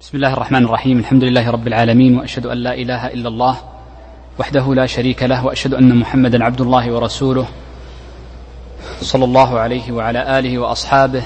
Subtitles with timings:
[0.00, 0.98] بسم الله الرحمن الرحيم.
[0.98, 3.56] الحمد لله رب العالمين وأشهد أن لا إله إلا الله
[4.38, 7.46] وحده لا شريك له وأشهد أن محمدا عبد الله ورسوله
[9.00, 11.22] صلى الله عليه وعلى آله وأصحابه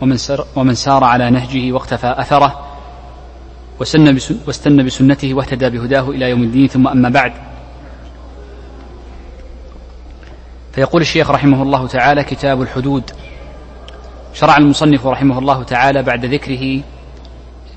[0.00, 2.66] ومن سر ومن سار على نهجه واقتفى أثره
[3.80, 6.68] وسن واستنى بسنته واهتدى بهداه إلى يوم الدين.
[6.68, 7.32] ثم أما بعد
[10.72, 13.10] فيقول الشيخ رحمه الله تعالى كتاب الحدود.
[14.34, 16.82] شرع المصنف رحمه الله تعالى بعد ذكره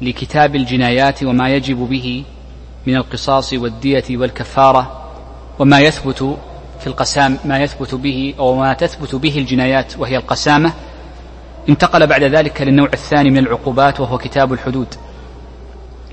[0.02, 2.24] لكتاب الجنايات وما يجب به
[2.88, 5.12] من القصاص والدية والكفارة
[5.60, 6.38] وما يثبت
[6.80, 10.74] في القسام ما يثبت به أو ما تثبت به الجنايات وهي القسامة
[11.70, 14.88] انتقل بعد ذلك للنوع الثاني من العقوبات وهو كتاب الحدود.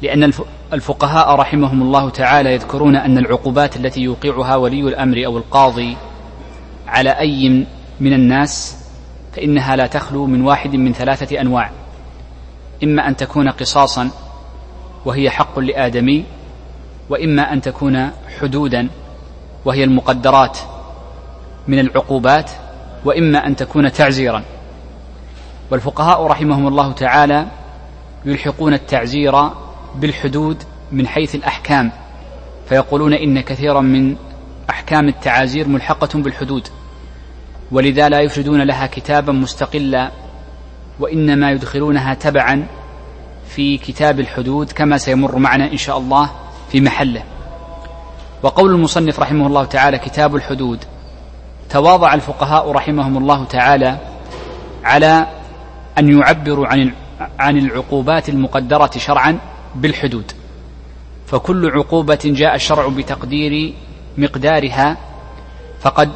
[0.02, 0.32] لأن
[0.72, 5.96] الفقهاء رحمهم الله تعالى يذكرون أن العقوبات التي يوقعها ولي الأمر أو القاضي
[6.86, 7.66] على أي
[8.00, 8.76] من الناس
[9.36, 11.70] فإنها لا تخلو من واحد من ثلاثة أنواع.
[12.84, 14.10] إما أن تكون قصاصا
[15.04, 16.24] وهي حق لآدمي
[17.10, 18.88] وإما أن تكون حدودا
[19.64, 20.58] وهي المقدرات
[21.68, 22.50] من العقوبات
[23.04, 24.42] وإما أن تكون تعزيرا.
[25.70, 27.46] والفقهاء رحمهم الله تعالى
[28.24, 29.48] يلحقون التعزير
[29.94, 31.92] بالحدود من حيث الأحكام
[32.68, 34.16] فيقولون إن كثيرا من
[34.70, 36.68] أحكام التعازير ملحقة بالحدود
[37.72, 40.10] ولذا لا يفردون لها كتابا مستقلا
[41.00, 42.66] وإنما يدخلونها تبعا
[43.48, 46.30] في كتاب الحدود كما سيمر معنا إن شاء الله
[46.72, 47.22] في محله.
[48.42, 50.84] وقول المصنف رحمه الله تعالى كتاب الحدود
[51.70, 53.98] تواضع الفقهاء رحمهم الله تعالى
[54.84, 55.26] على
[55.98, 56.92] أن يعبروا عن
[57.38, 59.38] عن العقوبات المقدرة شرعا
[59.74, 60.32] بالحدود.
[61.26, 63.74] فكل عقوبة جاء الشرع بتقدير
[64.18, 64.96] مقدارها
[65.80, 66.10] فقد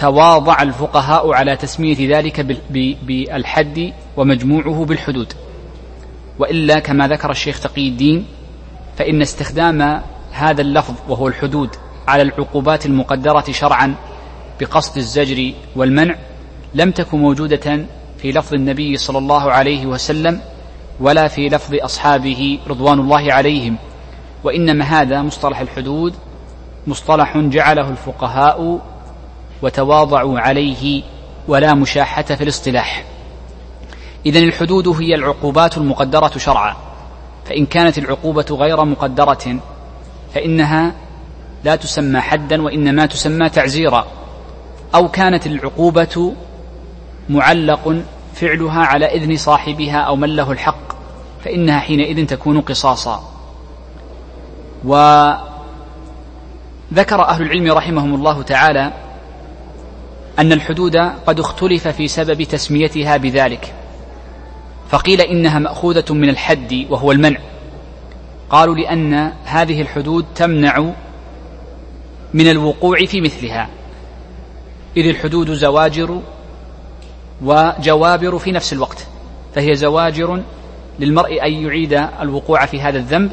[0.00, 2.40] تواضع الفقهاء على تسمية ذلك
[3.02, 5.32] بالحد ومجموعه بالحدود.
[6.38, 8.26] وإلا كما ذكر الشيخ تقي الدين
[8.96, 11.70] فإن استخدام هذا اللفظ وهو الحدود
[12.08, 13.94] على العقوبات المقدرة شرعا
[14.60, 16.16] بقصد الزجر والمنع
[16.74, 17.86] لم تكن موجودة
[18.18, 20.40] في لفظ النبي صلى الله عليه وسلم
[21.00, 23.76] ولا في لفظ أصحابه رضوان الله عليهم.
[24.44, 26.14] وإنما هذا مصطلح الحدود
[26.86, 28.80] مصطلح جعله الفقهاء
[29.62, 31.02] وتواضعوا عليه
[31.48, 33.04] ولا مشاحة في الاصطلاح.
[34.26, 36.76] إذا الحدود هي العقوبات المقدرة شرعا.
[37.46, 39.58] فإن كانت العقوبة غير مقدرة
[40.34, 40.92] فإنها
[41.64, 44.06] لا تسمى حدا وإنما تسمى تعزيرا.
[44.94, 46.34] أو كانت العقوبة
[47.28, 47.96] معلق
[48.34, 50.92] فعلها على إذن صاحبها أو من له الحق
[51.44, 53.32] فإنها حينئذ تكون قصاصا.
[54.84, 55.42] وذكر
[56.98, 58.92] أهل العلم رحمهم الله تعالى
[60.38, 60.96] أن الحدود
[61.26, 63.74] قد اختلف في سبب تسميتها بذلك.
[64.90, 67.38] فقيل إنها مأخوذة من الحد وهو المنع.
[68.50, 70.92] قالوا لأن هذه الحدود تمنع
[72.34, 73.68] من الوقوع في مثلها.
[74.96, 76.20] إذ الحدود زواجر
[77.42, 79.06] وجوابر في نفس الوقت.
[79.54, 80.42] فهي زواجر
[80.98, 83.30] للمرء أن يعيد الوقوع في هذا الذنب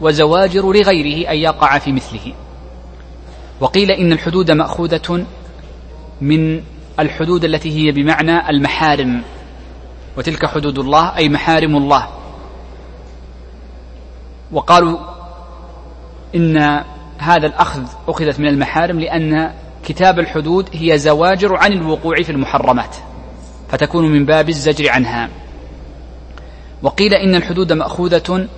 [0.00, 2.32] وزواجر لغيره أن يقع في مثله.
[3.60, 5.26] وقيل إن الحدود مأخوذة
[6.20, 6.62] من
[7.00, 9.22] الحدود التي هي بمعنى المحارم.
[10.16, 12.08] وتلك حدود الله أي محارم الله.
[14.52, 14.98] وقالوا
[16.34, 16.84] إن
[17.18, 19.52] هذا الأخذ أخذت من المحارم لأن
[19.84, 22.96] كتاب الحدود هي زواجر عن الوقوع في المحرمات
[23.68, 25.28] فتكون من باب الزجر عنها.
[26.82, 28.48] وقيل إن الحدود مأخوذة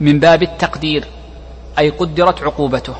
[0.00, 1.04] من باب التقدير
[1.78, 2.94] أي قدرت عقوبته.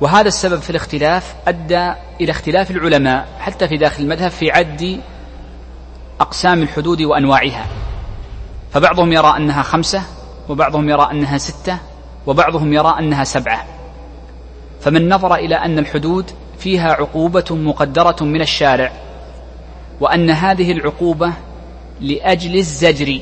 [0.00, 5.00] وهذا السبب في الاختلاف أدى إلى اختلاف العلماء حتى في داخل المذهب في عد
[6.20, 7.66] أقسام الحدود وأنواعها.
[8.72, 10.02] فبعضهم يرى أنها خمسة
[10.48, 11.78] وبعضهم يرى أنها ستة
[12.26, 13.66] وبعضهم يرى أنها سبعة.
[14.80, 18.92] فمن نظر إلى أن الحدود فيها عقوبة مقدرة من الشارع
[20.00, 21.32] وأن هذه العقوبة
[22.00, 23.20] لأجل الزجر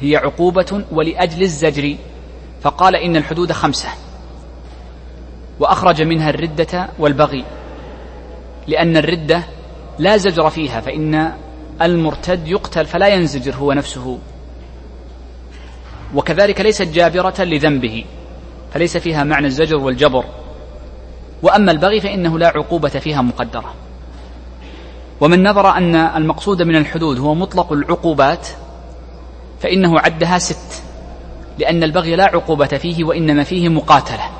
[0.00, 1.96] هي عقوبة ولأجل الزجر
[2.62, 3.88] فقال إن الحدود خمسة.
[5.60, 7.44] وأخرج منها الردة والبغي
[8.66, 9.42] لأن الردة
[9.98, 11.32] لا زجر فيها فإن
[11.82, 14.18] المرتد يقتل فلا ينزجر هو نفسه.
[16.14, 18.04] وكذلك ليست جابرة لذنبه
[18.72, 20.24] فليس فيها معنى الزجر والجبر.
[21.42, 23.74] وأما البغي فإنه لا عقوبة فيها مقدرة.
[25.20, 28.48] ومن نظر أن المقصود من الحدود هو مطلق العقوبات
[29.60, 30.82] فإنه عدها ست
[31.58, 34.30] لأن البغي لا عقوبة فيه وإنما فيه مقاتلة.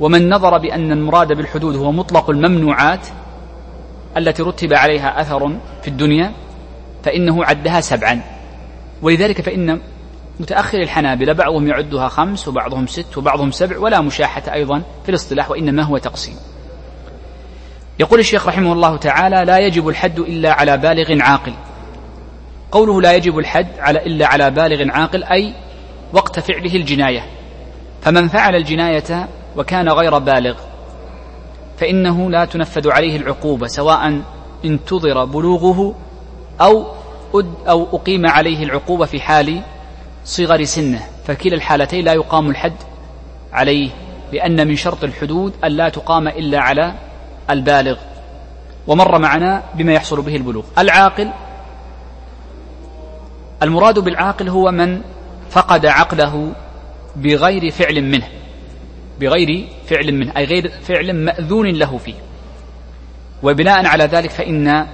[0.00, 3.06] ومن نظر بأن المراد بالحدود هو مطلق الممنوعات
[4.16, 6.32] التي رتب عليها أثر في الدنيا
[7.04, 8.20] فإنه عدها سبعا.
[9.02, 9.80] ولذلك فإن
[10.40, 15.82] متأخر الحنابلة بعضهم يعدها خمس وبعضهم ست وبعضهم سبع ولا مشاحة أيضا في الاصطلاح وإنما
[15.82, 16.36] هو تقسيم.
[17.98, 21.52] يقول الشيخ رحمه الله تعالى لا يجب الحد إلا على بالغ عاقل.
[22.72, 25.54] قوله لا يجب الحد على إلا على بالغ عاقل أي
[26.12, 27.26] وقت فعله الجناية.
[28.02, 30.56] فمن فعل الجناية وكان غير بالغ.
[31.78, 34.20] فإنه لا تنفذ عليه العقوبة سواء
[34.64, 35.94] انتظر بلوغه
[36.60, 36.86] أو
[37.68, 39.60] أو أقيم عليه العقوبة في حال
[40.24, 41.00] صغر سنه.
[41.26, 42.76] فكلا الحالتين لا يقام الحد
[43.52, 43.90] عليه
[44.32, 46.94] لأن من شرط الحدود أن لا تقام إلا على
[47.50, 47.96] البالغ.
[48.86, 50.64] ومر معنا بما يحصل به البلوغ.
[50.78, 51.30] العاقل
[53.62, 55.00] المراد بالعاقل هو من
[55.50, 56.52] فقد عقله
[57.16, 58.28] بغير فعل منه.
[59.20, 62.14] بغير فعل منه أي غير فعل مأذون له فيه.
[63.42, 64.86] وبناء على ذلك فإن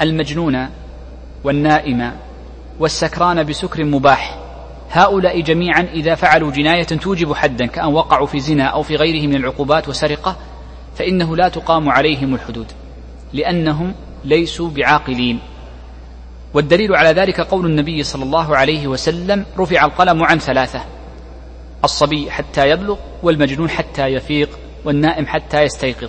[0.00, 0.68] المجنون
[1.44, 2.12] والنائم
[2.78, 4.38] والسكران بسكر مباح.
[4.90, 9.36] هؤلاء جميعا إذا فعلوا جناية توجب حدا كأن وقعوا في زنا أو في غيره من
[9.36, 10.36] العقوبات وسرقة
[10.96, 12.66] فإنه لا تقام عليهم الحدود
[13.32, 13.94] لأنهم
[14.24, 15.38] ليسوا بعاقلين.
[16.54, 20.80] والدليل على ذلك قول النبي صلى الله عليه وسلم رفع القلم عن ثلاثة.
[21.84, 26.08] الصبي حتى يبلغ والمجنون حتى يفيق والنائم حتى يستيقظ.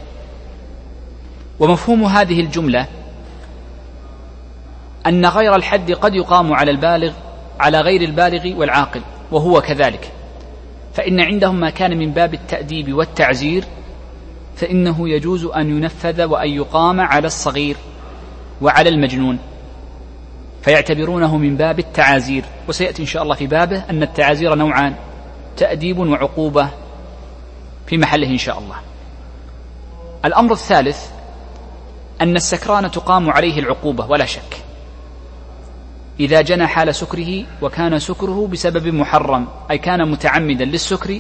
[1.60, 2.88] ومفهوم هذه الجملة
[5.08, 7.14] أن غير الحد قد يقام على البالغ
[7.60, 10.12] على غير البالغ والعاقل وهو كذلك.
[10.94, 13.64] فإن عندهم ما كان من باب التأديب والتعزير
[14.56, 17.76] فإنه يجوز أن ينفذ وأن يقام على الصغير
[18.62, 19.40] وعلى المجنون.
[20.62, 22.46] فيعتبرونه من باب التعازير.
[22.68, 24.96] وسيأتي إن شاء الله في بابه أن التعازير نوعان.
[25.58, 26.70] تأديب وعقوبة
[27.88, 28.76] في محله إن شاء الله.
[30.26, 31.10] الأمر الثالث
[32.22, 34.64] أن السكران تقام عليه العقوبة ولا شك.
[36.20, 41.20] إذا جنى حال سكره وكان سكره بسبب محرم أي كان متعمدا للسكر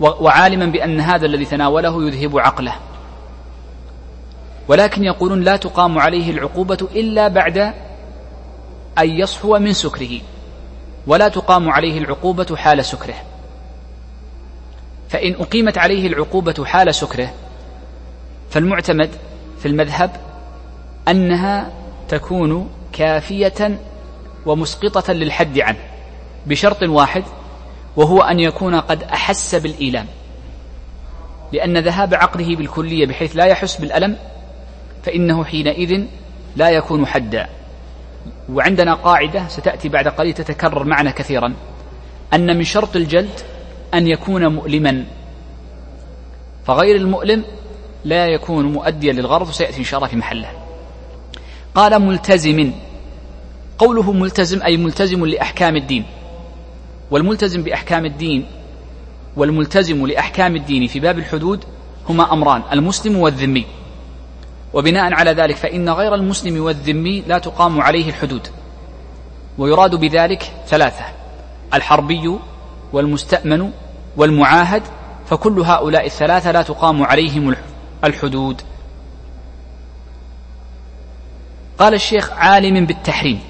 [0.00, 2.74] وعالما بأن هذا الذي تناوله يذهب عقله.
[4.68, 7.58] ولكن يقولون لا تقام عليه العقوبة إلا بعد
[8.98, 10.20] أن يصحو من سكره.
[11.06, 13.14] ولا تقام عليه العقوبة حال سكره.
[15.08, 17.32] فإن أقيمت عليه العقوبة حال سكره
[18.50, 19.10] فالمعتمد
[19.58, 20.10] في المذهب
[21.08, 21.70] أنها
[22.08, 23.78] تكون كافية
[24.46, 25.78] ومسقطة للحد عنه
[26.46, 27.24] بشرط واحد
[27.96, 30.06] وهو أن يكون قد أحس بالإيلام.
[31.52, 34.16] لأن ذهاب عقله بالكلية بحيث لا يحس بالألم
[35.02, 36.04] فإنه حينئذ
[36.56, 37.48] لا يكون حدا.
[38.52, 41.54] وعندنا قاعدة ستأتي بعد قليل تتكرر معنا كثيرا.
[42.34, 43.40] أن من شرط الجلد
[43.94, 45.04] أن يكون مؤلما.
[46.66, 47.44] فغير المؤلم
[48.04, 50.50] لا يكون مؤديا للغرض وسيأتي إن شاء الله في محله.
[51.74, 52.72] قال ملتزم.
[53.78, 56.04] قوله ملتزم أي ملتزم لأحكام الدين.
[57.10, 58.46] والملتزم بأحكام الدين
[59.36, 61.64] والملتزم لأحكام الدين في باب الحدود
[62.08, 63.77] هما أمران المسلم والذمي.
[64.72, 68.48] وبناء على ذلك فإن غير المسلم والذمي لا تقام عليه الحدود.
[69.58, 71.04] ويراد بذلك ثلاثة
[71.74, 72.38] الحربي
[72.92, 73.70] والمستأمن
[74.16, 74.82] والمعاهد
[75.26, 77.54] فكل هؤلاء الثلاثة لا تقام عليهم
[78.04, 78.62] الحدود.
[81.78, 83.40] قال الشيخ عالم بالتحريم.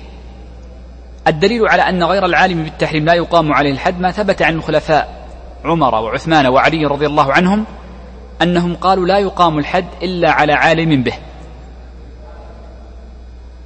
[1.26, 5.28] الدليل على أن غير العالم بالتحريم لا يقام عليه الحد ما ثبت عن الخلفاء
[5.64, 7.64] عمر وعثمان وعلي رضي الله عنهم
[8.42, 11.14] أنهم قالوا لا يقام الحد إلا على عالم به.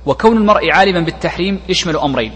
[0.07, 2.33] وكون المرء عالما بالتحريم يشمل أمرين.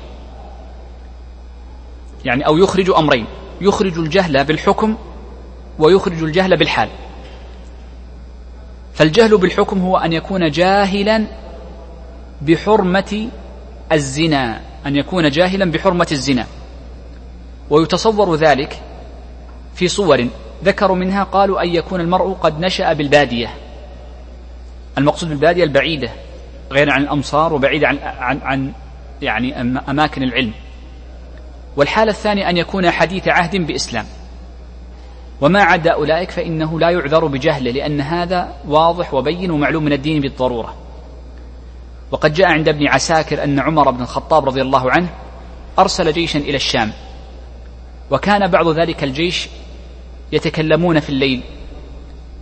[2.25, 3.27] يعني أو يخرج أمرين.
[3.61, 4.97] يخرج الجهل بالحكم
[5.79, 6.89] ويخرج الجهل بالحال.
[8.95, 11.27] فالجهل بالحكم هو أن يكون جاهلا
[12.43, 13.29] بحرمة
[13.93, 14.61] الزنا.
[14.87, 16.47] أن يكون جاهلا بحرمة الزنا.
[17.71, 18.83] ويتصور ذلك
[19.75, 20.29] في صور
[20.65, 23.55] ذكروا منها قالوا أن يكون المرء قد نشأ بالبادية.
[24.99, 26.11] المقصود بالبادية البعيدة
[26.73, 28.73] غير عن الأمصار وبعيدة عن, عن, عن
[29.23, 30.53] يعني أماكن العلم.
[31.77, 34.07] والحالة الثانية أن يكون حديث عهد بإسلام.
[35.41, 40.77] وما عدا أولئك فإنه لا يعذر بجهله لأن هذا واضح وبين ومعلوم من الدين بالضرورة.
[42.11, 45.09] وقد جاء عند ابن عساكر أن عمر بن الخطاب رضي الله عنه
[45.79, 46.93] أرسل جيشا إلى الشام.
[48.11, 49.49] وكان بعض ذلك الجيش
[50.33, 51.43] يتكلمون في الليل.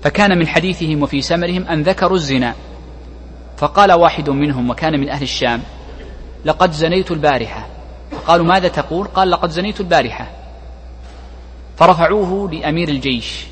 [0.03, 2.55] فكان من حديثهم وفي سمرهم أن ذكروا الزنا.
[3.57, 5.63] فقال واحد منهم وكان من أهل الشام
[6.45, 7.67] لقد زنيت البارحة.
[8.11, 10.31] فقالوا ماذا تقول؟ قال لقد زنيت البارحة.
[11.77, 13.45] فرفعوه لأمير الجيش.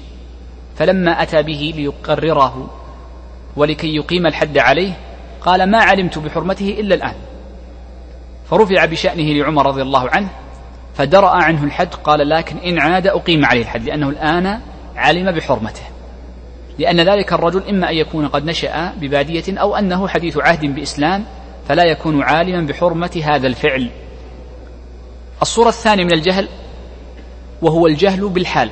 [0.77, 2.71] فلما أتى به ليقرره
[3.57, 4.93] ولكي يقيم الحد عليه
[5.41, 7.15] قال ما علمت بحرمته إلا الآن.
[8.51, 10.29] فرفع بشأنه لعمر رضي الله عنه
[10.95, 14.61] فدرأ عنه الحد قال لكن إن عاد أقيم عليه الحد لأنه الآن
[14.97, 15.83] علم بحرمته.
[16.79, 21.25] لأن ذلك الرجل إما أن يكون قد نشأ ببادية أو أنه حديث عهد بإسلام
[21.69, 23.91] فلا يكون عالما بحرمة هذا الفعل.
[25.43, 26.49] الصورة الثانية من الجهل
[27.63, 28.71] وهو الجهل بالحال.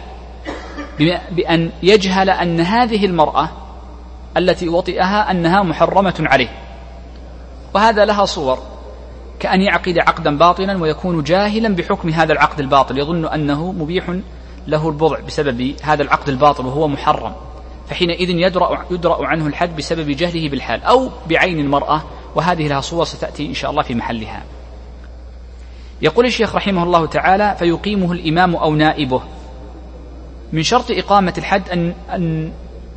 [1.31, 3.49] بأن يجهل أن هذه المرأة
[4.37, 6.49] التي وطئها أنها محرمة عليه.
[7.75, 8.70] وهذا لها صور.
[9.41, 12.99] كأن يعقد عقدا باطلا ويكون جاهلا بحكم هذا العقد الباطل.
[12.99, 14.17] يظن أنه مبيح
[14.67, 17.33] له البضع بسبب هذا العقد الباطل وهو محرم.
[17.89, 22.03] فحينئذ يدرأ, يدرأ عنه الحد بسبب جهله بالحال أو بعين المرأة
[22.35, 24.43] وهذه لها صور ستأتي إن شاء الله في محلها.
[26.03, 29.23] يقول الشيخ رحمه الله تعالى فيقيمه الإمام أو نائبه.
[30.53, 32.53] من شرط إقامة الحد أن, أن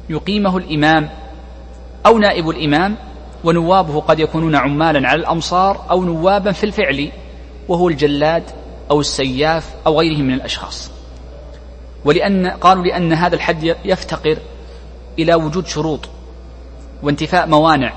[0.09, 1.09] يقيمه الإمام
[2.05, 2.95] أو نائب الإمام
[3.43, 7.11] ونوابه قد يكونون عمالا على الأمصار أو نوابا في الفعل
[7.67, 8.43] وهو الجلاد
[8.91, 10.91] أو السياف أو غيره من الأشخاص.
[12.05, 14.37] ولأن قالوا لأن هذا الحد يفتقر
[15.19, 16.09] إلى وجود شروط
[17.03, 17.93] وانتفاء موانع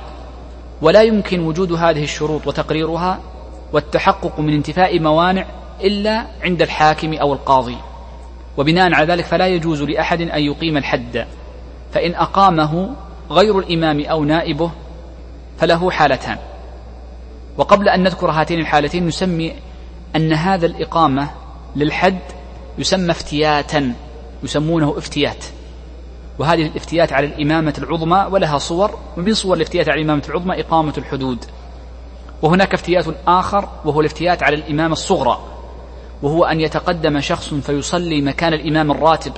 [0.83, 3.21] ولا يمكن وجود هذه الشروط وتقريرها
[3.73, 5.47] والتحقق من انتفاء موانع
[5.81, 7.77] إلا عند الحاكم أو القاضي.
[8.57, 11.27] وبناء على ذلك فلا يجوز لأحد أن يقيم الحد
[11.93, 12.91] فإن أقامه
[13.31, 14.71] غير الإمام أو نائبه
[15.59, 16.39] فله حالتان.
[17.57, 19.53] وقبل أن نذكر هاتين الحالتين نسمي
[20.17, 21.31] أن هذا الإقامة
[21.77, 22.19] للحد
[22.79, 23.95] يسمى افتياتا
[24.43, 25.45] يسمونه افتيات.
[26.39, 31.45] وهذه الافتيات على الإمامة العظمى ولها صور ومن صور الافتيات على الإمامة العظمى إقامة الحدود.
[32.43, 35.41] وهناك افتيات آخر وهو الافتيات على الإمامة الصغرى.
[36.23, 39.33] وهو أن يتقدم شخص فيصلي مكان الإمام الراتب.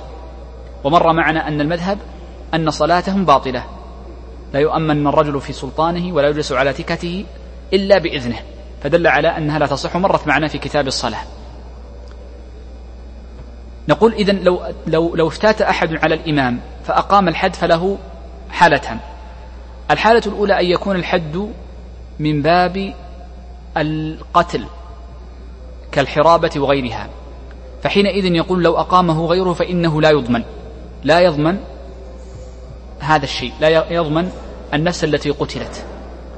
[0.83, 1.97] ومر معنا أن المذهب
[2.53, 3.63] أن صلاتهم باطلة.
[4.53, 7.25] لا يؤمن الرجل في سلطانه ولا يجلس على تكته
[7.73, 8.39] إلا بإذنه
[8.83, 11.23] فدل على أنها لا تصح مرت معنا في كتاب الصلاة.
[13.87, 17.97] نقول إذا لو, لو, لو افتات أحد على الإمام فأقام الحد فله
[18.49, 18.99] حالتان.
[19.91, 21.49] الحالة الأولى أن يكون الحد
[22.19, 22.93] من باب
[23.77, 24.65] القتل
[25.91, 27.09] كالحرابة وغيرها
[27.83, 30.43] فحينئذ يقول لو أقامه غيره فإنه لا يضمن
[31.03, 31.57] لا يضمن
[32.99, 33.53] هذا الشيء.
[33.59, 34.31] لا يضمن
[34.73, 35.85] النفس التي قتلت.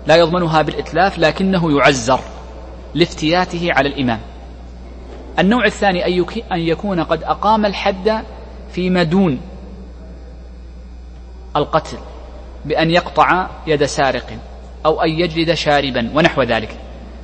[0.07, 2.19] لا يضمنها بالإتلاف لكنه يعزر
[2.93, 4.19] لافتياته على الإمام.
[5.39, 6.05] النوع الثاني
[6.51, 8.23] أن يكون قد أقام الحد
[8.71, 9.41] فيما دون
[11.55, 11.97] القتل
[12.65, 14.37] بأن يقطع يد سارق
[14.85, 16.77] أو أن يجلد شاربا ونحو ذلك.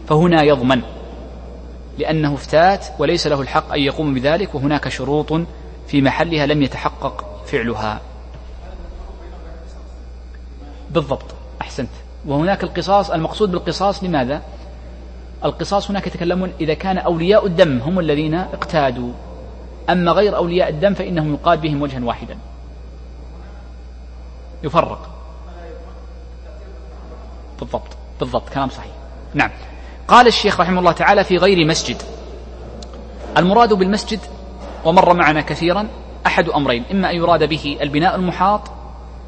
[0.10, 0.82] فهنا يضمن
[1.98, 5.41] لأنه افتات وليس له الحق أن يقوم بذلك وهناك شروط
[5.88, 8.01] في محلها لم يتحقق فعلها.
[10.89, 11.25] بالضبط
[11.62, 11.89] أحسنت.
[12.25, 14.41] وهناك القصاص المقصود بالقصاص لماذا؟
[15.46, 19.12] القصاص هناك يتكلمون إذا كان أولياء الدم هم الذين اقتادوا.
[19.89, 22.38] أما غير أولياء الدم فإنهم يقاد بهم وجها واحدا.
[24.63, 25.10] يفرق.
[27.60, 28.91] بالضبط بالضبط كلام صحيح.
[29.34, 29.51] نعم.
[30.08, 32.01] قال الشيخ رحمه الله تعالى في غير مسجد.
[33.38, 34.20] المراد بالمسجد
[34.86, 35.88] ومر معنا كثيرا
[36.25, 36.84] أحد أمرين.
[36.91, 38.62] إما أن يراد به البناء المحاط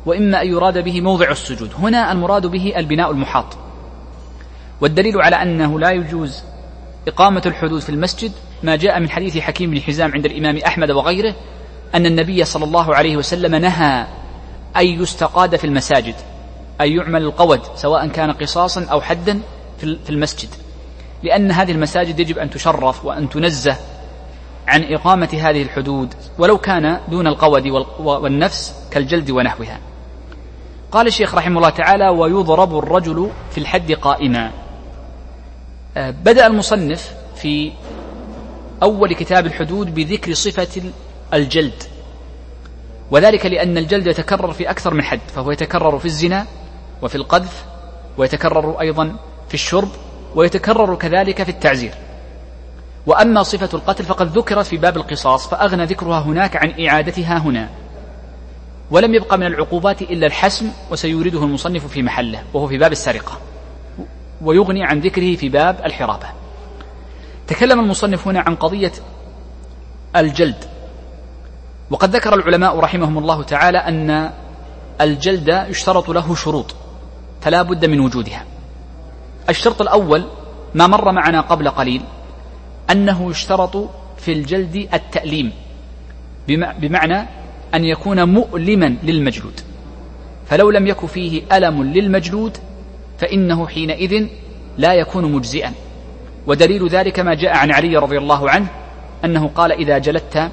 [0.06, 1.72] وإما أن يراد به موضع السجود.
[1.80, 3.58] هنا المراد به البناء المحاط.
[4.82, 6.44] والدليل على أنه لا يجوز
[7.08, 8.32] إقامة الحدود في المسجد
[8.64, 11.36] ما جاء من حديث حكيم بن حزام عند الإمام أحمد وغيره
[11.96, 14.08] أن النبي صلى الله عليه وسلم نهى
[14.78, 16.16] أن يستقاد في المساجد
[16.82, 19.40] أن يعمل القود سواء كان قصاصا أو حدا
[19.80, 20.50] في المسجد.
[21.24, 23.78] لأن هذه المساجد يجب أن تشرف وأن تنزه
[24.70, 27.68] عن إقامة هذه الحدود ولو كان دون القود
[28.00, 29.80] والنفس كالجلد ونحوها.
[30.92, 34.52] قال الشيخ رحمه الله تعالى ويضرب الرجل في الحد قائما.
[35.98, 37.72] آه، بدأ المصنف في
[38.84, 40.82] أول كتاب الحدود بذكر صفة
[41.34, 41.84] الجلد
[43.12, 46.46] وذلك لأن الجلد يتكرر في أكثر من حد فهو يتكرر في الزنا
[47.02, 47.66] وفي القذف
[48.18, 49.16] ويتكرر أيضا
[49.48, 49.90] في الشرب
[50.36, 51.94] ويتكرر كذلك في التعزير.
[53.06, 57.70] وأما صفة القتل فقد ذكرت في باب القصاص فأغنى ذكرها هناك عن إعادتها هنا.
[58.92, 63.40] ولم يبقى من العقوبات إلا الحسم وسيورده المصنف في محله وهو في باب السرقة
[64.42, 66.28] ويغني عن ذكره في باب الحرابة.
[67.48, 68.92] تكلم المصنف هنا عن قضية
[70.16, 70.66] الجلد.
[71.92, 74.32] وقد ذكر العلماء رحمهم الله تعالى أن
[75.02, 76.76] الجلد يشترط له شروط
[77.42, 78.46] فلا بد من وجودها.
[79.50, 80.24] الشرط الأول
[80.74, 82.02] ما مر معنا قبل قليل
[82.92, 85.52] أنه يشترط في الجلد التأليم.
[86.80, 87.28] بمعنى
[87.76, 89.60] أن يكون مؤلما للمجلود.
[90.48, 92.58] فلو لم يكن فيه ألم للمجلود
[93.18, 94.28] فإنه حينئذ
[94.78, 95.74] لا يكون مجزئا.
[96.48, 98.68] ودليل ذلك ما جاء عن علي رضي الله عنه
[99.26, 100.52] أنه قال إذا جلدت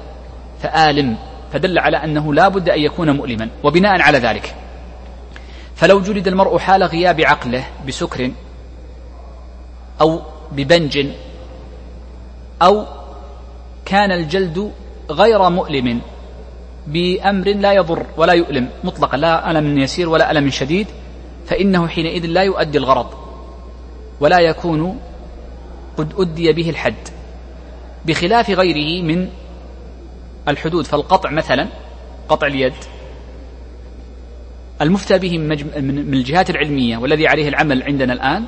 [0.61, 1.17] فآلم.
[1.53, 4.55] فدل على أنه لا بد أن يكون مؤلما وبناء على ذلك.
[5.75, 8.31] فلو جلد المرء حال غياب عقله بسكر
[10.01, 11.07] أو ببنج
[12.61, 12.85] أو
[13.85, 14.71] كان الجلد
[15.09, 16.01] غير مؤلم
[16.87, 20.87] بأمر لا يضر ولا يؤلم مطلقا لا ألم يسير ولا ألم شديد
[21.45, 23.07] فإنه حينئذ لا يؤدي الغرض
[24.19, 24.99] ولا يكون
[25.97, 27.07] قد أدي به الحد
[28.05, 29.29] بخلاف غيره من
[30.47, 30.85] الحدود.
[30.85, 31.67] فالقطع مثلا
[32.29, 32.73] قطع اليد
[34.81, 38.45] المفتى به من الجهات العلمية والذي عليه العمل عندنا الآن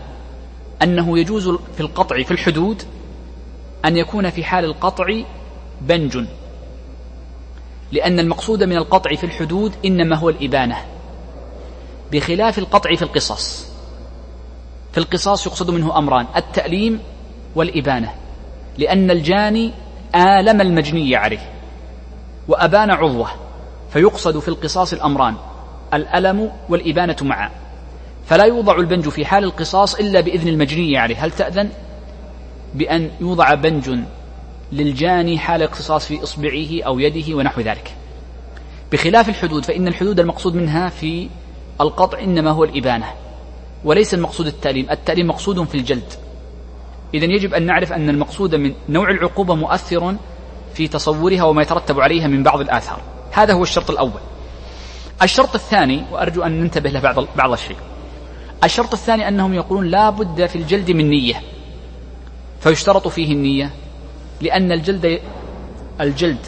[0.83, 2.83] أنه يجوز في القطع في الحدود
[3.85, 5.21] أن يكون في حال القطع
[5.81, 6.25] بنج.
[7.91, 10.77] لأن المقصود من القطع في الحدود إنما هو الإبانة.
[12.11, 13.65] بخلاف القطع في القصاص.
[14.91, 16.99] في القصاص يقصد منه أمران التأليم
[17.55, 18.13] والإبانة.
[18.77, 19.71] لأن الجاني
[20.15, 21.51] آلم المجني عليه
[22.47, 23.29] وأبان عضوه
[23.93, 25.35] فيقصد في القصاص الأمران
[25.93, 27.51] الألم والإبانة معا.
[28.25, 31.25] فلا يوضع البنج في حال القصاص إلا بإذن المجني عليه.
[31.25, 31.69] هل تأذن؟
[32.75, 33.99] بأن يوضع بنج
[34.71, 37.95] للجاني حال اقتصاص في إصبعه أو يده ونحو ذلك.
[38.91, 41.29] بخلاف الحدود فإن الحدود المقصود منها في
[41.81, 43.05] القطع إنما هو الإبانة
[43.83, 44.89] وليس المقصود التأليم.
[44.91, 46.13] التأليم مقصود في الجلد.
[47.13, 50.15] إذا يجب أن نعرف أن المقصود من نوع العقوبة مؤثر
[50.73, 53.01] في تصورها وما يترتب عليها من بعض الآثار.
[53.31, 54.21] هذا هو الشرط الأول.
[55.21, 57.77] الشرط الثاني وأرجو أن ننتبه له بعض بعض الشيء.
[58.63, 61.41] الشرط الثاني أنهم يقولون لا بد في الجلد من نية.
[62.59, 63.71] فيشترط فيه النية
[64.41, 65.21] لأن الجلد
[66.01, 66.47] الجلد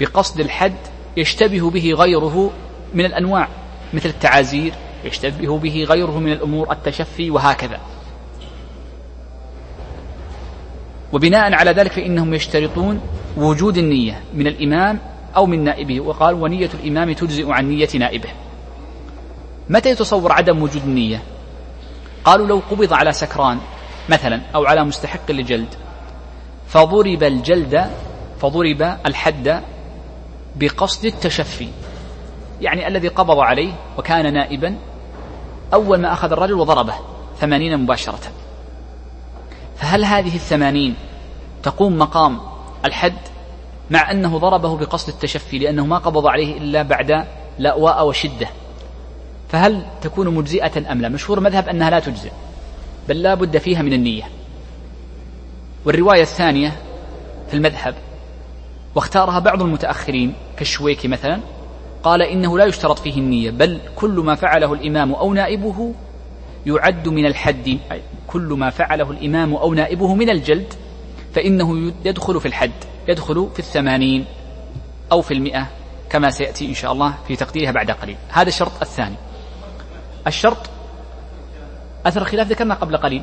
[0.00, 0.76] بقصد الحد
[1.16, 2.50] يشتبه به غيره
[2.94, 3.48] من الأنواع
[3.94, 4.74] مثل التعازير
[5.04, 7.80] يشتبه به غيره من الأمور التشفي وهكذا.
[11.12, 13.00] وبناء على ذلك فإنهم يشترطون
[13.36, 14.98] وجود النية من الإمام
[15.36, 18.28] أو من نائبه وقال ونية الإمام تجزئ عن نية نائبه
[19.68, 21.22] متى يتصور عدم وجود النية؟
[22.24, 23.58] قالوا لو قبض على سكران
[24.08, 25.74] مثلا أو على مستحق لجلد.
[26.68, 27.90] فضرب الجلد
[28.40, 29.62] فضرب الحد
[30.56, 31.68] بقصد التشفي.
[32.60, 34.76] يعني الذي قبض عليه وكان نائبا
[35.74, 36.94] أول ما أخذ الرجل وضربه
[37.40, 38.32] ثمانين مباشرة.
[39.76, 40.96] فهل هذه الثمانين
[41.62, 42.40] تقوم مقام
[42.84, 43.18] الحد
[43.90, 47.26] مع أنه ضربه بقصد التشفي لأنه ما قبض عليه إلا بعد
[47.58, 48.48] لأواء وشدة؟
[49.48, 52.30] فهل تكون مجزئة أم لا؟ مشهور مذهب أنها لا تجزئ.
[53.08, 54.24] بل لا بد فيها من النية.
[55.84, 56.76] والرواية الثانية
[57.48, 57.94] في المذهب
[58.94, 61.40] واختارها بعض المتأخرين كالشويكي مثلا
[62.02, 65.94] قال إنه لا يشترط فيه النية بل كل ما فعله الإمام أو نائبه
[66.66, 67.78] يعد من الحد
[68.26, 70.74] كل ما فعله الإمام أو نائبه من الجلد
[71.34, 72.72] فإنه يدخل في الحد
[73.08, 74.24] يدخل في الثمانين
[75.12, 75.66] أو في المئة
[76.10, 78.16] كما سيأتي إن شاء الله في تقديرها بعد قليل.
[78.28, 79.16] هذا الشرط الثاني.
[80.26, 80.70] الشرط
[82.06, 83.22] أثر الخلاف ذكرنا قبل قليل.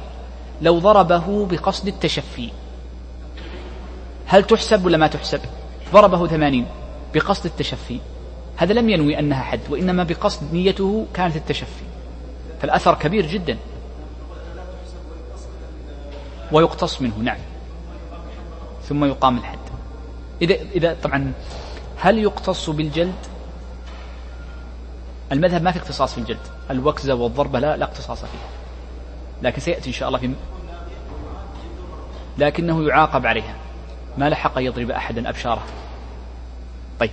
[0.62, 2.50] لو ضربه بقصد التشفي.
[4.26, 5.42] هل تحسب ولا ما تحسب؟
[5.94, 6.68] ضربه ثمانين
[7.14, 8.00] بقصد التشفي.
[8.58, 11.84] هذا لم ينوي أنها حد وإنما بقصد نيته كانت التشفي.
[12.62, 13.58] فالأثر كبير جدا.
[16.52, 17.38] ويقتص منه نعم.
[18.84, 19.60] ثم يقام الحد.
[20.42, 21.34] إذا إذا طبعا
[21.98, 23.16] هل يقتص بالجلد؟
[25.32, 28.61] المذهب ما في اختصاص في الجلد، الوكزة والضربة لا لا اختصاص فيها.
[29.42, 30.34] لكن سيأتي إن شاء الله في
[32.38, 33.56] لكنه يعاقب عليها.
[34.18, 35.64] ما لحق يضرب أحدا أبشاره.
[37.00, 37.12] طيب.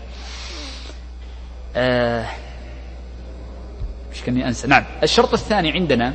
[1.77, 2.27] آه
[4.13, 4.85] مش كني أنسى؟ نعم.
[5.03, 6.15] الشرط الثاني عندنا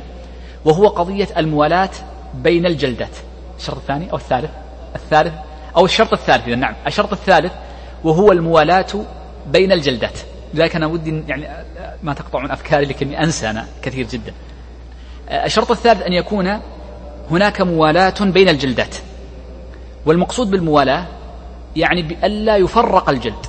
[0.64, 1.90] وهو قضية الموالاة
[2.34, 3.16] بين الجلدات.
[3.58, 4.50] الشرط الثاني أو الثالث؟
[4.94, 5.34] الثالث
[5.76, 6.74] أو الشرط الثالث إذا نعم.
[6.86, 7.52] الشرط الثالث
[8.04, 8.86] وهو الموالاة
[9.46, 10.18] بين الجلدات.
[10.54, 11.48] لذلك أنا ودي يعني
[12.02, 14.32] ما تقطعون أفكاري لكني أنسى أنا كثير جدا.
[15.30, 16.60] الشرط الثالث أن يكون
[17.30, 18.96] هناك موالاة بين الجلدات.
[20.06, 21.06] والمقصود بالموالاة
[21.76, 23.46] يعني بألا يفرق الجلد.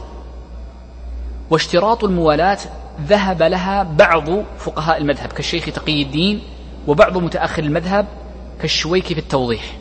[1.49, 2.57] واشتراط الموالاة
[3.01, 6.41] ذهب لها بعض فقهاء المذهب كالشيخ تقي الدين
[6.87, 8.05] وبعض متأخر المذهب
[8.61, 9.77] كالشويكي في التوضيح.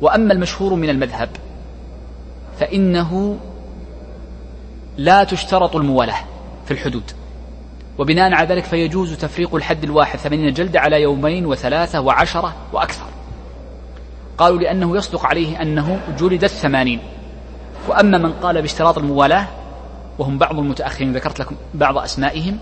[0.00, 1.28] وأما المشهور من المذهب
[2.60, 3.38] فإنه
[4.96, 6.24] لا تشترط الموالاة
[6.66, 7.17] في الحدود.
[7.98, 13.06] وبناء على ذلك فيجوز تفريق الحد الواحد ثمانين جلدة على يومين وثلاثة وعشرة وأكثر.
[14.38, 17.00] قالوا لأنه يصدق عليه أنه جلد الثمانين.
[17.88, 19.46] وأما من قال باشتراط الموالاة
[20.18, 22.58] وهم بعض المتأخرين ذكرت لكم بعض أسمائهم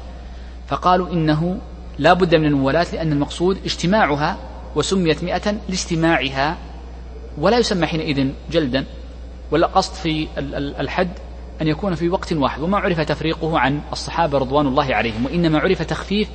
[0.69, 1.59] فقالوا إنه
[1.99, 4.37] لا بد من الموالاة لأن المقصود اجتماعها
[4.77, 6.57] وسميت مئة لاستماعها
[7.39, 8.85] ولا يسمى حينئذ جلدا
[9.51, 10.29] ولا قصد في
[10.81, 11.09] الحد
[11.63, 12.61] أن يكون في وقت واحد.
[12.61, 16.29] وما عرف تفريقه عن الصحابة رضوان الله عليهم وإنما عرف تخفيف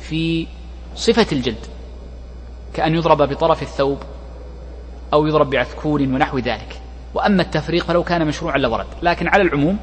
[0.00, 0.46] في
[0.94, 1.66] صفة الجلد
[2.74, 3.98] كأن يضرب بطرف الثوب
[5.12, 6.80] أو يضرب بعثكور ونحو ذلك.
[7.14, 8.86] وأما التفريق فلو كان مشروعا لورد.
[9.02, 9.78] لكن على العموم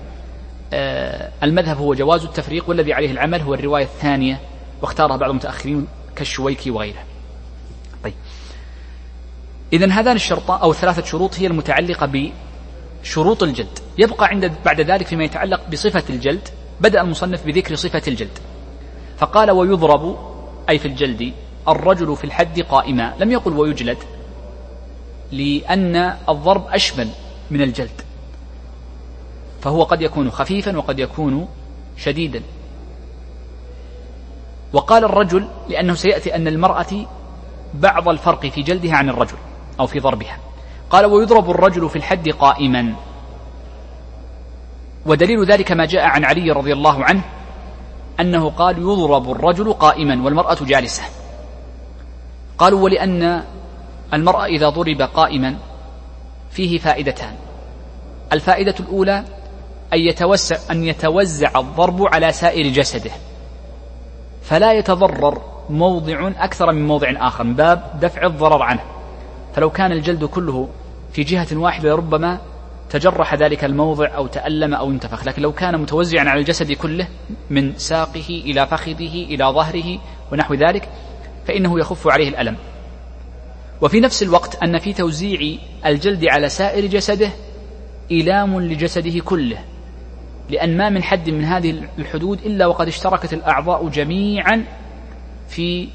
[0.73, 4.39] آه، المذهب هو جواز التفريق والذي عليه العمل هو الرواية الثانية
[4.81, 7.03] واختارها بعض المتأخرين كالشويكي وغيره.
[8.03, 8.13] طيب.
[9.73, 12.05] إذا هذان الشرطان أو ثلاثة شروط هي المتعلقة
[13.03, 13.79] بشروط الجلد.
[13.97, 16.47] يبقى عند بعد ذلك فيما يتعلق بصفة الجلد
[16.81, 18.39] بدأ المصنف بذكر صفة الجلد.
[19.17, 20.17] فقال ويضرب
[20.69, 21.33] أي في الجلد
[21.67, 23.97] الرجل في الحد قائما لم يقل ويجلد
[25.31, 25.95] لأن
[26.29, 27.09] الضرب أشمل
[27.51, 28.01] من الجلد.
[29.61, 31.47] فهو قد يكون خفيفا وقد يكون
[31.97, 32.41] شديدا.
[34.73, 37.05] وقال الرجل لأنه سيأتي أن المرأة
[37.73, 39.37] بعض الفرق في جلدها عن الرجل
[39.79, 40.37] أو في ضربها.
[40.89, 42.95] قال ويضرب الرجل في الحد قائما.
[45.05, 47.21] ودليل ذلك ما جاء عن علي رضي الله عنه
[48.19, 51.03] أنه قال يضرب الرجل قائما والمرأة جالسة.
[52.57, 53.43] قالوا ولأن
[54.13, 55.55] المرأة إذا ضرب قائما
[56.51, 57.35] فيه فائدتان.
[58.33, 59.23] الفائدة الأولى
[59.93, 63.11] أن يتوسع أن يتوزع الضرب على سائر جسده.
[64.43, 68.81] فلا يتضرر موضع أكثر من موضع آخر من باب دفع الضرر عنه.
[69.53, 70.69] فلو كان الجلد كله
[71.13, 72.41] في جهة واحدة ربما
[72.89, 75.27] تجرح ذلك الموضع أو تألم أو انتفخ.
[75.27, 77.07] لكن لو كان متوزعا على الجسد كله
[77.49, 79.99] من ساقه إلى فخذه إلى ظهره
[80.31, 80.89] ونحو ذلك
[81.47, 82.57] فإنه يخف عليه الألم.
[83.81, 87.29] وفي نفس الوقت أن في توزيع الجلد على سائر جسده
[88.11, 89.57] إيلام لجسده كله
[90.49, 94.65] لأن ما من حد من هذه الحدود إلا وقد اشتركت الأعضاء جميعا
[95.47, 95.89] في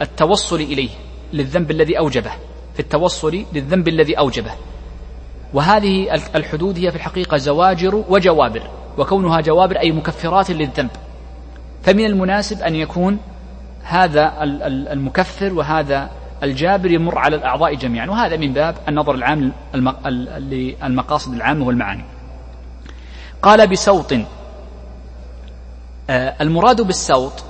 [0.00, 0.90] التوصل إليه
[1.32, 2.32] للذنب الذي أوجبه.
[2.78, 4.50] في التوصل للذنب الذي أوجبه.
[5.54, 10.90] وهذه الحدود هي في الحقيقة زواجر وجوابر وكونها جوابر أي مكفرات للذنب.
[11.82, 13.18] فمن المناسب أن يكون
[13.82, 14.32] هذا
[14.92, 16.10] المكفر وهذا
[16.42, 18.10] الجابر يمر على الأعضاء جميعا.
[18.10, 22.04] وهذا من باب النظر العام للمقاصد العامة والمعاني.
[23.42, 24.12] قال بسوط
[26.10, 27.44] آه، المراد بالسوط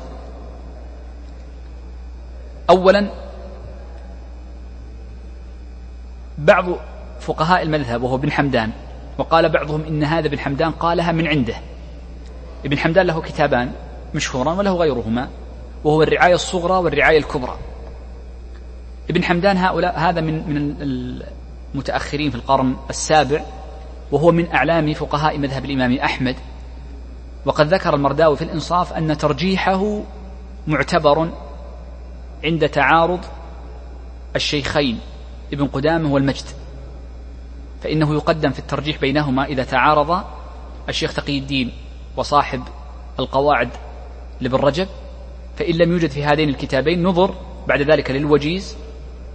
[2.71, 3.28] أولا
[6.38, 6.64] بعض
[7.20, 8.70] فقهاء المذهب وهو ابن حمدان
[9.18, 11.55] وقال بعضهم إن هذا ابن حمدان قالها من عنده.
[12.64, 13.72] ابن حمدان له كتابان
[14.14, 15.29] مشهوران وله غيرهما
[15.85, 17.59] وهو الرعاية الصغرى والرعاية الكبرى.
[19.11, 20.77] ابن حمدان هؤلاء هذا من من
[21.74, 23.42] المتأخرين في القرن السابع
[24.12, 26.37] وهو من أعلام فقهاء مذهب الإمام أحمد.
[27.44, 30.03] وقد ذكر المرداوي في الإنصاف أن ترجيحه
[30.66, 31.31] معتبر
[32.44, 33.20] عند تعارض
[34.37, 35.01] الشيخين.
[35.53, 36.45] ابن قدامة والمجد.
[37.83, 40.25] فإنه يقدم في الترجيح بينهما إذا تعارض
[40.89, 41.73] الشيخ تقي الدين
[42.17, 42.63] وصاحب
[43.19, 43.69] القواعد
[44.41, 44.89] لابن رجب.
[45.57, 47.35] فإن لم يوجد في هذين الكتابين نظر
[47.69, 48.77] بعد ذلك للوجيز.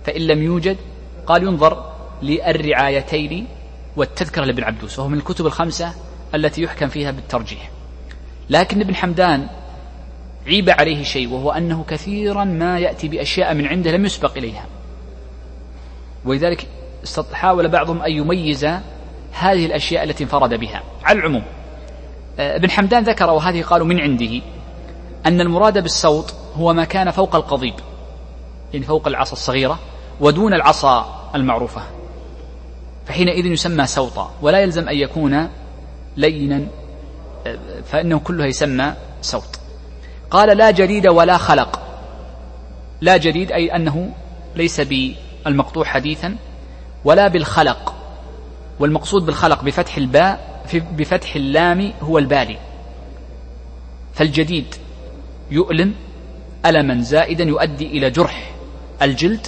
[0.06, 0.78] فإن لم يوجد
[1.26, 3.47] قال ينظر للرعايتين
[3.95, 5.93] والتذكرة لابن عبدوس وهو من الكتب الخمسة
[6.36, 7.69] التي يحكم فيها بالترجيح.
[8.49, 9.47] لكن ابن حمدان
[10.47, 14.65] عيب عليه شيء وهو أنه كثيرا ما يأتي بأشياء من عنده لم يسبق إليها.
[16.25, 16.67] ولذلك
[17.33, 18.65] حاول بعضهم أن يميز
[19.31, 20.83] هذه الأشياء التي انفرد بها.
[21.03, 21.43] على العموم
[22.39, 24.41] آه، ابن حمدان ذكر وهذه قالوا من عنده
[25.25, 27.73] أن المراد بالصوت هو ما كان فوق القضيب
[28.73, 29.79] يعني فوق العصا الصغيرة
[30.19, 31.81] ودون العصا المعروفة.
[33.05, 35.49] فحينئذ يسمى سوطا ولا يلزم أن يكون
[36.17, 36.67] لينا
[37.86, 39.59] فإنه كلها يسمى سوط
[40.31, 41.79] قال لا جديد ولا خلق.
[43.01, 44.12] لا جديد أي أنه
[44.55, 44.81] ليس
[45.45, 46.36] بالمقطوع حديثا
[47.06, 47.93] ولا بالخلق
[48.79, 52.58] والمقصود بالخلق بفتح الباء بفتح اللام هو البالي.
[54.13, 54.75] فالجديد
[55.51, 55.95] يؤلم
[56.65, 58.51] ألما زائدا يؤدي إلى جرح
[59.01, 59.47] الجلد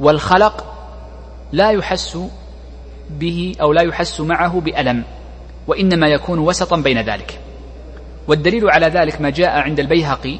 [0.00, 0.74] والخلق
[1.52, 2.18] لا يحس
[3.10, 5.04] به أو لا يحس معه بألم
[5.66, 7.40] وإنما يكون وسطا بين ذلك.
[8.28, 10.38] والدليل على ذلك ما جاء عند البيهقي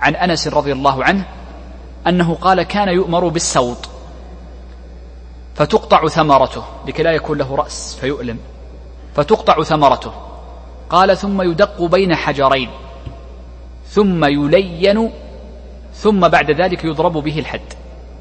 [0.00, 1.24] عن أنس رضي الله عنه
[2.06, 3.91] أنه قال كان يؤمر بالسوط
[5.54, 8.38] فتقطع ثمرته لكي لا يكون له رأس فيؤلم.
[9.14, 10.12] فتقطع ثمرته.
[10.90, 12.70] قال ثم يدق بين حجرين.
[13.86, 15.10] ثم يلين
[15.94, 17.72] ثم بعد ذلك يضرب به الحد.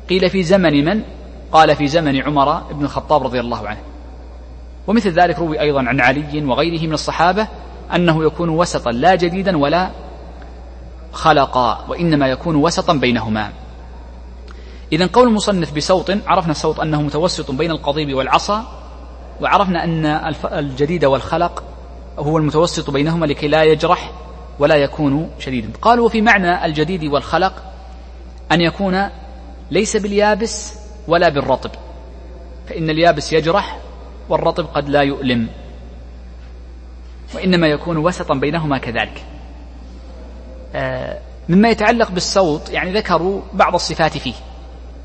[0.09, 1.03] قيل في زمن من؟
[1.51, 3.79] قال في زمن عمر بن الخطاب رضي الله عنه.
[4.87, 7.47] ومثل ذلك روي أيضا عن علي وغيره من الصحابة
[7.95, 9.89] أنه يكون وسطا لا جديدا ولا
[11.11, 13.51] خلقا وإنما يكون وسطا بينهما.
[14.91, 18.81] إذا قول المصنف بسوط عرفنا السوط أنه متوسط بين القضيب والعصا
[19.41, 20.05] وعرفنا أن
[20.53, 21.63] الجديد والخلق
[22.19, 24.11] هو المتوسط بينهما لكي لا يجرح
[24.59, 27.63] ولا يكون شديدا قالوا في معنى الجديد والخلق
[28.51, 29.09] أن يكون
[29.71, 30.75] ليس باليابس
[31.07, 31.71] ولا بالرطب
[32.67, 33.79] فإن اليابس يجرح
[34.29, 35.47] والرطب قد لا يؤلم
[37.35, 39.25] وإنما يكون وسطا بينهما كذلك.
[40.75, 44.33] آه، مما يتعلق بالصوت يعني ذكروا بعض الصفات فيه.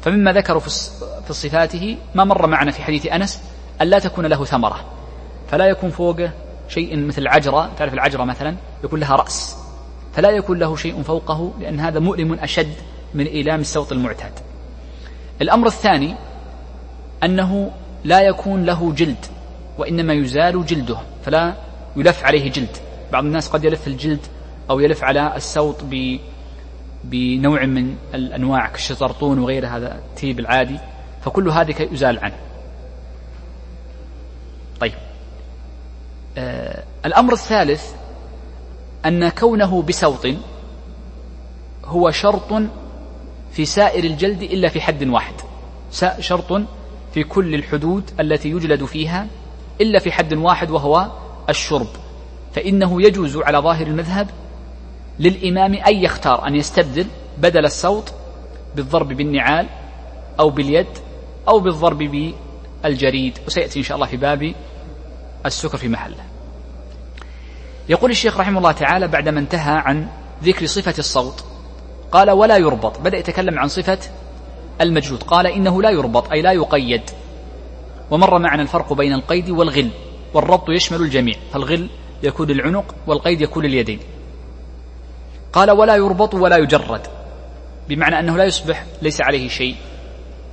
[0.07, 3.43] فمما ذكروا في صفاته ما مر معنا في حديث أنس
[3.83, 4.85] أن لا تكون له ثمرة.
[5.51, 6.31] فلا يكون فوقه
[6.69, 7.71] شيء مثل العجرة.
[7.79, 9.57] تعرف العجرة مثلا؟ يكون لها رأس.
[10.13, 12.73] فلا يكون له شيء فوقه لأن هذا مؤلم أشد
[13.15, 14.33] من إيلام الصوت المعتاد.
[15.43, 16.15] الأمر الثاني
[17.25, 17.71] أنه
[18.05, 19.27] لا يكون له جلد
[19.79, 21.55] وإنما يزال جلده فلا
[21.97, 22.77] يلف عليه جلد.
[23.13, 24.27] بعض الناس قد يلف الجلد
[24.71, 26.19] أو يلف على السوط ب
[27.11, 30.79] بنوع من الأنواع كالشطرطون وغير هذا التيب العادي
[31.25, 32.37] فكل هذه يزال عنه.
[34.81, 34.93] طيب.
[36.39, 37.93] آه الأمر الثالث
[39.07, 40.27] أن كونه بسوط
[41.85, 42.63] هو شرط
[43.53, 45.35] في سائر الجلد إلا في حد واحد.
[46.21, 46.63] شرط
[47.15, 49.27] في كل الحدود التي يجلد فيها
[49.81, 51.11] إلا في حد واحد وهو
[51.49, 51.89] الشرب.
[52.55, 54.31] فإنه يجوز على ظاهر المذهب
[55.19, 57.07] للإمام أن يختار أن يستبدل
[57.39, 58.13] بدل الصوت
[58.77, 59.67] بالضرب بالنعال
[60.41, 60.87] أو باليد
[61.49, 61.99] أو بالضرب
[62.83, 63.39] بالجريد.
[63.47, 64.55] وسيأتي إن شاء الله في باب
[65.47, 66.25] السكر في محله.
[67.89, 70.09] يقول الشيخ رحمه الله تعالى بعدما انتهى عن
[70.45, 71.45] ذكر صفة الصوت
[72.13, 73.01] قال ولا يربط.
[73.01, 73.99] بدأ يتكلم عن صفة
[74.81, 77.03] المجلود قال إنه لا يربط أي لا يقيد.
[78.11, 79.91] ومر معنا الفرق بين القيد والغل
[80.35, 81.89] والربط يشمل الجميع فالغل
[82.23, 84.01] يكون العنق والقيد يكون اليدين.
[85.57, 87.01] قال ولا يربط ولا يجرد.
[87.89, 89.77] بمعنى أنه لا يصبح ليس عليه شيء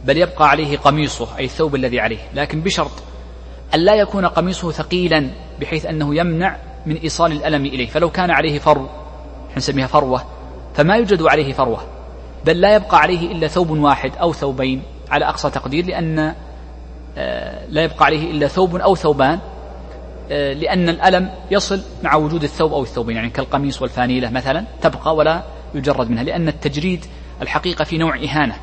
[0.05, 2.19] بل يبقى عليه قميصه أي الثوب الذي عليه.
[2.33, 2.91] لكن بشرط
[3.73, 5.29] أن لا يكون قميصه ثقيلا
[5.61, 7.87] بحيث أنه يمنع من إيصال الألم إليه.
[7.87, 8.87] فلو كان عليه فرو
[9.57, 10.23] نسميها فروة
[10.73, 11.83] فما يوجد عليه فروة.
[12.45, 16.35] بل لا يبقى عليه إلا ثوب واحد أو ثوبين على أقصى تقدير لأن
[17.17, 19.39] آه، لا يبقى عليه إلا ثوب أو ثوبان
[20.29, 25.43] لأن الألم يصل مع وجود الثوب أو الثوبين يعني كالقميص والفانيلة مثلا تبقى ولا
[25.75, 27.05] يجرد منها لأن التجريد
[27.41, 28.55] الحقيقة في نوع إهانة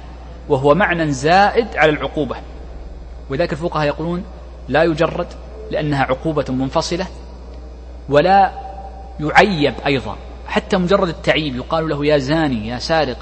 [0.49, 2.37] وهو معنى زائد على العقوبة.
[3.31, 4.25] ولذلك الفقهاء يقولون
[4.68, 5.27] لا يجرد
[5.70, 7.07] لأنها عقوبة منفصلة
[8.09, 8.53] ولا
[9.20, 10.16] يعيب أيضا.
[10.46, 13.18] حتى مجرد التعيب يقال له يا زاني يا سارق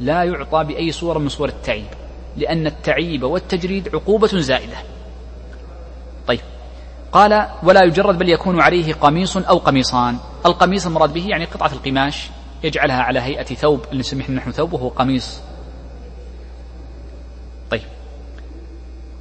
[0.00, 1.86] لا يعطى بأي صورة من صور التعيب
[2.36, 4.76] لأن التعيب والتجريد عقوبة زائدة.
[6.26, 6.40] طيب.
[7.12, 10.16] قال ولا يجرد بل يكون عليه قميص أو قميصان.
[10.46, 12.30] القميص المراد به يعني قطعة القماش
[12.64, 15.40] يجعلها على هيئة ثوب اللي نسميه نحن ثوب وهو قميص.
[17.70, 17.82] طيب.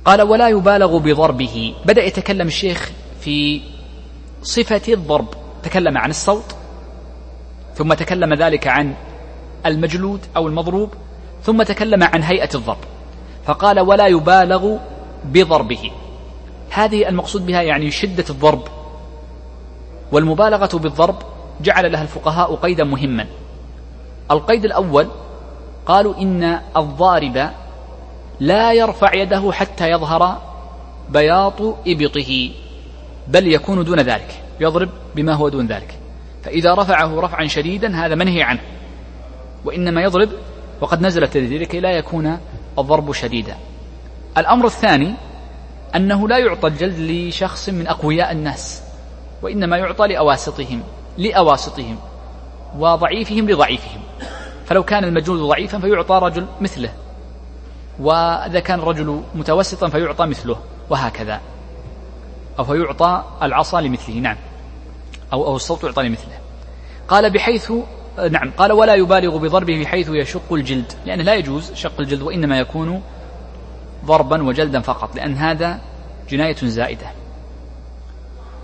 [0.06, 1.76] قال ولا يبالغ بضربه.
[1.86, 3.62] بدأ يتكلم الشيخ في
[4.44, 5.28] صفة الضرب.
[5.64, 6.56] تكلم عن الصوت
[7.76, 8.94] ثم تكلم ذلك عن
[9.66, 10.94] المجلود أو المضروب
[11.44, 12.84] ثم تكلم عن هيئة الضرب.
[13.46, 14.78] فقال ولا يبالغ
[15.26, 15.92] بضربه.
[16.72, 18.64] هذه المقصود بها يعني شدة الضرب.
[20.12, 21.16] والمبالغة بالضرب
[21.62, 23.28] جعل لها الفقهاء قيدا مهما.
[24.32, 25.08] القيد الأول
[25.86, 27.50] قالوا إن الضارب
[28.40, 30.42] لا يرفع يده حتى يظهر
[31.10, 31.54] بياض
[31.88, 32.52] إبطه
[33.28, 36.00] بل يكون دون ذلك يضرب بما هو دون ذلك.
[36.44, 38.62] فإذا رفعه رفعا شديدا هذا منهي عنه
[39.66, 40.30] وإنما يضرب
[40.82, 42.38] وقد نزلت لكي لا يكون
[42.80, 43.56] الضرب شديدا.
[44.38, 45.14] الأمر الثاني
[45.96, 48.84] أنه لا يعطى الجلد لشخص من أقوياء الناس
[49.42, 50.84] وإنما يعطى لأواسطهم
[51.18, 51.98] لأواسطهم
[52.78, 54.02] وضعيفهم لضعيفهم.
[54.66, 56.94] فلو كان المجلود ضعيفا فيعطى رجل مثله
[58.00, 60.58] وإذا كان الرجل متوسطا فيعطى مثله
[60.90, 61.42] وهكذا.
[62.60, 64.38] أو فيعطى العصا لمثله نعم.
[65.34, 66.38] أو أو الصوت يعطى لمثله.
[67.08, 67.72] قال بحيث
[68.32, 73.02] نعم قال ولا يبالغ بضربه بحيث يشق الجلد لأنه لا يجوز شق الجلد وإنما يكون
[74.06, 75.80] ضربا وجلدا فقط لأن هذا
[76.30, 77.12] جناية زائدة.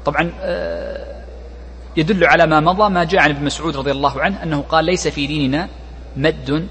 [0.05, 1.23] طبعا آه،
[1.97, 5.07] يدل على ما مضى ما جاء عن ابن مسعود رضي الله عنه أنه قال ليس
[5.07, 5.69] في ديننا
[6.17, 6.67] مد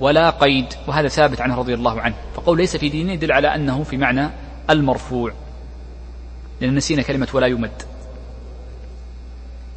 [0.00, 0.66] ولا قيد.
[0.86, 2.14] وهذا ثابت عنه رضي الله عنه.
[2.34, 4.30] فقول ليس في ديننا يدل على أنه في معنى
[4.70, 5.32] المرفوع.
[6.60, 7.82] لأن نسينا كلمة ولا يمد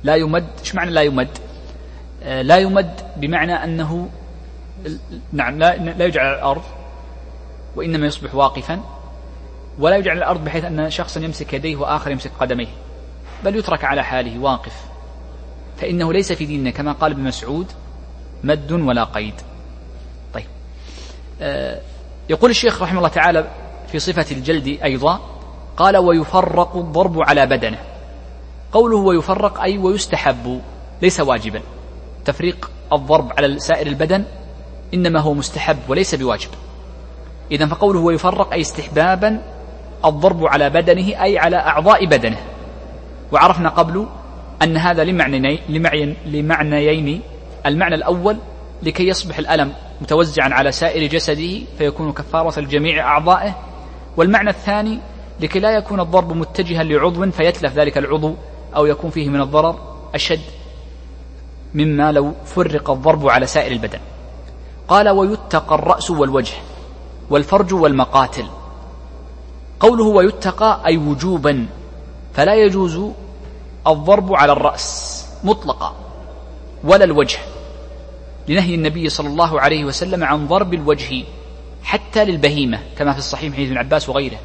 [0.03, 1.37] لا يمد إيش معنى لا يمد؟
[2.23, 4.09] آه، لا يمد بمعنى أنه
[5.33, 6.63] نعم لا, لا يجعل على الأرض
[7.77, 8.79] وإنما يصبح واقفا
[9.79, 12.67] ولا يجعل الأرض بحيث أن شخصا يمسك يديه وآخر يمسك قدميه
[13.45, 14.85] بل يترك على حاله واقف.
[15.77, 17.71] فإنه ليس في ديننا كما قال ابن مسعود
[18.43, 19.33] مد ولا قيد.
[20.33, 20.45] طيب.
[21.41, 21.81] آه،
[22.29, 23.47] يقول الشيخ رحمه الله تعالى
[23.91, 25.19] في صفة الجلد أيضا
[25.77, 27.79] قال ويفرق الضرب على بدنه.
[28.71, 30.61] قوله ويفرق أي ويستحب
[31.01, 31.61] ليس واجبا.
[32.25, 34.23] تفريق الضرب على سائر البدن
[34.93, 36.49] إنما هو مستحب وليس بواجب.
[37.51, 39.41] إذا فقوله ويفرق أي استحبابا
[40.05, 42.37] الضرب على بدنه أي على أعضاء بدنه.
[43.31, 44.07] وعرفنا قبل
[44.63, 47.21] أن هذا لمعنيين, لمعنيين.
[47.65, 48.37] المعنى الأول
[48.83, 53.55] لكي يصبح الألم متوزعا على سائر جسده فيكون كفارة لجميع أعضائه.
[54.17, 54.99] والمعنى الثاني
[55.39, 58.35] لكي لا يكون الضرب متجها لعضو فيتلف ذلك العضو
[58.75, 59.79] أو يكون فيه من الضرر
[60.15, 60.41] أشد
[61.73, 63.99] مما لو فرق الضرب على سائر البدن.
[64.87, 66.53] قال ويتقى الرأس والوجه.
[67.29, 68.45] والفرج والمقاتل.
[69.79, 71.67] قوله ويتقى أي وجوبا
[72.33, 73.01] فلا يجوز
[73.87, 75.95] الضرب على الرأس مطلقا
[76.83, 77.39] ولا الوجه
[78.47, 81.23] لنهي النبي صلى الله عليه وسلم عن ضرب الوجه
[81.83, 84.37] حتى للبهيمة كما في الصحيح حديث ابن عباس وغيره.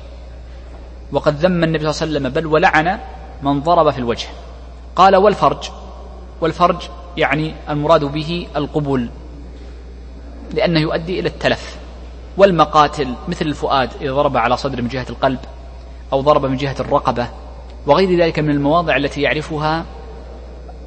[1.12, 2.98] وقد ذم النبي صلى الله عليه وسلم بل ولعن
[3.42, 4.28] من ضرب في الوجه.
[4.96, 5.70] قال والفرج
[6.40, 6.82] والفرج
[7.16, 9.08] يعني المراد به القبول
[10.54, 11.81] لأنه يؤدي إلى التلف.
[12.36, 15.38] والمقاتل مثل الفؤاد إذا ضرب على صدر من جهة القلب
[16.12, 17.28] أو ضرب من جهة الرقبة
[17.86, 19.84] وغير ذلك من المواضع التي يعرفها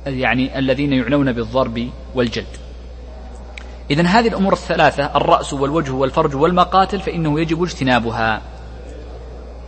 [0.05, 2.65] يعني الذين يعنون بالضرب والجلد
[3.91, 8.41] إذا هذه الأمور الثلاثة الرأس والوجه والفرج والمقاتل فإنه يجب اجتنابها.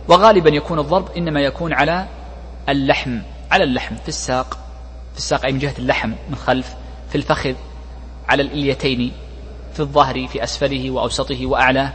[0.08, 2.06] وغالبا يكون الضرب إنما يكون على
[2.68, 3.18] اللحم
[3.50, 4.58] على اللحم في الساق
[5.12, 6.74] في الساق أي من جهة اللحم من خلف
[7.08, 7.54] في الفخذ
[8.28, 9.12] على الإليتين.
[9.78, 11.92] في الظهر في أسفله وأوسطه وأعلاه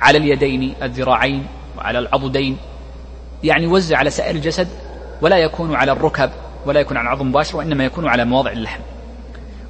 [0.00, 1.46] على اليدين الذراعين
[1.78, 2.56] وعلى العضدين
[3.44, 4.68] يعني وزع على سائر الجسد
[5.22, 6.30] ولا يكون على الركب
[6.66, 8.80] ولا يكون على العظم مباشرة وإنما يكون على مواضع اللحم.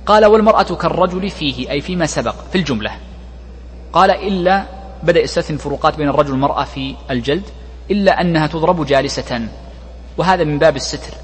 [0.06, 2.90] قال والمرأة كالرجل فيه أي فيما سبق في الجملة.
[3.92, 4.64] قال إلا
[5.02, 7.44] بدأ يستثني الفروقات بين الرجل والمرأة في الجلد
[7.90, 9.48] إلا أنها تضرب جالسة
[10.16, 11.14] وهذا من باب الستر.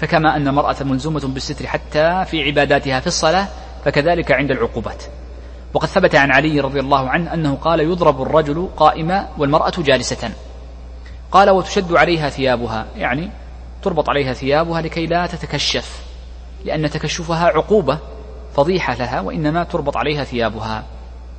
[0.00, 3.48] فكما أن المرأة ملزومة بالستر حتى في عباداتها في الصلاة
[3.84, 5.02] فكذلك عند العقوبات.
[5.74, 10.30] وقد ثبت عن علي رضي الله عنه أنه قال يضرب الرجل قائما والمرأة جالسة.
[11.30, 13.30] قال وتشد عليها ثيابها يعني
[13.82, 16.02] تربط عليها ثيابها لكي لا تتكشف
[16.64, 17.98] لأن تكشفها عقوبة
[18.54, 20.84] فضيحة لها وإنما تربط عليها ثيابها.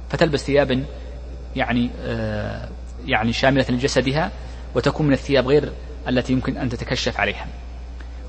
[0.09, 0.85] فتلبس ثياب
[1.55, 2.69] يعني آه
[3.05, 4.31] يعني شاملة لجسدها
[4.75, 5.71] وتكون من الثياب غير
[6.07, 7.47] التي يمكن أن تتكشف عليها.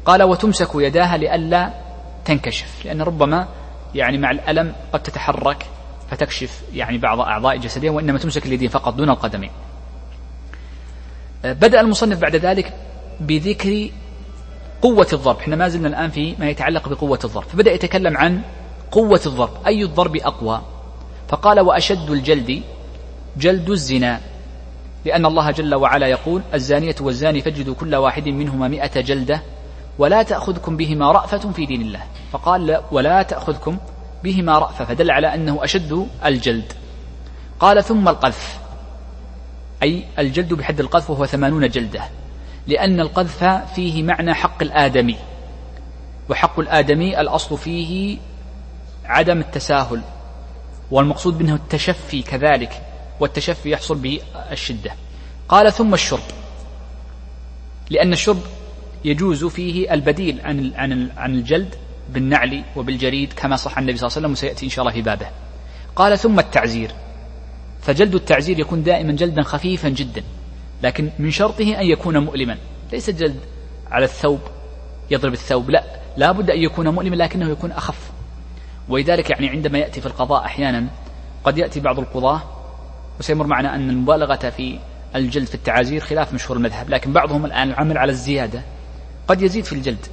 [0.05, 1.71] قال وتمسك يداها لئلا
[2.25, 3.49] تنكشف لأن ربما
[3.95, 5.67] يعني مع الألم قد تتحرك
[6.15, 9.51] فتكشف يعني بعض أعضاء جسدها وإنما تمسك اليدين فقط دون القدمين
[11.45, 12.75] بدأ المصنف بعد ذلك
[13.21, 13.91] بذكر
[14.83, 15.39] قوة الضرب.
[15.39, 17.45] إحنا ما زلنا الآن في ما يتعلق بقوة الضرب.
[17.45, 18.41] فبدأ يتكلم عن
[18.91, 19.67] قوة الضرب.
[19.67, 20.63] أي الضرب أقوى؟
[21.29, 22.63] فقال وأشد الجلد
[23.37, 24.21] جلد الزنا
[25.05, 29.43] لأن الله جل وعلا يقول الزانية والزاني فاجلدوا كل واحد منهما مئة جلدة
[29.99, 32.03] ولا تأخذكم بهما رأفة في دين الله.
[32.33, 33.79] فقال لا ولا تأخذكم
[34.25, 36.73] بهما رأفة فدل على أنه أشد الجلد.
[37.61, 38.59] قال ثم القذف.
[39.83, 42.05] أي الجلد بحد القذف وهو ثمانون جلدة.
[42.67, 45.17] لأن القذف فيه معنى حق الآدمي.
[46.31, 48.19] وحق الآدمي الأصل فيه
[49.05, 50.01] عدم التساهل.
[50.91, 52.83] والمقصود منه التشفي كذلك
[53.21, 54.21] والتشفي يحصل به
[54.53, 54.91] الشدة.
[55.49, 56.29] قال ثم الشرب.
[57.91, 58.41] لأن الشرب
[59.05, 61.75] يجوز فيه البديل عن عن الجلد
[62.13, 65.27] بالنعل وبالجريد كما صح النبي صلى الله عليه وسلم وسيأتي إن شاء الله في بابه.
[65.97, 66.91] قال ثم التعزير.
[67.83, 70.23] فجلد التعزير يكون دائما جلدا خفيفا جدا
[70.83, 72.57] لكن من شرطه أن يكون مؤلما.
[72.93, 73.41] ليس الجلد
[73.91, 74.41] على الثوب
[75.11, 75.85] يضرب الثوب لا
[76.17, 78.11] لا بد أن يكون مؤلما لكنه يكون أخف.
[78.89, 80.87] ولذلك يعني عندما يأتي في القضاء أحيانا
[81.45, 82.43] قد يأتي بعض القضاة
[83.21, 84.79] وسيمر معنا أن المبالغة في
[85.17, 88.63] الجلد في التعازير خلاف مشهور المذهب لكن بعضهم الآن العمل على الزيادة
[89.29, 90.07] قد يزيد في الجلد.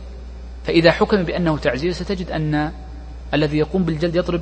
[0.63, 2.71] فإذا حكم بأنه تعزير ستجد أن
[3.33, 4.41] الذي يقوم بالجلد يضرب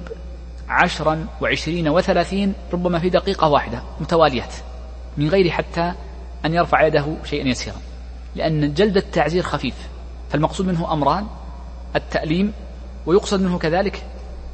[0.69, 4.53] عشرا وعشرين وثلاثين ربما في دقيقة واحدة متواليات
[5.17, 5.93] من غير حتى
[6.45, 7.75] أن يرفع يده شيئا يسيرا.
[8.35, 9.75] لأن جلد التعزير خفيف
[10.29, 11.27] فالمقصود منه أمران
[11.95, 12.53] التأليم
[13.05, 14.03] ويقصد منه كذلك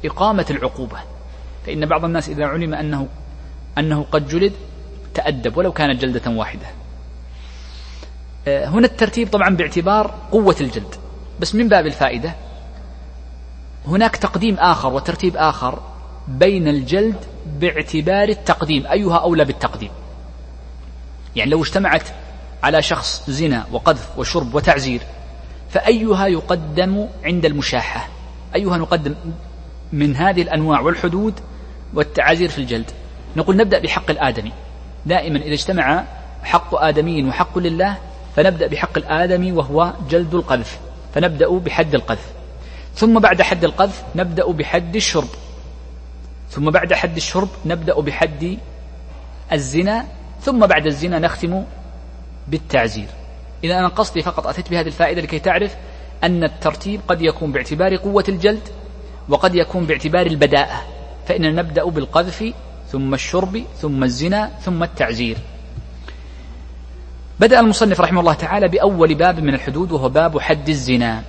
[0.04, 0.98] إقامة العقوبة.
[1.66, 3.08] فإن بعض الناس إذا علم أنه
[3.78, 4.52] أنه قد جلد
[5.14, 6.66] تأدب ولو كانت جلدة واحدة.
[8.48, 10.94] آه، هنا الترتيب طبعا باعتبار قوة الجلد.
[11.40, 12.34] بس من باب الفائدة
[13.86, 15.78] هناك تقديم آخر وترتيب آخر
[16.28, 19.90] بين الجلد باعتبار التقديم أيها أولى بالتقديم.
[21.36, 22.02] يعني لو اجتمعت
[22.62, 25.00] على شخص زنا وقذف وشرب وتعزير
[25.70, 28.08] فأيها يقدم عند المشاحة؟
[28.54, 29.14] أيها نقدم
[29.92, 31.34] من هذه الأنواع والحدود
[31.94, 32.90] والتعازير في الجلد؟
[33.36, 34.52] نقول نبدأ بحق الآدمي.
[35.06, 36.04] دائما إذا اجتمع
[36.42, 37.96] حق آدمي وحق لله
[38.36, 40.78] فنبدأ بحق الآدمي وهو جلد القذف.
[41.16, 42.32] فنبدأ بحد القذف.
[42.94, 45.28] ثم بعد حد القذف نبدأ بحد الشرب.
[46.50, 48.58] ثم بعد حد الشرب نبدأ بحد
[49.52, 50.06] الزنا.
[50.42, 51.64] ثم بعد الزنا نختم
[52.48, 53.06] بالتعزير.
[53.64, 55.76] إذا أنا قصدي فقط أتيت بهذه الفائدة لكي تعرف
[56.24, 58.68] أن الترتيب قد يكون باعتبار قوة الجلد
[59.28, 60.82] وقد يكون باعتبار البداءة.
[61.26, 62.52] فإننا نبدأ بالقذف
[62.92, 65.36] ثم الشرب ثم الزنا ثم التعزير.
[67.40, 71.22] بدأ المصنف رحمه الله تعالى بأول باب من الحدود وهو باب حد الزنا.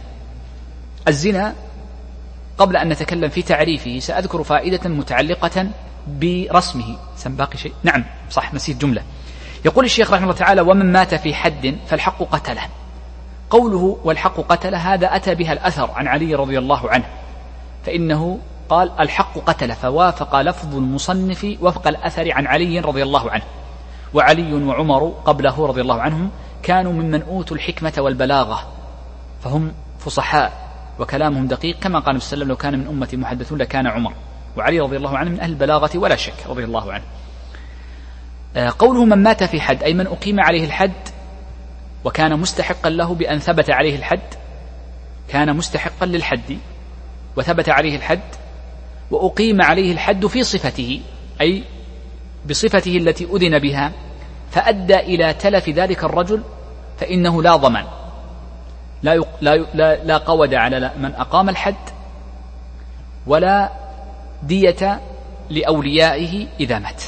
[1.07, 1.53] الزنا
[2.57, 5.67] قبل أن نتكلم في تعريفه سأذكر فائدة متعلقة
[6.07, 6.97] برسمه.
[7.17, 9.03] سم باقي شيء؟ نعم صح نسيت جملة.
[9.65, 12.61] يقول الشيخ رحمه الله تعالى ومن مات في حد فالحق قتله.
[13.49, 17.05] قوله والحق قتله هذا أتى بها الأثر عن علي رضي الله عنه.
[17.85, 18.39] فإنه
[18.69, 23.43] قال الحق قتل فوافق لفظ المصنف وفق الأثر عن علي رضي الله عنه.
[24.13, 26.29] وعلي وعمر قبله رضي الله عنهم
[26.63, 28.67] كانوا ممن أوتوا الحكمة والبلاغة
[29.43, 30.67] فهم فصحاء
[30.99, 33.87] وكلامهم دقيق كما قال النبي صلى الله عليه وسلم لو كان من أمتي محدثون لكان
[33.87, 34.13] عمر.
[34.57, 37.03] وعلي رضي الله عنه من أهل البلاغة ولا شك رضي الله عنه.
[38.55, 41.09] آه، قوله من مات في حد أي من أقيم عليه الحد
[42.05, 44.33] وكان مستحقا له بأن ثبت عليه الحد
[45.27, 46.57] كان مستحقا للحد
[47.35, 48.21] وثبت عليه الحد
[49.11, 51.01] وأقيم عليه الحد في صفته
[51.41, 51.63] أي
[52.49, 53.91] بصفته التي أذن بها
[54.51, 56.43] فأدى إلى تلف ذلك الرجل
[56.99, 57.85] فإنه لا ضمان
[59.03, 61.75] لا لا لا, لا قود على من أقام الحد
[63.27, 63.71] ولا
[64.43, 65.01] دية
[65.49, 67.03] لأوليائه إذا مات.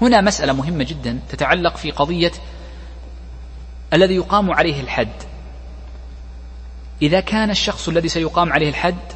[0.00, 2.32] هنا مسألة مهمة جدا تتعلق في قضية
[3.92, 5.12] الذي يقام عليه الحد.
[7.02, 9.12] إذا كان الشخص الذي سيقام عليه الحد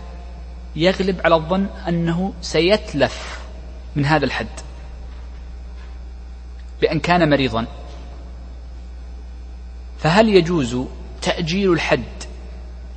[0.76, 3.40] يغلب على الظن أنه سيتلف
[3.96, 4.46] من هذا الحد.
[6.80, 7.66] بأن كان مريضا.
[9.98, 10.78] فهل يجوز
[11.22, 12.02] تأجيل الحد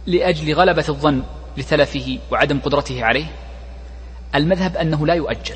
[0.06, 1.24] لأجل غلبة الظن
[1.58, 3.26] لتلفه وعدم قدرته عليه؟
[4.36, 5.56] المذهب أنه لا يؤجل.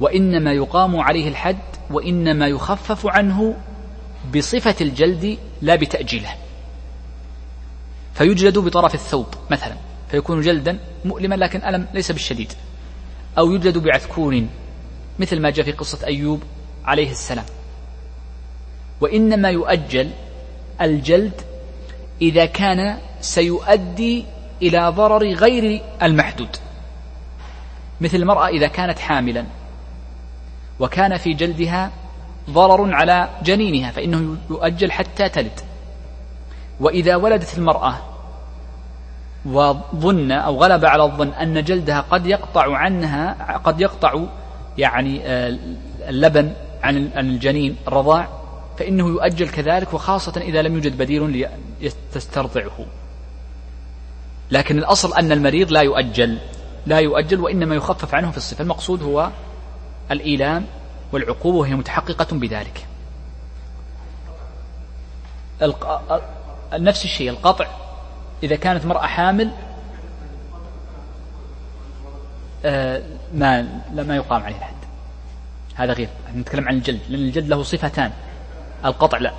[0.00, 1.58] وإنما يقام عليه الحد
[1.90, 3.56] وإنما يخفف عنه
[4.36, 6.34] بصفة الجلد لا بتأجيله.
[8.14, 9.76] فيجلد بطرف الثوب مثلا
[10.10, 12.52] فيكون جلدا مؤلما لكن ألم ليس بالشديد.
[13.38, 14.44] أو يجلد بعثكور
[15.18, 16.42] مثل ما جاء في قصة أيوب
[16.86, 17.44] عليه السلام.
[19.00, 20.10] وإنما يؤجل
[20.80, 21.40] الجلد
[22.22, 24.24] إذا كان سيؤدي
[24.62, 26.56] إلى ضرر غير المحدود.
[28.00, 29.44] مثل المرأة إذا كانت حاملا
[30.80, 31.90] وكان في جلدها
[32.50, 35.60] ضرر على جنينها فإنه يؤجل حتى تلد.
[36.80, 37.96] وإذا ولدت المرأة
[39.46, 44.20] وظن أو غلب على الظن أن جلدها قد يقطع عنها قد يقطع
[44.78, 45.56] يعني آه،
[46.08, 46.52] اللبن
[46.86, 48.28] عن الجنين الرضاع
[48.78, 51.48] فإنه يؤجل كذلك وخاصة إذا لم يوجد بديل
[51.80, 52.86] لتسترضعه
[54.50, 56.38] لكن الأصل أن المريض لا يؤجل
[56.86, 58.62] لا يؤجل وإنما يخفف عنه في الصفة.
[58.62, 59.30] المقصود هو
[60.10, 60.66] الإيلام
[61.12, 62.86] والعقوبة وهي متحققة بذلك.
[66.72, 67.66] نفس الشيء القطع.
[68.42, 69.50] إذا كانت مرأة حامل
[72.64, 73.02] آه
[73.34, 74.75] ما ما يقام عليه الحد
[75.76, 76.08] هذا غير.
[76.36, 78.12] نتكلم عن الجلد لأن الجلد له صفتان.
[78.84, 79.32] القطع لا.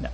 [0.00, 0.10] لا.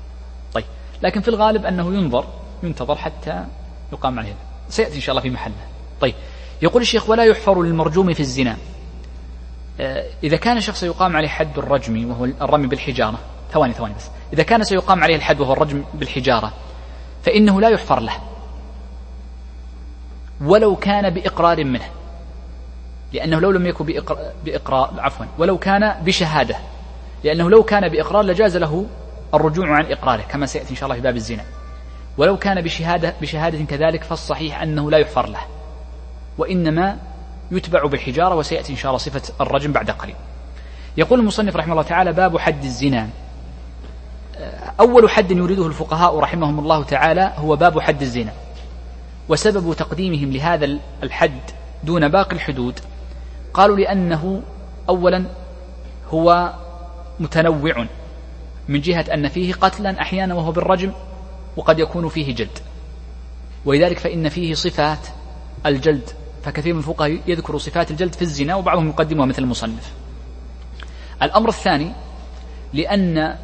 [0.55, 0.65] طيب.
[1.03, 2.25] لكن في الغالب أنه ينظر
[2.63, 3.45] ينتظر حتى
[3.93, 4.35] يقام عليه
[4.69, 5.55] سيأتي إن شاء الله في محله.
[6.01, 6.15] طيب.
[6.63, 8.57] يقول الشيخ ولا يحفر للمرجوم في الزنا.
[9.81, 13.19] آه، إذا كان شخص يقام عليه حد الرجم وهو الرمي بالحجارة
[13.53, 14.11] ثواني ثواني بس.
[14.33, 16.53] إذا كان سيقام عليه الحد وهو الرجم بالحجارة
[17.23, 18.13] فإنه لا يحفر له.
[20.41, 21.89] ولو كان بإقرار منه.
[23.13, 23.85] لأنه لو لم يكن
[24.45, 26.57] بإقرار, عفوا ولو كان بشهادة
[27.25, 28.87] لأنه لو كان بإقرار لجاز له
[29.35, 31.45] الرجوع عن إقراره كما سيأتي إن شاء الله في باب الزنا.
[32.19, 35.41] ولو كان بشهادة, بشهادة كذلك فالصحيح أنه لا يحفر له.
[36.39, 36.99] وإنما
[37.51, 40.15] يتبع بالحجارة وسيأتي إن شاء الله صفة الرجم بعد قليل.
[40.97, 43.09] يقول المصنف رحمه الله تعالى باب حد الزنا.
[44.81, 48.33] أول حد يريده الفقهاء رحمهم الله تعالى هو باب حد الزنا
[49.29, 51.41] وسبب تقديمهم لهذا الحد
[51.85, 52.81] دون باقي الحدود.
[53.55, 54.43] قالوا لأنه
[54.89, 55.25] أولا
[56.09, 56.53] هو
[57.21, 57.87] متنوع
[58.69, 60.93] من جهة أن فيه قتلا أحيانا وهو بالرجم
[61.57, 62.59] وقد يكون فيه جلد.
[63.65, 65.09] ولذلك فإن فيه صفات
[65.67, 66.11] الجلد
[66.43, 69.93] فكثير من الفقهاء يذكر صفات الجلد في الزنا وبعضهم يقدمها مثل المصنف.
[71.23, 71.93] الأمر الثاني
[72.73, 73.37] لأن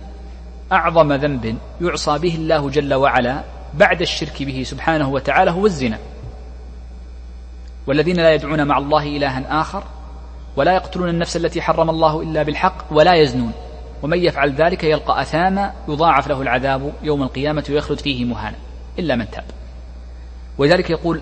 [0.73, 3.45] أعظم ذنب يعصى به الله جل وعلا
[3.75, 5.99] بعد الشرك به سبحانه وتعالى هو الزنا.
[7.87, 9.85] والذين لا يدعون مع الله إلها آخر
[10.57, 13.53] ولا يقتلون النفس التي حرم الله إلا بالحق ولا يزنون.
[14.03, 18.57] ومن يفعل ذلك يلقى أثاما يضاعف له العذاب يوم القيامة ويخلد فيه مهانا.
[18.99, 19.45] إلا من تاب.
[20.59, 21.21] ولذلك يقول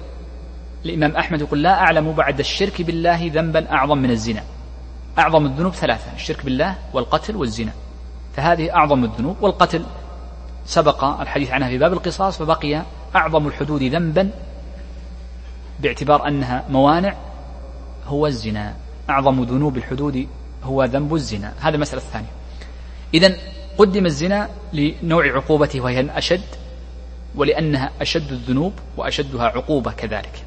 [0.85, 4.43] الإمام أحمد يقول لا أعلم بعد الشرك بالله ذنبا أعظم من الزنا.
[5.19, 7.73] أعظم الذنوب ثلاثة الشرك بالله والقتل والزنا.
[8.37, 9.85] فهذه أعظم الذنوب والقتل.
[10.67, 12.83] سبق الحديث عنها في باب القصاص فبقي
[13.17, 14.31] أعظم الحدود ذنبا
[15.81, 17.15] باعتبار أنها موانع
[18.07, 18.75] هو الزنا.
[19.11, 20.27] أعظم ذنوب الحدود
[20.65, 21.53] هو ذنب الزنا.
[21.61, 22.31] هذا المسألة الثانية.
[23.15, 23.37] إذا
[23.79, 26.45] قدم الزنا لنوع عقوبته وهي الأشد
[27.35, 30.45] ولأنها أشد الذنوب وأشدها عقوبة كذلك.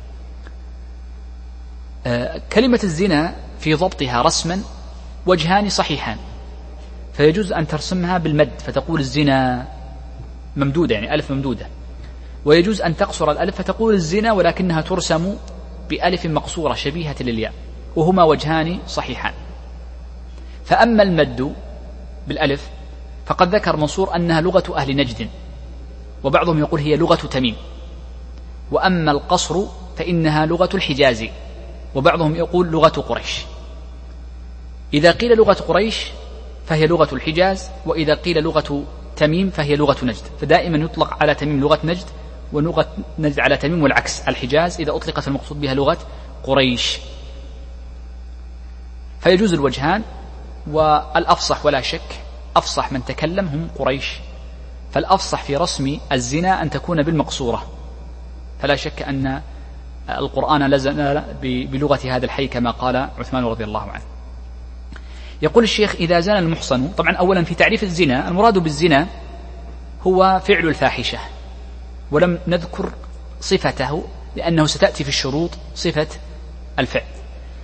[2.08, 4.62] آه، كلمة الزنا في ضبطها رسما
[5.26, 6.18] وجهان صحيحان.
[7.14, 9.68] فيجوز أن ترسمها بالمد فتقول الزنا
[10.58, 11.68] ممدودة يعني ألف ممدودة.
[12.46, 15.36] ويجوز أن تقصر الألف فتقول الزنا ولكنها ترسم
[15.90, 17.54] بألف مقصورة شبيهة للياء.
[17.96, 19.34] وهما وجهان صحيحان.
[20.66, 21.54] فأما المد
[22.28, 22.70] بالألف
[23.26, 25.30] فقد ذكر منصور أنها لغة أهل نجد
[26.24, 27.56] وبعضهم يقول هي لغة تميم.
[28.72, 29.64] وأما القصر
[29.98, 31.26] فإنها لغة الحجاز
[31.96, 33.42] وبعضهم يقول لغة قريش.
[34.94, 36.06] إذا قيل لغة قريش
[36.66, 38.84] فهي لغة الحجاز وإذا قيل لغة
[39.16, 40.24] تميم فهي لغة نجد.
[40.42, 42.06] فدائما يطلق على تميم لغة نجد
[42.54, 42.88] ولغة
[43.20, 45.98] نجد على تميم والعكس الحجاز إذا أطلقت المقصود بها لغة
[46.44, 47.00] قريش.
[49.20, 50.02] فيجوز الوجهان
[50.68, 52.20] والأفصح ولا شك
[52.56, 54.14] أفصح من تكلم هم قريش.
[54.92, 57.68] فالأفصح في رسم الزنا أن تكون بالمقصورة.
[58.62, 59.42] فلا شك أن
[60.10, 64.04] القرآن لزم بلغة هذا الحي كما قال عثمان رضي الله عنه.
[65.42, 69.08] يقول الشيخ إذا زنى المحصن طبعا أولا في تعريف الزنا المراد بالزنا
[70.08, 71.20] هو فعل الفاحشة.
[72.12, 72.92] ولم نذكر
[73.42, 74.04] صفته
[74.36, 76.08] لأنه ستأتي في الشروط صفة
[76.80, 77.04] الفعل.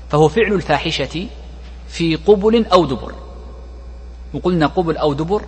[0.09, 1.27] فهو فعل الفاحشة
[1.93, 3.13] في قبل أو دبر.
[4.33, 5.45] وقلنا قبل أو دبر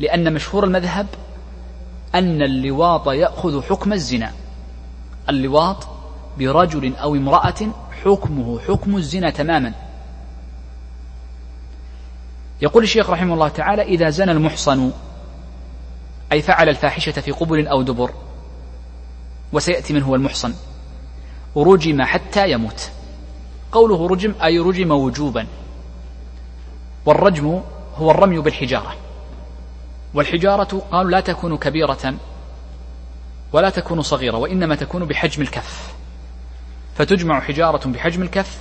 [0.00, 1.06] لأن مشهور المذهب
[2.14, 4.32] أن اللواط يأخذ حكم الزنا.
[5.28, 5.86] اللواط
[6.38, 7.54] برجل أو امرأة
[8.04, 9.72] حكمه حكم الزنا تماما.
[12.62, 14.90] يقول الشيخ رحمه الله تعالى إذا زنى المحصن
[16.32, 18.10] أي فعل الفاحشة في قبل أو دبر
[19.52, 20.54] وسيأتي من هو المحصن.
[21.56, 22.90] رجم حتى يموت.
[23.72, 25.46] قوله رجم أي رجم وجوبا.
[27.08, 27.60] والرجم
[27.96, 28.94] هو الرمي بالحجارة.
[30.14, 32.14] والحجارة قالوا لا تكون كبيرة
[33.52, 35.94] ولا تكون صغيرة وإنما تكون بحجم الكف.
[36.96, 38.58] فتجمع حجارة بحجم الكف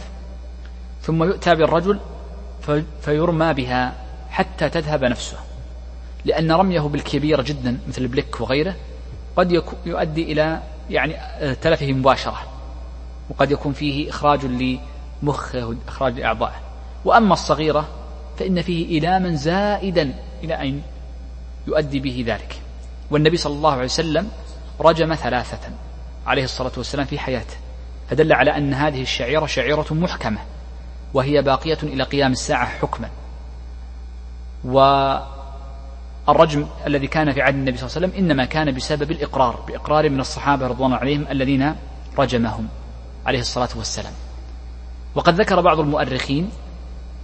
[1.01, 1.99] ثم يؤتى بالرجل
[3.01, 3.93] فيرمى بها
[4.29, 5.37] حتى تذهب نفسه.
[6.25, 8.75] لأن رميه بالكبيرة جدا مثل البلك وغيره
[9.35, 11.15] قد يؤدي إلى يعني
[11.55, 12.41] تلفه مباشرة.
[13.29, 16.59] وقد يكون فيه إخراج لمخه إخراج لأعضائه.
[17.05, 17.87] وأما الصغيرة
[18.37, 20.13] فإن فيه إلاما زائدا
[20.43, 20.81] إلى أين
[21.67, 22.61] يؤدي به ذلك.
[23.11, 24.29] والنبي صلى الله عليه وسلم
[24.81, 25.69] رجم ثلاثة
[26.27, 27.55] عليه الصلاة والسلام في حياته
[28.09, 30.39] فدل على أن هذه الشعيرة شعيرة محكمة
[31.13, 33.09] وهي باقية إلى قيام الساعة حكما.
[36.27, 40.09] والرجم الذي كان في عهد النبي صلى الله عليه وسلم إنما كان بسبب الإقرار بإقرار
[40.09, 41.75] من الصحابة رضوان عليهم الذين
[42.17, 42.67] رجمهم
[43.25, 44.13] عليه الصلاة والسلام.
[45.15, 46.49] وقد ذكر بعض المؤرخين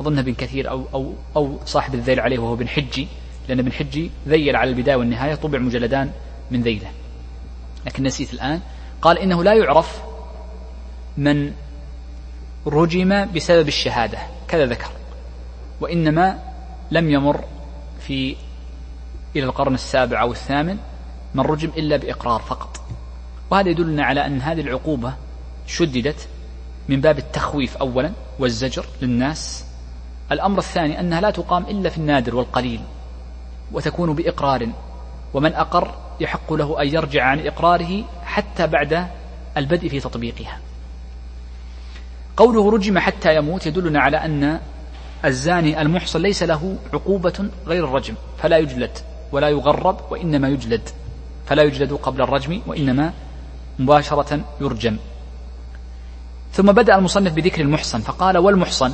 [0.01, 3.07] أظن ابن كثير أو, أو, أو صاحب الذيل عليه وهو ابن حجي
[3.49, 6.11] لأن ابن حجي ذيل على البداية والنهاية طبع مجلدان
[6.51, 6.91] من ذيله.
[7.85, 8.59] لكن نسيت الآن.
[9.01, 10.01] قال إنه لا يعرف
[11.17, 11.51] من
[12.67, 14.17] رجم بسبب الشهادة.
[14.47, 14.91] كذا ذكر.
[15.81, 16.39] وإنما
[16.91, 17.43] لم يمر
[17.99, 18.35] في
[19.35, 20.77] إلى القرن السابع أو الثامن
[21.35, 22.81] من رجم إلا بإقرار فقط.
[23.51, 25.13] وهذا يدلنا على أن هذه العقوبة
[25.67, 26.27] شددت
[26.89, 29.65] من باب التخويف أولا والزجر للناس
[30.31, 32.81] الأمر الثاني أنها لا تقام إلا في النادر والقليل
[33.71, 34.69] وتكون بإقرار
[35.33, 39.07] ومن أقر يحق له أن يرجع عن إقراره حتى بعد
[39.57, 40.59] البدء في تطبيقها.
[42.37, 44.59] قوله رجم حتى يموت يدلنا على أن
[45.25, 48.97] الزاني المحصن ليس له عقوبة غير الرجم فلا يجلد
[49.31, 50.89] ولا يغرب وإنما يجلد
[51.45, 53.13] فلا يجلد قبل الرجم وإنما
[53.79, 54.97] مباشرة يرجم.
[56.53, 58.93] ثم بدأ المصنف بذكر المحصن فقال والمحصن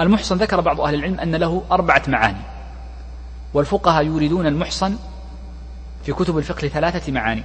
[0.00, 2.42] المحصن ذكر بعض أهل العلم أن له أربعة معاني
[3.54, 4.96] والفقهاء يريدون المحصن
[6.04, 7.42] في كتب الفقه ثلاثة معاني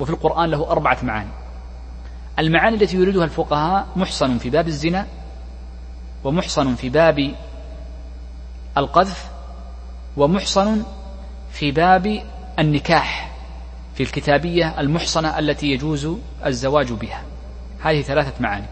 [0.00, 1.30] وفي القرآن له أربعة معاني.
[2.38, 5.06] المعاني التي يريدها الفقهاء محصن في باب الزنا
[6.24, 7.34] ومحصن في باب
[8.76, 9.30] القذف
[10.16, 10.82] ومحصن
[11.52, 12.22] في باب
[12.58, 13.32] النكاح
[13.94, 16.08] في الكتابية المحصنة التي يجوز
[16.46, 17.22] الزواج بها.
[17.80, 18.66] هذه ثلاثة معاني.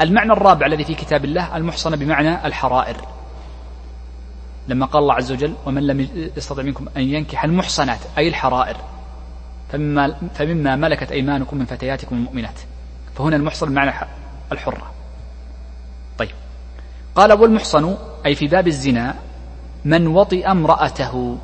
[0.00, 2.96] المعنى الرابع الذي في كتاب الله المحصنة بمعنى الحرائر.
[4.68, 8.76] لما قال الله عز وجل ومن لم يستطع منكم أن ينكح المحصنات أي الحرائر
[9.72, 12.58] فمما, فمما ملكت أيمانكم من فتياتكم المؤمنات.
[13.16, 13.92] فهنا المحصن بمعنى
[14.52, 14.90] الحرة.
[16.18, 16.30] طيب.
[17.14, 17.96] قال والمحصن
[18.26, 19.14] أي في باب الزنا
[19.84, 21.38] من وطئ امرأته.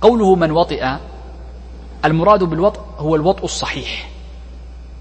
[0.00, 0.86] قوله من وطئ
[2.04, 4.10] المراد بالوطء هو الوطء الصحيح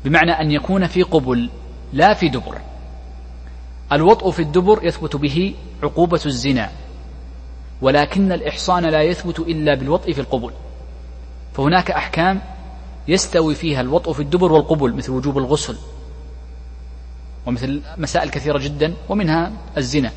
[0.05, 1.49] بمعنى أن يكون في قبل.
[1.93, 2.61] لا في دبر.
[3.91, 6.71] الوطء في الدبر يثبت به عقوبة الزنا
[7.81, 10.51] ولكن الإحصان لا يثبت إلا بالوطء في القبل
[11.53, 12.41] فهناك أحكام
[13.07, 15.77] يستوي فيها الوطء في الدبر والقبل مثل وجوب الغسل
[17.45, 20.11] ومثل مسائل كثيرة جدا ومنها الزنا.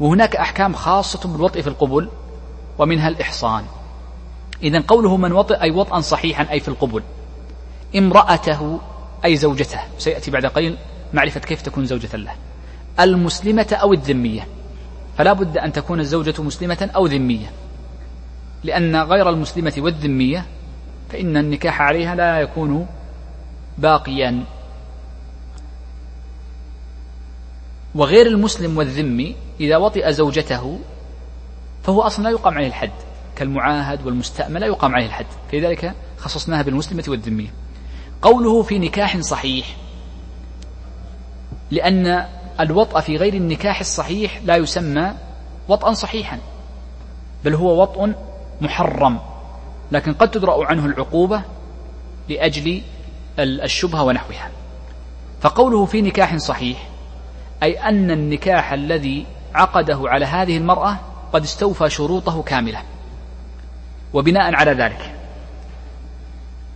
[0.00, 2.08] وهناك أحكام خاصة بالوطء في القبل
[2.78, 3.64] ومنها الإحصان.
[4.62, 7.02] إذا قوله من وطئ أي وطئا صحيحا أي في القبل
[7.96, 8.80] امرأته
[9.24, 10.78] أي زوجته سيأتي بعد قليل
[11.16, 12.32] معرفة كيف تكون زوجة له.
[13.00, 14.46] المسلمة أو الذمية.
[15.18, 17.50] فلا بد أن تكون الزوجة مسلمة أو ذمية.
[18.64, 20.46] لأن غير المسلمة والذمية
[21.10, 22.86] فإن النكاح عليها لا يكون
[23.78, 24.44] باقيا.
[27.94, 30.78] وغير المسلم والذمي إذا وطئ زوجته
[31.82, 32.90] فهو أصلا لا يقام عليه الحد.
[33.36, 35.26] كالمعاهد والمستأمن لا يقام عليه الحد.
[35.52, 37.48] فلذلك خصصناها بالمسلمة والذمية.
[38.22, 39.76] قوله في نكاح صحيح.
[41.70, 42.26] لأن
[42.60, 45.12] الوطأ في غير النكاح الصحيح لا يسمى
[45.68, 46.38] وطئا صحيحا
[47.44, 48.12] بل هو وطء
[48.60, 49.18] محرم.
[49.92, 51.42] لكن قد تدرأ عنه العقوبة
[52.28, 52.82] لأجل
[53.38, 54.50] الشبهة ونحوها.
[55.40, 56.88] فقوله في نكاح صحيح
[57.62, 60.96] أي أن النكاح الذي عقده على هذه المرأة
[61.32, 62.82] قد استوفى شروطه كاملة.
[64.14, 65.14] وبناء على ذلك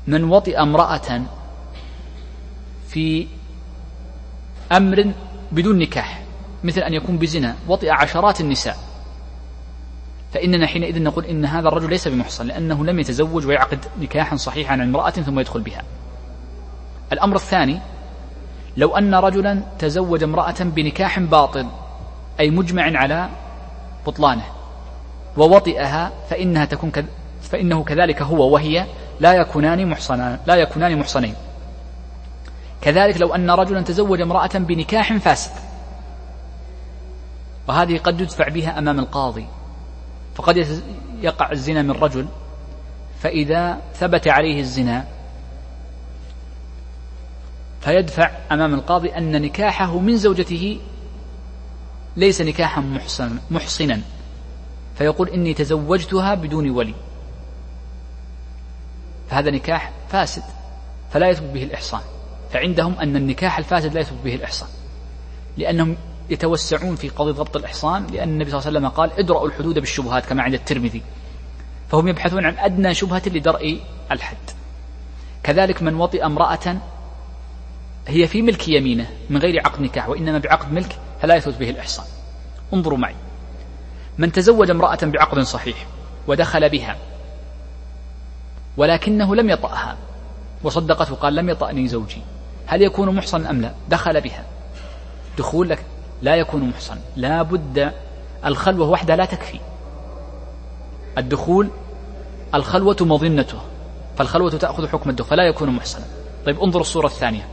[0.06, 1.22] من وطئ امرأة
[2.88, 3.26] في
[4.72, 5.12] أمر
[5.52, 6.22] بدون نكاح
[6.64, 8.76] مثل أن يكون بزنا وطئ عشرات النساء.
[10.32, 14.80] فإننا حينئذ نقول إن هذا الرجل ليس بمحصن لأنه لم يتزوج ويعقد نكاحا صحيحا عن
[14.80, 15.82] امرأة ثم يدخل بها.
[17.12, 17.80] الأمر الثاني
[18.76, 21.66] لو أن رجلا تزوج امرأة بنكاح باطل
[22.40, 23.28] أي مجمع على
[24.06, 24.44] بطلانه
[25.36, 27.04] ووطئها فإنها تكون كذ...
[27.42, 28.86] فإنه كذلك هو وهي
[29.20, 31.34] لا يكونان محصنان لا يكونان محصنين.
[32.82, 35.52] كذلك لو أن رجلا تزوج امرأة بنكاح فاسد
[37.68, 39.46] وهذه قد يدفع بها أمام القاضي.
[40.34, 40.82] فقد
[41.20, 42.26] يقع الزنا من رجل
[43.20, 45.06] فإذا ثبت عليه الزنا
[47.80, 50.80] فيدفع أمام القاضي أن نكاحه من زوجته
[52.16, 54.00] ليس نكاحا محسن محصنا.
[54.98, 56.94] فيقول إني تزوجتها بدون ولي.
[59.30, 60.42] فهذا نكاح فاسد
[61.10, 62.00] فلا يثبت به الإحصان.
[62.52, 64.68] فعندهم أن النكاح الفاسد لا يثبت به الإحصان.
[65.56, 65.96] لأنهم
[66.30, 70.26] يتوسعون في قضية ضبط الإحصان لأن النبي صلى الله عليه وسلم قال ادرأوا الحدود بالشبهات
[70.26, 71.02] كما عند الترمذي.
[71.88, 73.80] فهم يبحثون عن أدنى شبهة لدرء
[74.10, 74.50] الحد.
[75.42, 76.76] كذلك من وطئ امرأة
[78.06, 82.06] هي في ملك يمينه من غير عقد نكاح وإنما بعقد ملك فلا يثبت به الإحصان.
[82.74, 83.14] انظروا معي.
[84.18, 85.86] من تزوج امرأة بعقد صحيح
[86.26, 86.96] ودخل بها
[88.76, 89.96] ولكنه لم يطأها
[90.62, 92.22] وصدقته قال لم يطأني زوجي.
[92.70, 94.44] هل يكون محصن أم لا؟ دخل بها.
[95.38, 95.84] دخول لك
[96.22, 96.96] لا يكون محصن.
[97.16, 97.92] لا بد
[98.44, 99.60] الخلوة وحدها لا تكفي.
[101.18, 101.68] الدخول
[102.54, 103.58] الخلوة مظنته.
[104.18, 106.04] فالخلوة تأخذ حكم الدخول فلا يكون محصنا.
[106.46, 107.46] طيب انظر الصورة الثانية.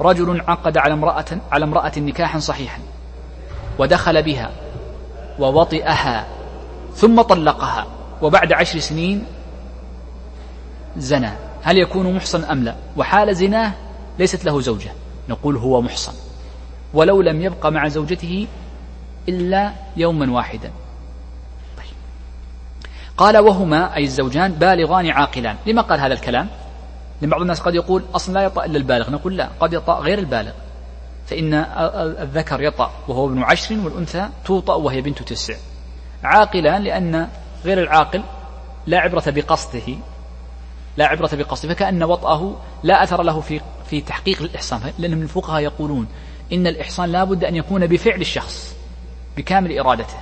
[0.00, 2.80] رجل عقد على امرأة على امرأة نكاحا صحيحا
[3.78, 4.50] ودخل بها
[5.38, 6.26] ووطئها
[6.94, 7.86] ثم طلقها
[8.22, 9.24] وبعد عشر سنين
[10.96, 11.30] زنى.
[11.62, 13.72] هل يكون محصن أم لا؟ وحال زناه
[14.18, 14.92] ليست له زوجة.
[15.28, 16.12] نقول هو محصن.
[16.94, 18.46] ولو لم يبق مع زوجته
[19.28, 20.70] إلا يوما واحدا.
[21.76, 21.94] طيب.
[23.16, 25.56] قال وهما أي الزوجان بالغان عاقلان.
[25.66, 26.48] لما قال هذا الكلام؟
[27.20, 29.10] لأن بعض الناس قد يقول أصلا لا يطأ إلا البالغ.
[29.10, 30.52] نقول لا قد يطأ غير البالغ.
[31.26, 31.54] فإن
[32.20, 35.54] الذكر يطأ وهو ابن عشر والأنثى توطأ وهي بنت تسع.
[36.24, 37.28] عاقلان لأن
[37.64, 38.22] غير العاقل
[38.86, 39.94] لا عبرة بقصده
[40.96, 43.60] لا عبرة بقصده فكأن وطأه لا أثر له في
[43.90, 46.06] في تحقيق الإحصان لأن من الفقهاء يقولون
[46.52, 48.76] إن الإحصان لا بد أن يكون بفعل الشخص
[49.36, 50.16] بكامل إرادته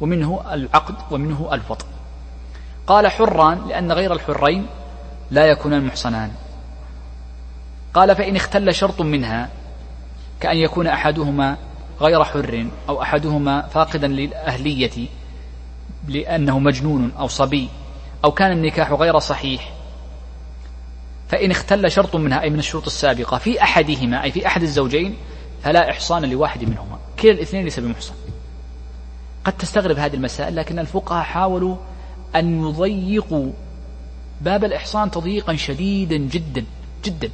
[0.00, 1.86] ومنه العقد ومنه الوطء
[2.86, 4.66] قال حران لأن غير الحرين
[5.30, 6.30] لا يكونان محصنان
[7.94, 9.48] قال فإن اختل شرط منها
[10.40, 11.56] كأن يكون أحدهما
[12.00, 15.08] غير حر أو أحدهما فاقدا للأهلية
[16.08, 17.68] لأنه مجنون أو صبي
[18.24, 19.75] أو كان النكاح غير صحيح
[21.28, 25.16] فإن اختل شرط منها أي من الشروط السابقة في أحدهما أي في أحد الزوجين
[25.62, 26.98] فلا إحصان لواحد منهما.
[27.20, 28.14] كلا الاثنين ليس بمحصن.
[29.44, 31.76] قد تستغرب هذه المسائل لكن الفقهاء حاولوا
[32.36, 33.52] أن يضيقوا
[34.40, 36.64] باب الإحصان تضييقا شديدا جدا
[37.04, 37.30] جدا.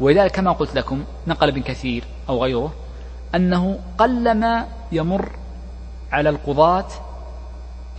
[0.00, 2.74] ولذلك كما قلت لكم نقل ابن كثير أو غيره
[3.34, 5.32] أنه قلما يمر
[6.12, 6.86] على القضاة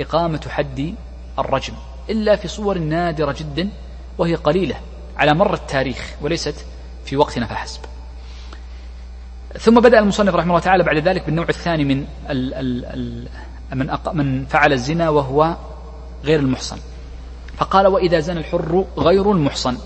[0.02, 0.96] إقامة حد
[1.40, 1.74] الرجم
[2.10, 3.70] إلا في صور نادرة جدا
[4.18, 4.76] وهي قليلة.
[5.18, 6.66] على مر التاريخ وليست
[7.06, 7.82] في وقتنا فحسب.
[9.60, 13.28] ثم بدأ المصنف رحمه الله تعالى بعد ذلك بالنوع الثاني من ال ال ال
[13.78, 15.56] من, من فعل الزنا وهو
[16.24, 16.78] غير المحصن.
[17.58, 19.78] فقال وإذا زنى الحر غير المحصن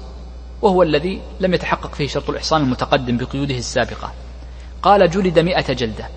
[0.61, 4.11] وهو الذي لم يتحقق فيه شرط الإحصان المتقدم بقيوده السابقة.
[4.81, 6.07] قال جلد مئة جلدة.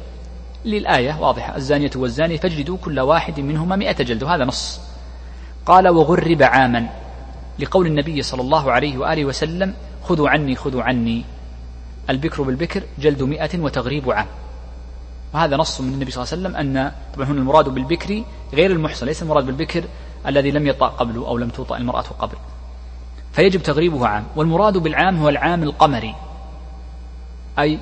[0.64, 4.26] للآية واضحة الزانية والزاني فاجلدوا كل واحد منهما مئة جلدة.
[4.26, 4.80] وهذا نص.
[5.66, 6.88] قال وغرب عاما.
[7.58, 11.24] لقول النبي صلى الله عليه وآله وسلم خذوا عني خذوا عني.
[12.10, 14.26] البكر بالبكر جلد مئة وتغريب عام.
[15.34, 19.06] وهذا نص من النبي صلى الله عليه وسلم أن طبعا هنا المراد بالبكر غير المحصن
[19.06, 19.84] ليس المراد بالبكر
[20.26, 22.36] الذي لم يطأ قبله أو لم توطأ المرأة قبل.
[23.32, 24.24] فيجب تغريبه عام.
[24.36, 26.14] والمراد بالعام هو العام القمري.
[27.58, 27.78] أي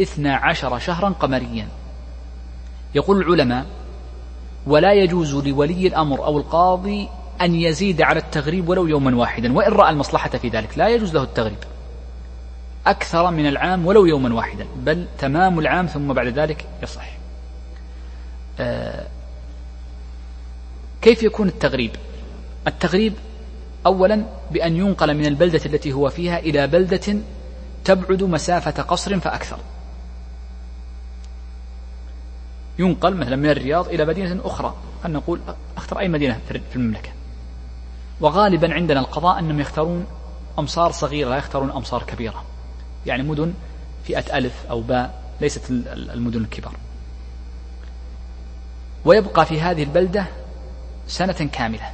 [0.00, 1.68] اثنا عشر شهرا قمريا.
[2.94, 3.66] يقول العلماء
[4.66, 7.08] ولا يجوز لولي الأمر أو القاضي
[7.40, 11.22] أن يزيد على التغريب ولو يوما واحدا وإن رأى المصلحة في ذلك لا يجوز له
[11.22, 11.58] التغريب.
[12.86, 17.10] أكثر من العام ولو يوما واحدا بل تمام العام ثم بعد ذلك يصح.
[18.60, 19.06] آه
[21.02, 21.90] كيف يكون التغريب؟
[22.66, 23.12] التغريب
[23.86, 27.16] أولا بأن ينقل من البلدة التي هو فيها إلى بلدة
[27.84, 29.58] تبعد مسافة قصر فأكثر.
[32.78, 34.74] ينقل مثلا من الرياض إلى مدينة أخرى.
[35.02, 35.40] خلينا نقول
[35.76, 37.13] اختر أي مدينة في المملكة؟
[38.20, 40.06] وغالبا عندنا القضاء أنهم يختارون
[40.58, 42.44] أمصار صغيرة لا يختارون أمصار كبيرة.
[43.06, 43.54] يعني مدن
[44.04, 46.72] فئة ألف أو باء ليست المدن الكبار.
[49.04, 50.26] ويبقى في هذه البلدة
[51.06, 51.90] سنة كاملة.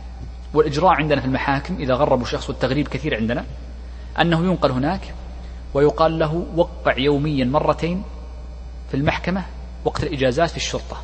[0.54, 3.44] والإجراء عندنا في المحاكم إذا غربوا شخص والتغريب كثير عندنا
[4.20, 5.14] أنه ينقل هناك
[5.74, 8.02] ويقال له وقع يوميا مرتين
[8.90, 9.44] في المحكمة
[9.84, 11.02] وقت الإجازات في الشرطة.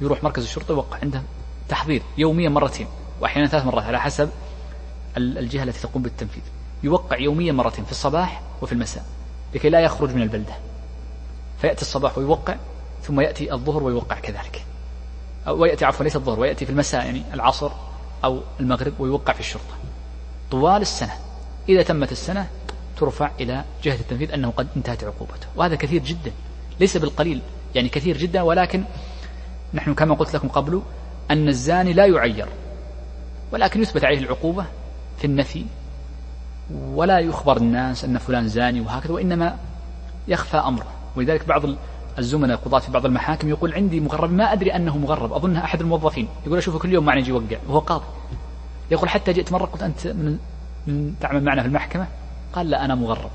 [0.00, 1.22] يروح مركز الشرطة يوقع عنده
[1.68, 2.86] تحضير يوميا مرتين.
[3.20, 4.30] وأحيانا ثلاث مرات على حسب
[5.16, 6.42] الجهة التي تقوم بالتنفيذ.
[6.82, 9.04] يوقع يوميا مرتين في الصباح وفي المساء
[9.54, 10.54] لكي لا يخرج من البلدة.
[11.60, 12.56] فيأتي الصباح ويوقع
[13.02, 14.64] ثم يأتي الظهر ويوقع كذلك.
[15.46, 17.70] أو ويأتي عفوا ليس الظهر ويأتي في المساء يعني العصر
[18.24, 19.74] أو المغرب ويوقع في الشرطة.
[20.50, 21.12] طوال السنة
[21.68, 22.46] إذا تمت السنة
[22.96, 25.46] ترفع إلى جهة التنفيذ أنه قد انتهت عقوبته.
[25.56, 26.32] وهذا كثير جدا
[26.80, 27.42] ليس بالقليل
[27.74, 28.84] يعني كثير جدا ولكن
[29.74, 30.82] نحن كما قلت لكم قبل
[31.30, 32.48] أن الزاني لا يعير.
[33.52, 34.64] ولكن يثبت عليه العقوبة
[35.18, 35.64] في النفي
[36.70, 39.56] ولا يخبر الناس أن فلان زاني وهكذا وإنما
[40.28, 40.86] يخفى أمره.
[41.16, 41.62] ولذلك بعض
[42.18, 46.28] الزملاء القضاة في بعض المحاكم يقول عندي مغرب ما أدري أنه مغرب أظنها أحد الموظفين.
[46.46, 48.04] يقول أشوفه كل يوم معنا يجي يوقع وهو قاضي.
[48.90, 50.38] يقول حتى جئت مرة قلت أنت من,
[50.86, 52.06] من تعمل معنا في المحكمة؟
[52.52, 53.30] قال لا أنا مغرب.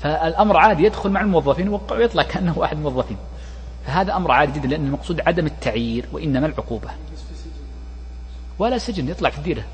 [0.00, 3.16] فالأمر عادي يدخل مع الموظفين ويطلع كأنه أحد الموظفين.
[3.86, 6.90] فهذا أمر عادي جدا لأن المقصود عدم التعيير وإنما العقوبة.
[8.62, 9.64] ولا سجن يطلع في الديرة.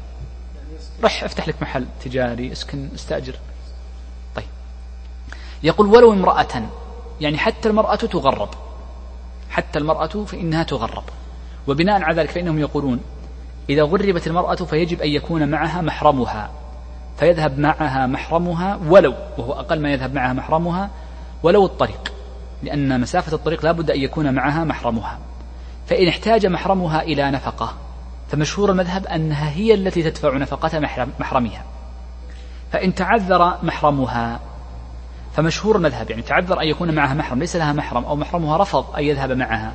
[1.04, 3.34] رح افتح لك محل تجاري اسكن استأجر.
[4.36, 4.44] طيب.
[5.62, 6.62] يقول ولو امرأة
[7.20, 8.48] يعني حتى المرأة تغرب.
[9.50, 11.04] حتى المرأة فإنها تغرب.
[11.66, 13.00] وبناء على ذلك فإنهم يقولون
[13.70, 16.50] إذا غربت المرأة فيجب أن يكون معها محرمها.
[17.18, 20.90] فيذهب معها محرمها ولو وهو أقل ما يذهب معها محرمها
[21.42, 22.12] ولو الطريق.
[22.62, 25.18] لأن مسافة الطريق لا بد أن يكون معها محرمها.
[25.86, 27.87] فإن احتاج محرمها إلى نفقة
[28.28, 30.78] فمشهور المذهب أنها هي التي تدفع نفقة
[31.18, 31.64] محرمها
[32.72, 34.40] فإن تعذر محرمها
[35.38, 39.04] فمشهور المذهب يعني تعذر أن يكون معها محرم ليس لها محرم أو محرمها رفض أن
[39.04, 39.72] يذهب معها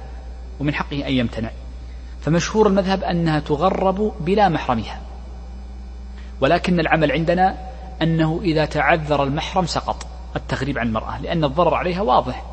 [0.59, 1.49] ومن حقه أن يمتنع.
[2.21, 5.01] فمشهور المذهب أنها تغرب بلا محرمها.
[6.41, 7.57] ولكن العمل عندنا
[8.01, 12.43] أنه إذا تعذر المحرم سقط التغريب عن المرأة لأن الضرر عليها واضح.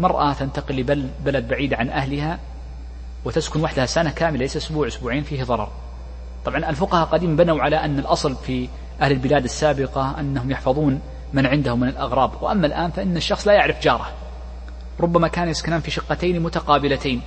[0.00, 2.38] مرأة تنتقل لبلد بعيد عن أهلها
[3.24, 5.68] وتسكن وحدها سنة كاملة ليس أسبوع أسبوعين فيه ضرر.
[6.44, 8.68] طبعا الفقهاء قديم بنوا على أن الأصل في
[9.00, 11.00] أهل البلاد السابقة أنهم يحفظون
[11.32, 12.42] من عندهم من الأغراب.
[12.42, 14.12] وأما الآن فإن الشخص لا يعرف جاره.
[15.00, 17.22] ربما كان يسكنان في شقتين متقابلتين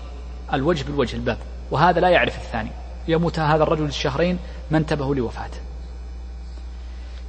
[0.54, 1.38] الوجه بالوجه الباب.
[1.72, 2.72] وهذا لا يعرف الثاني.
[3.08, 4.40] يموت هذا الرجل الشهرين
[4.72, 5.58] ما انتبهوا لوفاته.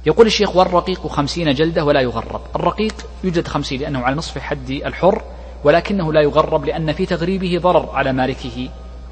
[0.05, 2.41] يقول الشيخ والرقيق خمسين جلدة ولا يغرب.
[2.55, 2.93] الرقيق
[3.23, 5.21] يوجد خمسين لأنه على نصف حد الحر.
[5.67, 8.69] ولكنه لا يغرب لأن في تغريبه ضرر على مالكه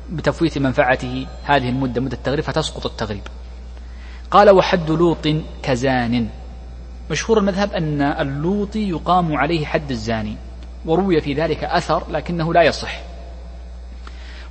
[0.10, 1.28] بتفويت منفعته.
[1.44, 3.22] هذه المدة مدة التغريب فتسقط التغريب.
[4.32, 5.28] قال وحد لوط
[5.64, 6.28] كزان.
[7.12, 10.36] مشهور المذهب أن اللوطي يقام عليه حد الزاني
[10.86, 13.02] وروي في ذلك أثر لكنه لا يصح.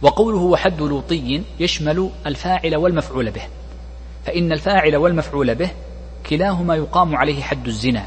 [0.03, 3.43] وقوله وحد لوطي يشمل الفاعل والمفعول به
[4.27, 5.71] فإن الفاعل والمفعول به
[6.31, 8.07] كلاهما يقام عليه حد الزنا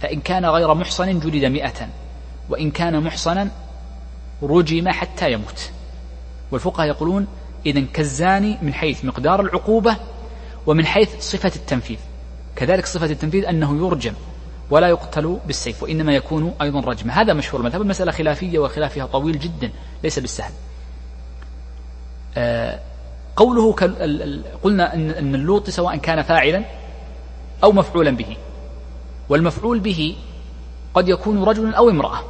[0.00, 2.03] فإن كان غير محصن جلد مئة.
[2.48, 3.50] وإن كان محصنا
[4.42, 5.70] رجم حتى يموت.
[6.50, 7.26] والفقهاء يقولون
[7.66, 9.96] إذا كالزاني من حيث مقدار العقوبة
[10.66, 11.98] ومن حيث صفة التنفيذ.
[12.56, 14.12] كذلك صفة التنفيذ أنه يرجم
[14.70, 19.70] ولا يقتل بالسيف وإنما يكون أيضا رجما هذا مشهور المذهب المسألة خلافية وخلافها طويل جدا
[20.02, 20.52] ليس بالسهل.
[22.36, 22.80] آه،
[23.36, 23.72] قوله
[24.62, 26.64] قلنا أن اللوط سواء كان فاعلا
[27.64, 28.36] أو مفعولا به.
[29.28, 30.16] والمفعول به
[30.94, 32.20] قد يكون رجل أو امرأة.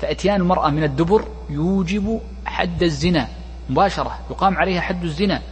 [0.00, 3.28] فأتيان المرأة من الدبر يوجب حد الزنا
[3.70, 5.42] مباشرة يقام عليها حد الزنا.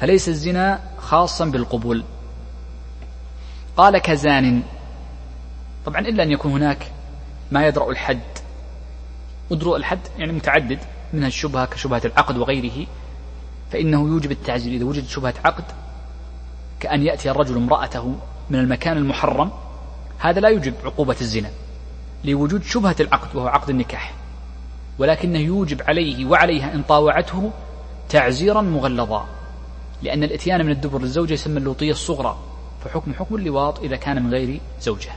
[0.00, 2.04] فليس الزنا خاصا بالقبول.
[3.76, 4.62] قال كزان
[5.86, 6.92] طبعا إلا أن يكون هناك
[7.52, 8.20] ما يدرأ الحد.
[9.50, 10.78] ودروء الحد يعني متعدد
[11.12, 12.86] منها الشبهة كشبهة العقد وغيره.
[13.72, 15.64] فإنه يوجب التعزير إذا وجدت شبهة عقد
[16.80, 18.14] كأن يأتي الرجل امرأته
[18.50, 19.50] من المكان المحرم
[20.18, 21.50] هذا لا يوجب عقوبة الزنا
[22.24, 24.14] لوجود شبهة العقد وهو عقد النكاح.
[24.98, 27.50] ولكنه يوجب عليه وعليها إن طاوعته
[28.08, 29.26] تعزيرا مغلظا
[30.02, 32.38] لأن الإتيان من الدبر للزوجة يسمى اللوطية الصغرى
[32.84, 35.10] فحكم حكم اللواط إذا كان من غير زوجة.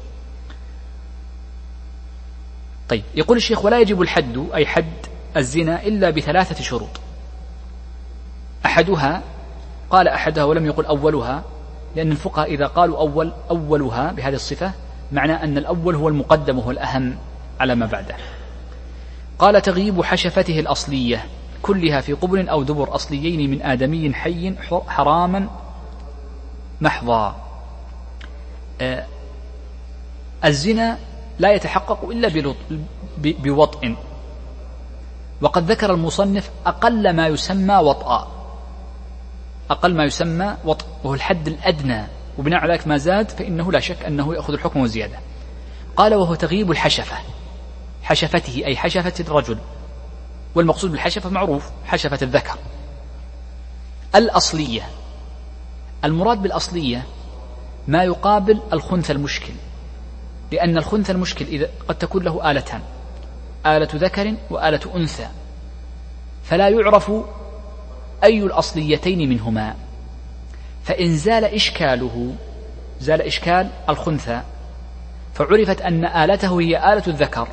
[2.89, 4.93] طيب يقول الشيخ ولا يجب الحد أي حد
[5.37, 6.99] الزنا إلا بثلاثة شروط.
[8.65, 9.21] أحدها
[9.89, 11.43] قال أحدها ولم يقل أولها
[11.95, 14.71] لأن الفقهاء إذا قالوا أول أولها بهذه الصفة
[15.11, 17.17] معنى أن الأول هو المقدم وهو الأهم
[17.59, 18.15] على ما بعده.
[19.39, 21.25] قال تغييب حشفته الأصلية
[21.61, 24.55] كلها في قبل أو دبر أصليين من آدمي حي
[24.87, 25.49] حراما
[26.81, 27.35] محضا.
[28.81, 29.05] آه،
[30.45, 30.97] الزنا
[31.39, 32.53] لا يتحقق إلا
[33.17, 33.95] بوطء.
[35.41, 38.31] وقد ذكر المصنف أقل ما يسمى وطأ
[39.69, 42.18] أقل ما يسمى وطء وهو الحد الأدنى.
[42.39, 45.19] وبناء على ذلك ما زاد فإنه لا شك أنه يأخذ الحكم وزيادة
[45.95, 47.15] قال وهو تغييب الحشفة.
[48.03, 49.57] حشفته أي حشفة الرجل.
[50.55, 52.57] والمقصود بالحشفة معروف حشفة الذكر.
[54.15, 54.89] الأصلية.
[56.03, 57.05] المراد بالأصلية
[57.87, 59.53] ما يقابل الخنث المشكل.
[60.51, 62.81] لأن الخنث المشكل إذا قد تكون له آلتان.
[63.65, 65.27] آلة ذكر وآلة أنثى.
[66.43, 67.11] فلا يعرف
[68.23, 69.75] أي الأصليتين منهما.
[70.89, 72.35] فإن زال إشكاله
[72.99, 74.41] زال إشكال الخنثى
[75.33, 77.47] فعرفت أن آلته هي آلة الذكر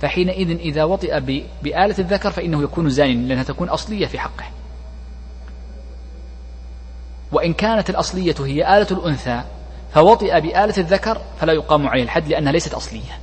[0.00, 1.20] فحينئذ إذا وطئ
[1.62, 4.44] بآلة الذكر فإنه يكون زانيا لأنها تكون أصلية في حقه.
[7.32, 9.42] وإن كانت الأصلية هي آلة الأنثى
[9.94, 13.18] فوطئ بآلة الذكر فلا يقام عليه الحد لأنها ليست أصلية.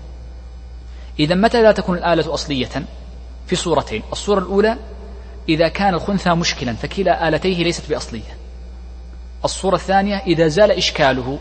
[1.19, 2.85] إذا متى لا تكون الآلة أصلية؟
[3.47, 4.03] في صورتين.
[4.11, 4.77] الصورة الأولى
[5.49, 8.46] إذا كان الخنثى مشكلا فكلا آلتيه ليست بأصلية.
[9.45, 11.39] الصورة الثانية إذا زال إشكاله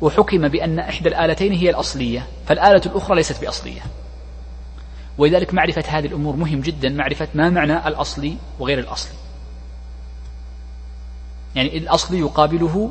[0.00, 3.80] وحكم بأن إحدى الآلتين هي الأصلية فالآلة الأخرى ليست بأصلية.
[5.18, 9.14] ولذلك معرفة هذه الأمور مهم جدا معرفة ما معنى الأصلي وغير الأصلي
[11.54, 12.90] يعني الأصلي يقابله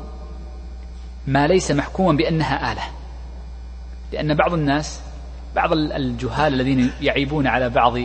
[1.26, 2.82] ما ليس محكوما بأنها آلة.
[4.12, 5.00] لأن بعض الناس
[5.56, 7.98] بعض الجهال الذين يعيبون على بعض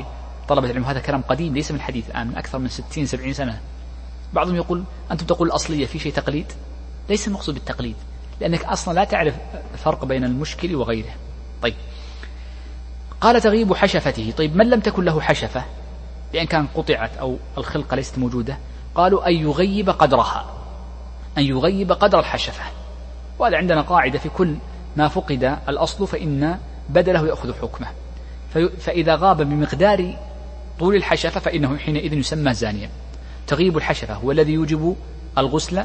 [0.48, 3.60] طلبة العلم هذا كلام قديم ليس من حديث الآن من أكثر من ستين سبعين سنة.
[4.34, 6.46] بعضهم يقول أنتم تقول الأصلية في شيء تقليد؟
[7.10, 7.96] ليس المقصود بالتقليد
[8.42, 9.34] لأنك أصلا لا تعرف
[9.74, 11.16] الفرق بين المشكل وغيره.
[11.62, 11.74] طيب.
[13.22, 14.34] قال تغيب حشفته.
[14.38, 15.64] طيب من لم تكن له حشفة؟
[16.34, 18.58] بأن كان قطعت أو الخلقة ليست موجودة.
[18.96, 20.46] قالوا أن يغيب قدرها.
[21.38, 22.64] أن يغيب قدر الحشفة.
[23.40, 24.56] وهذا عندنا قاعدة في كل
[24.96, 26.60] ما فقد الأصل فإن
[26.90, 27.88] بدله يأخذ حكمه.
[28.80, 30.18] فإذا غاب بمقدار
[30.80, 32.90] طول الحشفة فإنه حينئذ يسمى زانيا.
[33.48, 34.96] تغيب الحشفة هو الذي يوجب
[35.38, 35.84] الغسل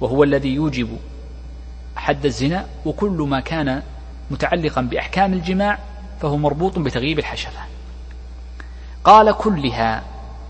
[0.00, 0.98] وهو الذي يوجب
[1.96, 3.82] حد الزنا وكل ما كان
[4.30, 5.78] متعلقا بأحكام الجماع
[6.20, 7.60] فهو مربوط بتغييب الحشفة
[9.04, 10.02] قال كلها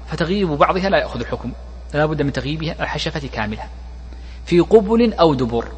[0.08, 1.52] فتغييب بعضها لا يأخذ الحكم
[1.94, 3.62] لا بد من تغييبها الحشفة كاملة
[4.46, 5.68] في قبل أو دبر.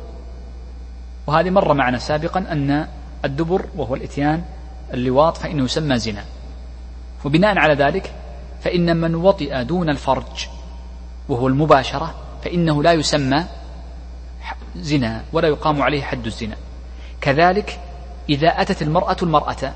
[1.27, 2.89] وهذه مر معنا سابقا أن
[3.25, 4.43] الدبر وهو الإتيان
[4.95, 6.25] اللواط فإنه يسمى زنا.
[7.25, 8.13] وبناء على ذلك
[8.63, 10.49] فإن من وطئ دون الفرج
[11.29, 12.15] وهو المباشرة
[12.45, 13.45] فإنه لا يسمى
[14.77, 16.57] زنا ولا يقام عليه حد الزنا.
[17.21, 17.81] كذلك
[18.29, 19.73] إذا أتت المرأة المرأة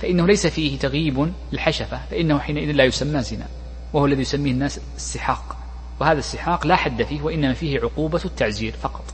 [0.00, 3.46] فإنه ليس فيه تغييب الحشفة فإنه حينئذ لا يسمى زنا
[3.92, 5.56] وهو الذي يسميه الناس السحاق.
[6.00, 9.04] وهذا السحاق لا حد فيه وإنما فيه عقوبة التعزير فقط.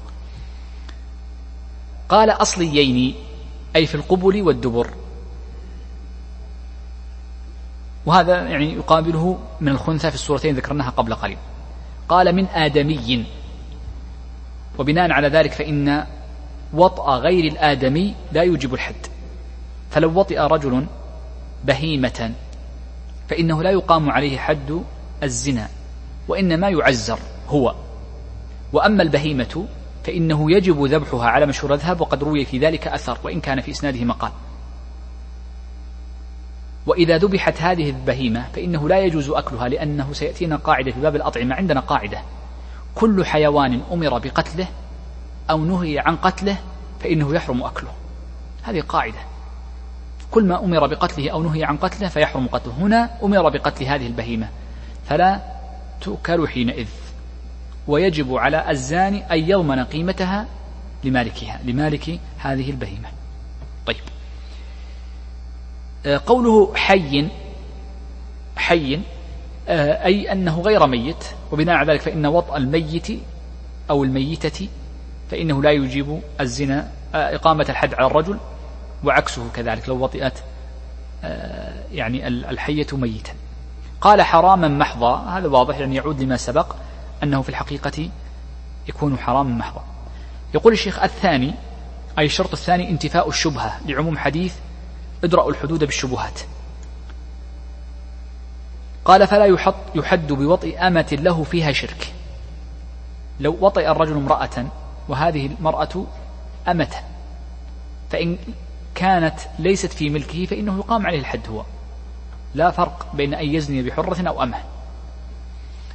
[2.08, 3.14] قال أصليين
[3.76, 4.90] أي في القبل والدبر.
[8.06, 11.38] وهذا يعني يقابله من الخنثى في السورتين ذكرناها قبل قليل.
[12.08, 13.26] قال من آدمي.
[14.78, 16.06] وبناء على ذلك فإن
[16.72, 19.06] وطأ غير الآدمي لا يوجب الحد.
[19.90, 20.86] فلو وطئ رجل
[21.64, 22.32] بهيمة
[23.28, 24.82] فإنه لا يقام عليه حد
[25.22, 25.68] الزنا
[26.28, 27.74] وإنما يعزر هو.
[28.72, 29.66] وأما البهيمة
[30.04, 34.04] فإنه يجب ذبحها على مشهور الذهب وقد روي في ذلك أثر وإن كان في إسناده
[34.04, 34.32] مقال.
[36.86, 41.80] وإذا ذبحت هذه البهيمة فإنه لا يجوز أكلها لأنه سيأتينا قاعدة في باب الأطعمة عندنا
[41.80, 42.18] قاعدة.
[42.94, 44.66] كل حيوان أمر بقتله
[45.50, 46.56] أو نهي عن قتله
[47.00, 47.90] فإنه يحرم أكله.
[48.62, 49.18] هذه قاعدة.
[50.30, 52.72] كل ما أمر بقتله أو نهي عن قتله فيحرم قتله.
[52.72, 54.48] هنا أمر بقتل هذه البهيمة.
[55.08, 55.40] فلا
[56.00, 56.88] تؤكل حينئذ.
[57.88, 60.46] ويجب على الزاني أن يضمن قيمتها
[61.04, 63.08] لمالكها لمالك هذه البهيمة.
[63.86, 64.15] طيب.
[66.14, 67.28] قوله حي
[68.56, 69.00] حي
[69.68, 73.06] آه، أي أنه غير ميت وبناء على ذلك فإن وطأ الميت
[73.90, 74.68] أو الميتة
[75.30, 78.38] فإنه لا يجيب الزنا آه، إقامة الحد على الرجل
[79.04, 80.38] وعكسه كذلك لو وطئت
[81.92, 83.32] يعني الحية ميتا.
[84.00, 86.76] قال حراما محضا هذا واضح يعني يعود لما سبق
[87.22, 88.08] أنه في الحقيقة
[88.88, 89.84] يكون حراما محضا.
[90.54, 91.54] يقول الشيخ الثاني
[92.18, 94.54] أي الشرط الثاني انتفاء الشبهة لعموم حديث
[95.26, 96.40] ادرأوا الحدود بالشبهات.
[99.04, 102.12] قال فلا يحط يحد بوطئ أمة له فيها شرك.
[103.40, 104.66] لو وطئ الرجل امرأة
[105.08, 106.06] وهذه المرأة
[106.68, 106.94] أمة
[108.10, 108.38] فإن
[108.94, 111.64] كانت ليست في ملكه فإنه يقام عليه الحد هو.
[112.54, 114.58] لا فرق بين أن يزني بحرة أو أمة.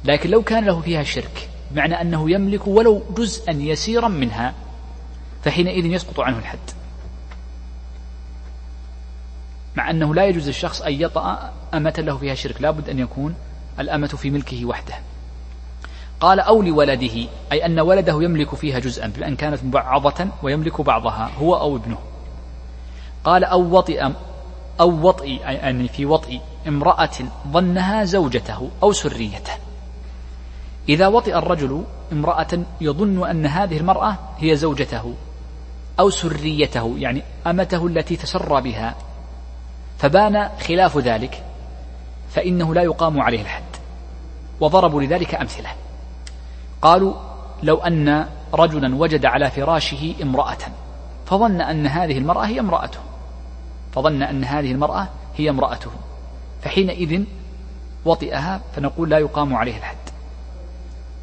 [0.04, 4.54] لكن لو كان له فيها شرك معنى أنه يملك ولو جزءا يسيرا منها
[5.44, 6.58] فحينئذ يسقط عنه الحد.
[9.76, 12.62] مع أنه لا يجوز للشخص أن يطأ أمة له فيها شرك.
[12.62, 13.34] لا بد أن يكون
[13.80, 14.94] الأمة في ملكه وحده.
[16.20, 21.56] قال أو لولده أي أن ولده يملك فيها جزءا بأن كانت مبعضة ويملك بعضها هو
[21.56, 21.98] أو ابنه.
[23.24, 24.08] قال أو وطئ
[24.80, 27.18] أو وطئ يعني في وطئ امرأة
[27.48, 29.52] ظنها زوجته أو سريته.
[30.88, 35.14] إذا وطئ الرجل امرأة يظن أن هذه المرأة هي زوجته
[36.00, 38.94] أو سريته يعني أمته التي تسرى بها
[40.02, 41.42] فبان خلاف ذلك
[42.30, 43.62] فإنه لا يقام عليه الحد
[44.60, 45.68] وضربوا لذلك أمثلة.
[46.82, 47.14] قالوا
[47.62, 50.58] لو أن رجلا وجد على فراشه امرأة
[51.26, 52.98] فظن أن هذه المرأة هي امرأته
[53.92, 55.90] فظن أن هذه المرأة هي امرأته
[56.62, 57.24] فحينئذ
[58.04, 59.96] وطئها فنقول لا يقام عليه الحد.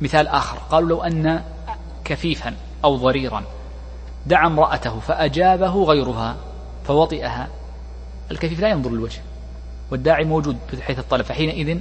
[0.01, 1.43] مثال آخر قالوا لو أن
[2.05, 3.43] كفيفا أو ضريرا
[4.25, 6.35] دعا امرأته فأجابه غيرها
[6.83, 7.47] فوطئها
[8.31, 9.21] الكفيف لا ينظر للوجه
[9.91, 11.79] والداعي موجود بحيث الطلب فحينئذ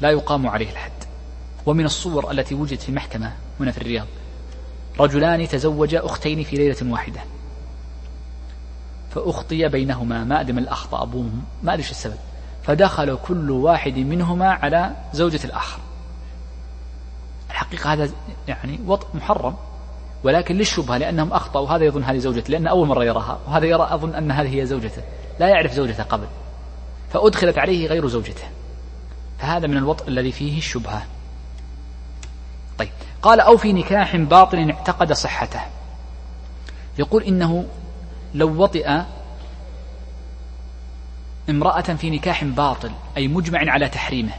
[0.00, 0.92] لا يقام عليه الحد.
[1.66, 4.06] ومن الصور التي وجدت في المحكمة هنا في الرياض
[5.00, 7.20] رجلان تزوجا أختين في ليلة واحدة.
[9.10, 12.18] فأخطي بينهما ما أدري من الأخطأ أبوهم ما أدري السبب.
[12.62, 15.78] فدخل كل واحد منهما على زوجة الآخر.
[17.50, 18.10] الحقيقة هذا
[18.48, 19.56] يعني وطء محرم.
[20.24, 21.64] ولكن للشبهة لأنهم أخطأوا.
[21.66, 23.38] وهذا يظن هذه زوجته لأن أول مرة يراها.
[23.46, 25.02] وهذا يرى أظن أن هذه هي زوجته.
[25.40, 26.26] لا يعرف زوجته قبل.
[27.12, 28.44] فأدخلت عليه غير زوجته.
[29.38, 31.02] فهذا من الوطء الذي فيه الشبهة.
[32.78, 32.90] طيب.
[33.22, 35.60] قال أو في نكاح باطل اعتقد صحته.
[36.98, 37.66] يقول إنه
[38.34, 39.00] لو وطئ
[41.50, 44.32] امرأة في نكاح باطل أي مجمع على تحريمه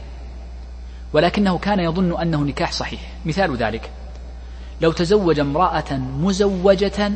[1.12, 3.00] ولكنه كان يظن أنه نكاح صحيح.
[3.24, 3.90] مثال ذلك.
[4.80, 7.12] لو تزوج امرأة مزوجة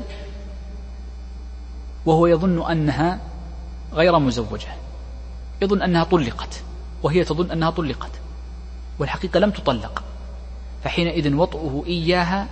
[2.07, 3.19] وهو يظن أنها
[3.93, 4.69] غير مزوجة
[5.62, 6.62] يظن أنها طلقت
[7.03, 8.11] وهي تظن أنها طلقت
[8.99, 10.03] والحقيقة لم تطلق
[10.85, 12.47] فحينئذ وطئه إياها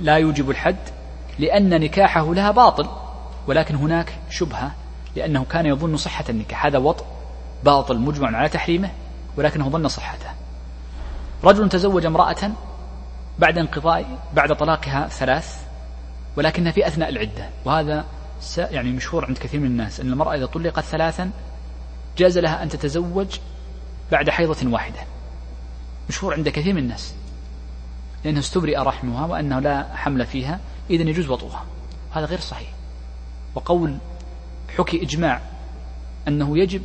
[0.00, 0.76] لا يوجب الحد
[1.38, 2.88] لأن نكاحه لها باطل
[3.46, 4.74] ولكن هناك شبهة
[5.16, 7.06] لأنه كان يظن صحة النكاح هذا وطء
[7.64, 8.90] باطل مجمع على تحريمه
[9.36, 10.30] ولكنه ظن صحته.
[11.44, 12.52] رجل تزوج امرأة
[13.38, 15.56] بعد انقضاء بعد طلاقها ثلاث
[16.36, 17.48] ولكنها في أثناء العدة.
[17.64, 18.04] وهذا
[18.58, 21.30] يعني مشهور عند كثير من الناس أن المرأة إذا طلقت ثلاثا
[22.18, 23.38] جاز لها أن تتزوج
[24.12, 25.00] بعد حيضة واحدة.
[26.08, 27.14] مشهور عند كثير من الناس
[28.24, 30.60] لأنه استبرئ رحمها وأنه لا حمل فيها
[30.90, 31.64] إذا يجوز وطئها
[32.12, 32.72] هذا غير صحيح.
[33.54, 33.98] وقول
[34.78, 35.40] حكي إجماع
[36.28, 36.82] أنه يجب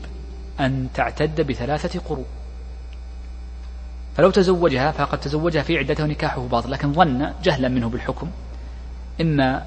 [0.59, 2.25] أن تعتد بثلاثة قروء
[4.17, 8.29] فلو تزوجها فقد تزوجها في عدته ونكاحه باطل لكن ظن جهلا منه بالحكم
[9.21, 9.63] إما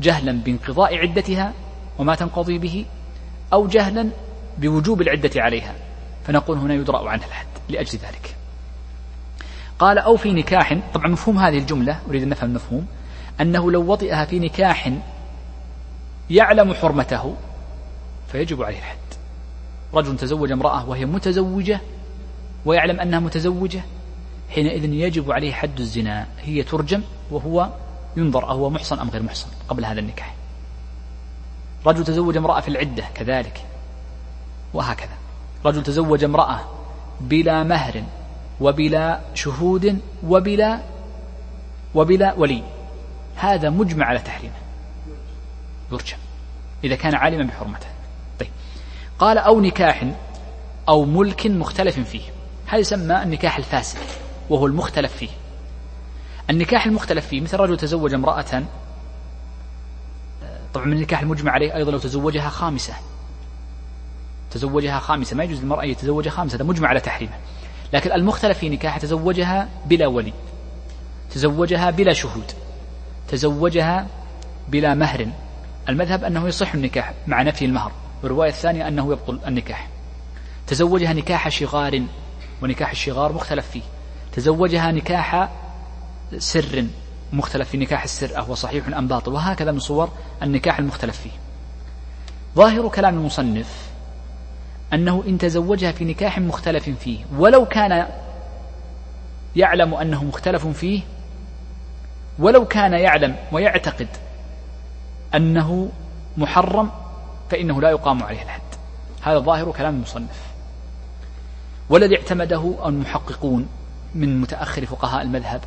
[0.00, 1.52] جهلا بانقضاء عدتها
[1.98, 2.84] وما تنقضي به
[3.52, 4.10] أو جهلا
[4.58, 5.74] بوجوب العدة عليها
[6.24, 8.36] فنقول هنا يدرأ عنها الحد لأجل ذلك.
[9.78, 12.86] قال أو في نكاح طبعا مفهوم هذه الجملة أريد أن نفهم المفهوم
[13.40, 14.92] أنه لو وطئها في نكاح
[16.30, 17.36] يعلم حرمته
[18.32, 18.98] فيجب عليه الحد.
[19.94, 21.80] رجل تزوج امرأة وهي متزوجة
[22.68, 23.82] ويعلم أنها متزوجة
[24.50, 26.26] حينئذ يجب عليه حد الزنا.
[26.40, 27.68] هي ترجم وهو
[28.16, 30.34] ينظر أهو محصن أم غير محصن قبل هذا النكاح.
[31.86, 33.64] رجل تزوج امرأة في العدة كذلك
[34.74, 35.16] وهكذا.
[35.64, 36.60] رجل تزوج امرأة
[37.20, 38.02] بلا مهر
[38.60, 40.80] وبلا شهود وبلا
[41.94, 42.62] وبلا ولي.
[43.36, 44.54] هذا مجمع على تحريمه.
[45.92, 46.16] يرجم.
[46.84, 47.88] إذا كان عالما بحرمته.
[48.40, 48.50] طيب.
[49.18, 50.04] قال أو نكاح
[50.88, 52.37] أو ملك مختلف فيه.
[52.68, 53.98] هذا يسمى النكاح الفاسد
[54.50, 55.28] وهو المختلف فيه.
[56.50, 58.62] النكاح المختلف فيه مثل رجل تزوج امرأة
[60.74, 62.94] طبعا من النكاح المجمع عليه أيضا لو تزوجها خامسة.
[64.50, 67.32] تزوجها خامسة ما يجوز للمرأة أن يتزوج خامسة هذا مجمع على تحريمه.
[67.92, 70.32] لكن المختلف في نكاح تزوجها بلا ولي
[71.30, 72.52] تزوجها بلا شهود
[73.28, 74.06] تزوجها
[74.68, 75.28] بلا مهر.
[75.88, 77.92] المذهب أنه يصح النكاح مع نفي المهر
[78.22, 79.88] والرواية الثانية أنه يبطل النكاح.
[80.66, 82.02] تزوجها نكاح شغار
[82.62, 83.82] ونكاح الشغار مختلف فيه.
[84.32, 85.48] تزوجها نكاح
[86.38, 86.84] سر
[87.32, 89.32] مختلف في نكاح السر أهو صحيح أم باطل.
[89.32, 90.10] وهكذا من صور
[90.42, 91.30] النكاح المختلف فيه.
[92.56, 93.88] ظاهر كلام المصنف
[94.92, 98.06] أنه إن تزوجها في نكاح مختلف فيه ولو كان
[99.56, 101.00] يعلم أنه مختلف فيه
[102.38, 104.08] ولو كان يعلم ويعتقد
[105.34, 105.88] أنه
[106.36, 106.90] محرم
[107.50, 108.60] فإنه لا يقام عليه الحد.
[109.22, 110.47] هذا ظاهر كلام المصنف.
[111.90, 113.66] والذي اعتمده المحققون
[114.14, 115.60] من متأخر فقهاء المذهب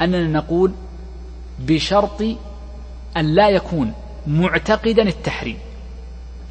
[0.00, 0.72] أننا نقول
[1.58, 2.22] بشرط
[3.16, 3.92] أن لا يكون
[4.26, 5.58] معتقدا التحريم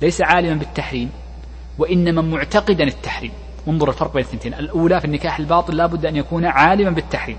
[0.02, 1.10] ليس عالما بالتحريم
[1.78, 3.32] وإنما معتقدا التحريم.
[3.68, 7.38] انظر الفرق بين الثنتين الأولى في النكاح الباطل لا بد أن يكون عالما بالتحريم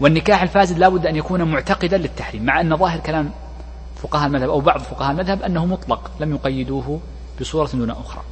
[0.00, 3.30] والنكاح الفاسد لا بد أن يكون معتقدا للتحريم مع أن ظاهر كلام
[3.96, 7.00] فقهاء المذهب أو بعض فقهاء المذهب أنه مطلق لم يقيدوه
[7.40, 8.22] بصورة دون أخرى.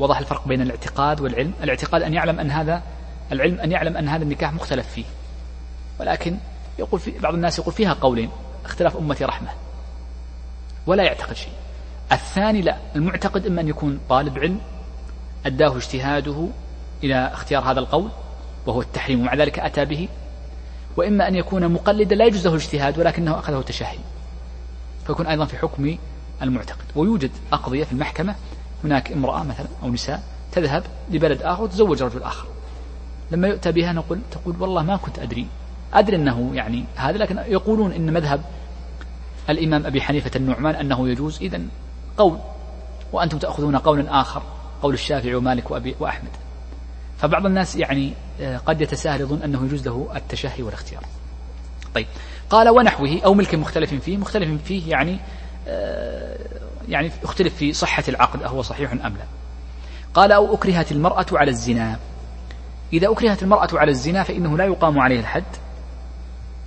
[0.00, 1.52] وضح الفرق بين الاعتقاد والعلم.
[1.62, 2.82] الاعتقاد أن يعلم أن هذا
[3.32, 5.04] العلم أن يعلم أن هذا النكاح مختلف فيه.
[6.00, 6.36] ولكن
[6.78, 8.30] يقول في بعض الناس يقول فيها قولين
[8.64, 9.48] اختلاف أمتي رحمة.
[10.86, 11.52] ولا يعتقد شيء.
[12.12, 14.60] الثاني لا المعتقد إما أن يكون طالب علم
[15.46, 16.48] أداه اجتهاده
[17.04, 18.10] إلى اختيار هذا القول
[18.66, 20.08] وهو التحريم ومع ذلك أتى به.
[20.96, 23.98] وإما أن يكون مقلدا لا يجوز له الاجتهاد ولكنه أخذه تشهي.
[25.06, 25.96] فيكون أيضا في حكم
[26.42, 26.84] المعتقد.
[26.96, 28.34] ويوجد أقضية في المحكمة
[28.84, 30.22] هناك امرأة مثلا أو نساء
[30.52, 32.46] تذهب لبلد آخر وتزوج رجل آخر.
[33.30, 35.46] لما يؤتى بها نقول تقول والله ما كنت أدري.
[35.94, 38.40] أدري أنه يعني هذا لكن يقولون إن مذهب
[39.50, 41.38] الإمام أبي حنيفة النعمان أنه يجوز.
[41.42, 41.60] إذا
[42.18, 42.38] قول
[43.12, 44.42] وأنتم تأخذون قولا آخر
[44.82, 46.30] قول الشافعي ومالك وأبي وأحمد.
[47.18, 51.02] فبعض الناس يعني آه، قد يتساهل يظن أنه يجوز له التشهي والاختيار.
[51.94, 52.06] طيب
[52.50, 54.16] قال ونحوه أو ملك مختلف فيه.
[54.16, 55.18] مختلف فيه يعني
[55.68, 56.38] آه،
[56.88, 59.24] يعني اختلف في صحة العقد أهو صحيح أم لا؟
[60.14, 61.98] قال أو أكرهت المرأة على الزنا.
[62.92, 65.44] إذا أكرهت المرأة على الزنا فإنه لا يقام عليه الحد.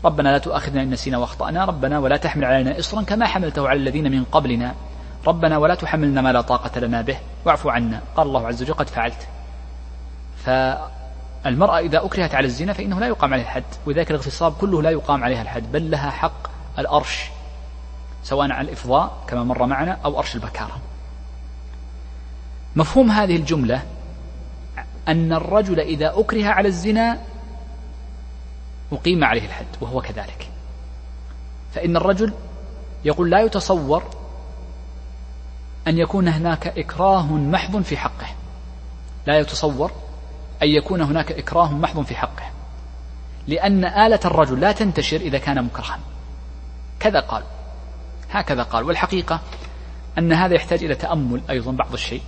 [0.06, 4.12] ربنا لا تؤاخذنا إن نسينا وأخطأنا ربنا ولا تحمل علينا إصرا كما حملته على الذين
[4.12, 4.76] من قبلنا.
[5.28, 7.18] ربنا ولا تحملنا ما لا طاقة لنا به.
[7.46, 8.02] واعف عنا.
[8.16, 9.28] قال الله عز وجل قد فعلت.
[10.46, 15.24] فالمرأة إذا أكرهت على الزنا فإنه لا يقام عليها الحد وذلك الاغتصاب كله لا يقام
[15.24, 16.48] عليها الحد بل لها حق
[16.80, 17.30] الأرش
[18.24, 20.80] سواء على الإفضاء كما مر معنا أو أرش البكارة.
[22.76, 23.84] مفهوم هذه الجملة
[25.08, 27.20] أن الرجل إذا أكره على الزنا
[28.92, 30.50] أقيم عليه الحد وهو كذلك.
[31.74, 32.34] فإن الرجل
[33.06, 34.04] يقول لا يتصور
[35.88, 38.28] أن يكون هناك إكراه محض في حقه.
[39.26, 39.92] لا يتصور
[40.64, 42.44] أن يكون هناك إكراه محض في حقه.
[43.48, 46.00] لأن آلة الرجل لا تنتشر إذا كان مكرها.
[47.00, 47.44] كذا قال.
[48.34, 48.84] هكذا قال.
[48.84, 49.40] والحقيقة
[50.18, 52.22] أن هذا يحتاج إلى تأمل أيضا بعض الشيء.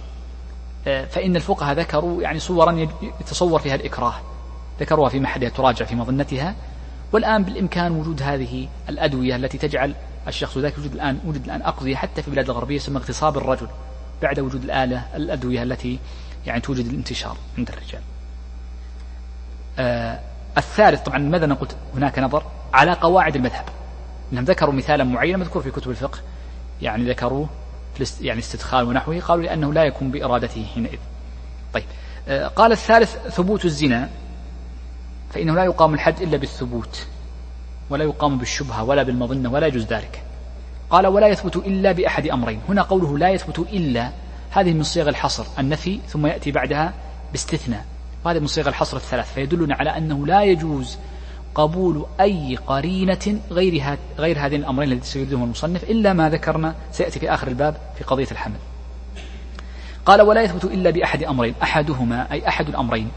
[0.88, 2.88] آه، فإن الفقهاء ذكروا يعني صورا
[3.20, 4.16] يتصور فيها الإكراه.
[4.80, 6.56] ذكروها في محلها تراجع في مظنتها.
[7.14, 9.96] والآن بالإمكان وجود هذه الأدوية التي تجعل
[10.28, 13.68] الشخص ذاك وجود الآن وجد الآن أقضية حتى في البلاد الغربية يسمى اغتصاب الرجل
[14.22, 16.00] بعد وجود الآلة الأدوية التي
[16.46, 18.02] يعني توجد الانتشار عند الرجال.
[19.80, 20.20] آه
[20.58, 23.66] الثالث طبعا ماذا نقول؟ هناك نظر على قواعد المذهب.
[24.34, 26.20] إنهم ذكروا مثالا معينا مذكور في كتب الفقه.
[26.82, 27.50] يعني ذكروه
[28.22, 31.00] يعني استدخال ونحوه قالوا لأنه لا يكون بإرادته حينئذ.
[31.74, 31.84] طيب.
[32.28, 34.10] آه، قال الثالث ثبوت الزنا
[35.34, 37.08] فإنه لا يقام الحد إلا بالثبوت
[37.90, 40.24] ولا يقام بالشبهة ولا بالمظنة ولا يجوز ذلك.
[40.90, 42.62] قال ولا يثبت إلا بأحد أمرين.
[42.70, 44.12] هنا قوله لا يثبت إلا
[44.52, 46.94] هذه من صيغ الحصر النفي ثم يأتي بعدها
[47.32, 47.86] باستثناء.
[48.26, 50.98] وهذا من صيغ الحصر الثلاث فيدلنا على أنه لا يجوز
[51.56, 57.34] قبول أي قرينة غير, غير هذين الأمرين التي سيردهم المصنف إلا ما ذكرنا سيأتي في
[57.34, 58.56] آخر الباب في قضية الحمل.
[60.06, 63.10] قال ولا يثبت إلا بأحد أمرين أحدهما أي أحد الأمرين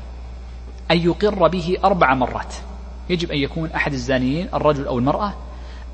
[0.90, 2.54] أن يقر به أربع مرات.
[3.10, 5.34] يجب أن يكون أحد الزانيين الرجل أو المرأة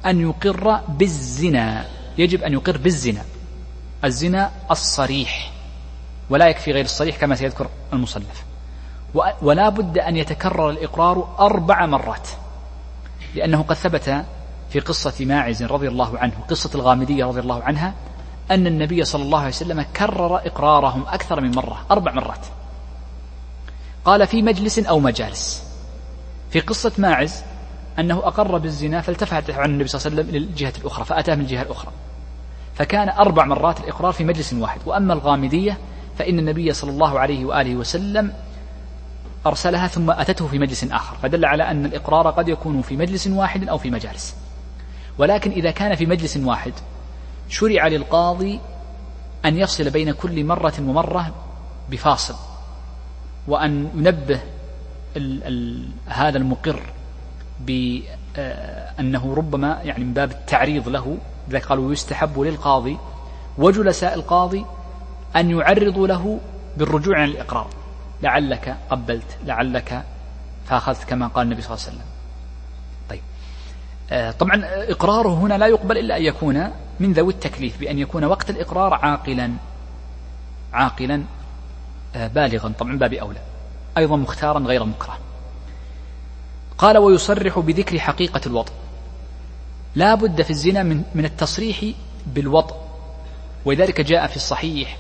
[0.07, 1.87] أن يقر بالزنا.
[2.19, 3.23] يجب أن يقر بالزنا.
[4.05, 5.51] الزنا الصريح
[6.31, 8.45] ولا يكفي غير الصريح كما سيذكر المصنف.
[9.43, 12.28] ولا بد أن يتكرر الإقرار أربع مرات
[13.35, 14.24] لأنه قد ثبت
[14.70, 17.95] في قصة ماعز رضي الله عنه قصة الغامدية رضي الله عنها
[18.51, 22.47] أن النبي صلى الله عليه وسلم كرر إقرارهم أكثر من مرة أربع مرات.
[24.05, 25.62] قال في مجلس أو مجالس.
[26.51, 27.43] في قصة ماعز
[27.99, 31.41] أنه أقر بالزنا فالتفت عن النبي صلى الله عليه وسلم إلى الجهة الأخرى فأتاه من
[31.41, 31.93] الجهة الأخرى.
[32.74, 34.81] فكان أربع مرات الإقرار في مجلس واحد.
[34.86, 35.78] وأما الغامدية
[36.19, 38.32] فإن النبي صلى الله عليه وآله وسلم
[39.47, 43.69] أرسلها ثم أتته في مجلس آخر فدل على أن الإقرار قد يكون في مجلس واحد
[43.69, 44.35] أو في مجالس.
[45.19, 46.73] ولكن إذا كان في مجلس واحد
[47.49, 48.61] شرع للقاضي
[49.45, 51.35] أن يفصل بين كل مرة ومرة
[51.91, 52.35] بفاصل
[53.49, 54.41] وأن ينبه
[55.16, 56.81] ال ال هذا المقر
[57.61, 61.19] بأنه ربما يعني من باب التعريض له
[61.49, 62.99] لذلك قالوا يستحب للقاضي
[63.59, 64.65] وجلساء القاضي
[65.37, 66.41] أن يعرضوا له
[66.77, 67.69] بالرجوع عن الإقرار.
[68.24, 70.05] لعلك قبلت لعلك
[70.66, 72.09] فأخذت كما قال النبي صلى الله عليه وسلم.
[73.10, 73.20] طيب.
[74.10, 76.70] آه، طبعا إقراره هنا لا يقبل إلا أن يكون
[77.01, 79.52] من ذوي التكليف بأن يكون وقت الإقرار عاقلا
[80.72, 81.22] عاقلا
[82.16, 83.40] آه، بالغا طبعا باب أولى.
[83.98, 85.18] أيضا مختارا غير مكره.
[86.78, 88.72] قال ويصرح بذكر حقيقة الوطء
[89.94, 91.84] لا بد في الزنا من, من التصريح
[92.26, 92.76] بالوطء
[93.64, 94.98] ولذلك جاء في الصحيح.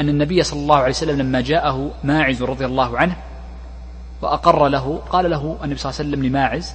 [0.00, 3.16] أن النبي صلى الله عليه وسلم لما جاءه ماعز رضي الله عنه
[4.22, 6.74] وأقر له قال له النبي صلى الله عليه وسلم لماعز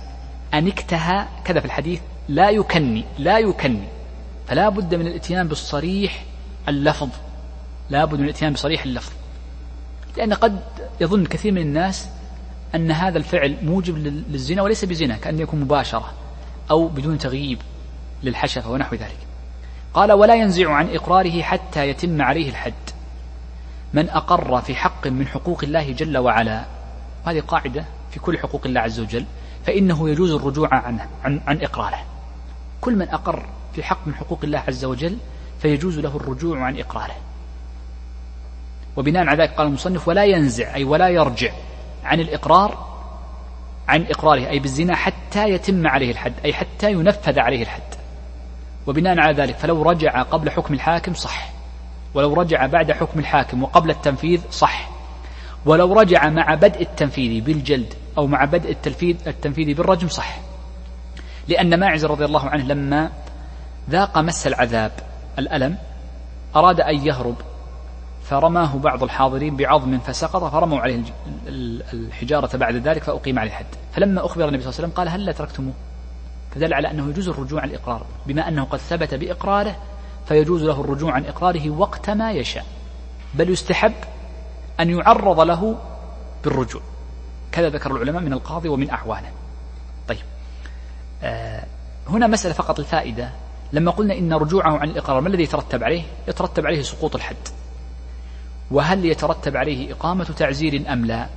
[0.54, 3.88] أنكتها كذا في الحديث لا يكني لا يكني
[4.48, 6.26] فلا بد من الاتيان بالصريح
[6.70, 7.10] اللفظ
[7.90, 9.12] لا بد من الاتيان بصريح اللفظ.
[10.18, 10.60] لأن قد
[11.02, 12.08] يظن كثير من الناس
[12.76, 13.98] أن هذا الفعل موجب
[14.30, 16.14] للزنا وليس بزنا كأنه يكون مباشرة
[16.72, 17.60] أو بدون تغييب
[18.24, 19.18] للحشفة ونحو ذلك.
[19.94, 22.74] قال ولا ينزع عن إقراره حتى يتم عليه الحد.
[23.94, 26.66] من أقر في حق من حقوق الله جل وعلا.
[27.26, 29.26] هذه قاعدة في كل حقوق الله عز وجل.
[29.66, 32.06] فإنه يجوز الرجوع عنه عن, عن إقراره.
[32.82, 35.18] كل من أقر في حق من حقوق الله عز وجل
[35.62, 37.16] فيجوز له الرجوع عن إقراره.
[38.96, 41.52] وبناء على ذلك قال المصنف ولا ينزع أي ولا يرجع
[42.04, 42.94] عن الإقرار
[43.88, 47.82] عن إقراره أي بالزنا حتى يتم عليه الحد أي حتى ينفذ عليه الحد.
[48.88, 51.53] وبناء على ذلك فلو رجع قبل حكم الحاكم صح.
[52.14, 54.90] ولو رجع بعد حكم الحاكم وقبل التنفيذ صح.
[55.66, 60.40] ولو رجع مع بدء التنفيذ بالجلد أو مع بدء التنفيذ, التنفيذ بالرجم صح.
[61.48, 63.12] لأن ماعز رضي الله عنه لما
[63.90, 64.92] ذاق مس العذاب
[65.40, 65.78] الألم
[66.56, 67.36] أراد أن يهرب
[68.24, 71.04] فرماه بعض الحاضرين بعظم فسقط فرموا عليه
[71.94, 73.66] الحجارة بعد ذلك فأقيم عليه الحد.
[73.94, 75.74] فلما أخبر النبي صلى الله عليه وسلم قال هل تركتموه؟
[76.56, 79.76] فدل على أنه يجوز الرجوع عن الإقرار بما أنه قد ثبت بإقراره
[80.28, 82.66] فيجوز له الرجوع عن إقراره وقت ما يشاء.
[83.34, 83.94] بل يستحب
[84.80, 85.78] أن يعرض له
[86.44, 86.82] بالرجوع.
[87.52, 89.32] كذا ذكر العلماء من القاضي ومن أعوانه
[90.08, 90.24] طيب.
[91.24, 91.64] آه
[92.10, 93.30] هنا مسألة فقط الفائدة.
[93.74, 97.36] لما قلنا إن رجوعه عن الإقرار ما الذي يترتب عليه؟ يترتب عليه سقوط الحد.
[98.72, 101.28] وهل يترتب عليه إقامة تعزير أم لا؟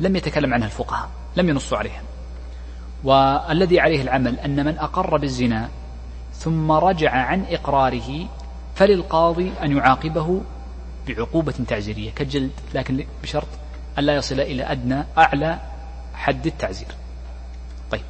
[0.00, 2.02] لم يتكلم عنها الفقهاء لم ينصوا عليها.
[3.04, 5.68] والذي عليه العمل أن من أقر بالزنا
[6.42, 8.26] ثم رجع عن إقراره
[8.74, 10.40] فللقاضي أن يعاقبه
[11.08, 13.46] بعقوبة تعزيرية كالجلد لكن بشرط
[13.98, 15.58] ألا يصل إلى أدنى أعلى
[16.14, 16.88] حد التعزير.
[17.90, 18.00] طيب.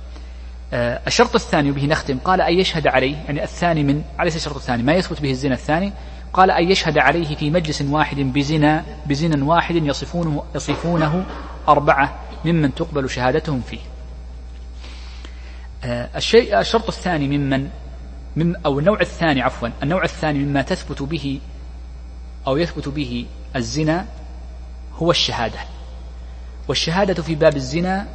[0.72, 4.82] آه الشرط الثاني وبه نختم قال أن يشهد عليه يعني الثاني من ليس الشرط الثاني؟
[4.82, 5.92] ما يثبت به الزنا الثاني؟
[6.32, 11.26] قال أن يشهد عليه في مجلس واحد بزنا بزنا واحد يصفونه يصفونه
[11.68, 13.80] أربعة ممن تقبل شهادتهم فيه.
[15.84, 17.68] آه الشيء الشرط الثاني ممن
[18.36, 21.40] من أو النوع الثاني عفوا النوع الثاني مما تثبت به
[22.46, 23.26] أو يثبت به
[23.56, 24.06] الزنا
[24.94, 25.58] هو الشهادة.
[26.68, 28.06] والشهادة في باب الزنا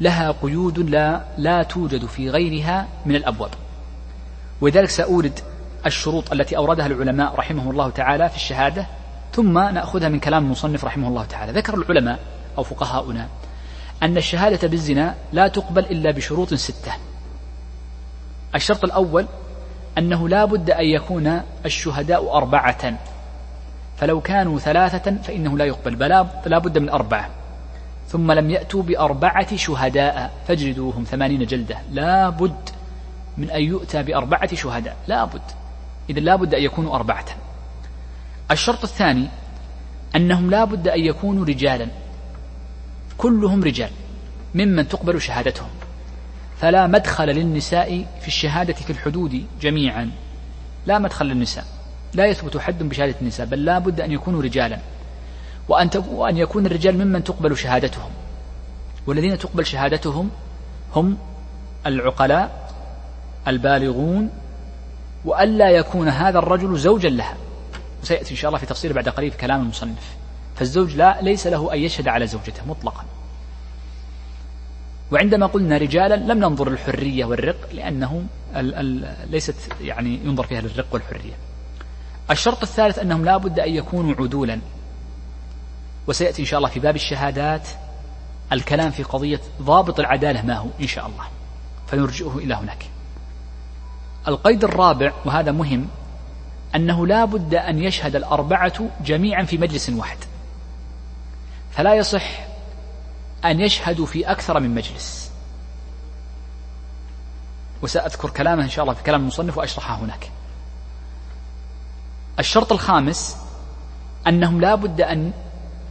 [0.00, 3.50] لها قيود لا لا توجد في غيرها من الأبواب.
[4.60, 5.40] ولذلك سأورد
[5.86, 8.86] الشروط التي أوردها العلماء رحمه الله تعالى في الشهادة
[9.32, 11.52] ثم نأخذها من كلام المصنف رحمه الله تعالى.
[11.52, 12.18] ذكر العلماء
[12.58, 13.28] أو فقهاؤنا
[14.02, 16.92] أن الشهادة بالزنا لا تقبل إلا بشروط ستة.
[18.54, 19.26] الشرط الأول
[19.98, 22.98] أنه لا بد أن يكون الشهداء أربعة.
[23.96, 25.96] فلو كانوا ثلاثة فإنه لا يقبل.
[25.96, 26.08] بل
[26.46, 27.30] لا بد من أربعة.
[28.08, 31.78] ثم لم يأتوا بأربعة شهداء فاجلدوهم ثمانين جلدة.
[31.90, 32.68] لا بد
[33.38, 34.96] من أن يؤتى بأربعة شهداء.
[35.06, 35.42] لا بد.
[36.10, 37.24] إذا لا بد أن يكونوا أربعة.
[38.50, 39.28] الشرط الثاني
[40.16, 41.88] أنهم لا بد أن يكونوا رجالا.
[43.18, 43.90] كلهم رجال.
[44.54, 45.68] ممن تقبل شهادتهم.
[46.60, 50.10] فلا مدخل للنساء في الشهادة في الحدود جميعا.
[50.86, 51.64] لا مدخل للنساء.
[52.14, 54.78] لا يثبت حد بشهادة النساء بل لا بد أن يكونوا رجالا.
[55.68, 58.10] وأن, وأن يكون الرجال ممن تقبل شهادتهم.
[59.06, 60.30] والذين تقبل شهادتهم
[60.96, 61.18] هم
[61.86, 62.72] العقلاء
[63.48, 64.30] البالغون
[65.24, 67.36] وألا يكون هذا الرجل زوجا لها.
[68.02, 70.16] وسيأتي إن شاء الله في تفصيل بعد قليل كلام المصنف.
[70.56, 73.04] فالزوج لا ليس له أن يشهد على زوجته مطلقا.
[75.12, 78.24] وعندما قلنا رجالا لم ننظر للحرية والرق لأنه
[78.56, 81.32] ال ال ليست يعني ينظر فيها للرق والحرية.
[82.30, 84.60] الشرط الثالث أنهم لا بد أن يكونوا عدولا.
[86.06, 87.68] وسيأتي إن شاء الله في باب الشهادات
[88.52, 91.24] الكلام في قضية ضابط العدالة ما هو إن شاء الله.
[91.86, 92.84] فنرجئه إلى هناك.
[94.28, 95.86] القيد الرابع وهذا مهم
[96.74, 100.18] أنه لا بد أن يشهد الأربعة جميعا في مجلس واحد.
[101.70, 102.49] فلا يصح
[103.44, 105.30] أن يشهدوا في أكثر من مجلس.
[107.82, 110.30] وسأذكر كلامه إن شاء الله في كلام المصنف وأشرحه هناك.
[112.38, 113.36] الشرط الخامس
[114.26, 115.32] أنهم لا بد أن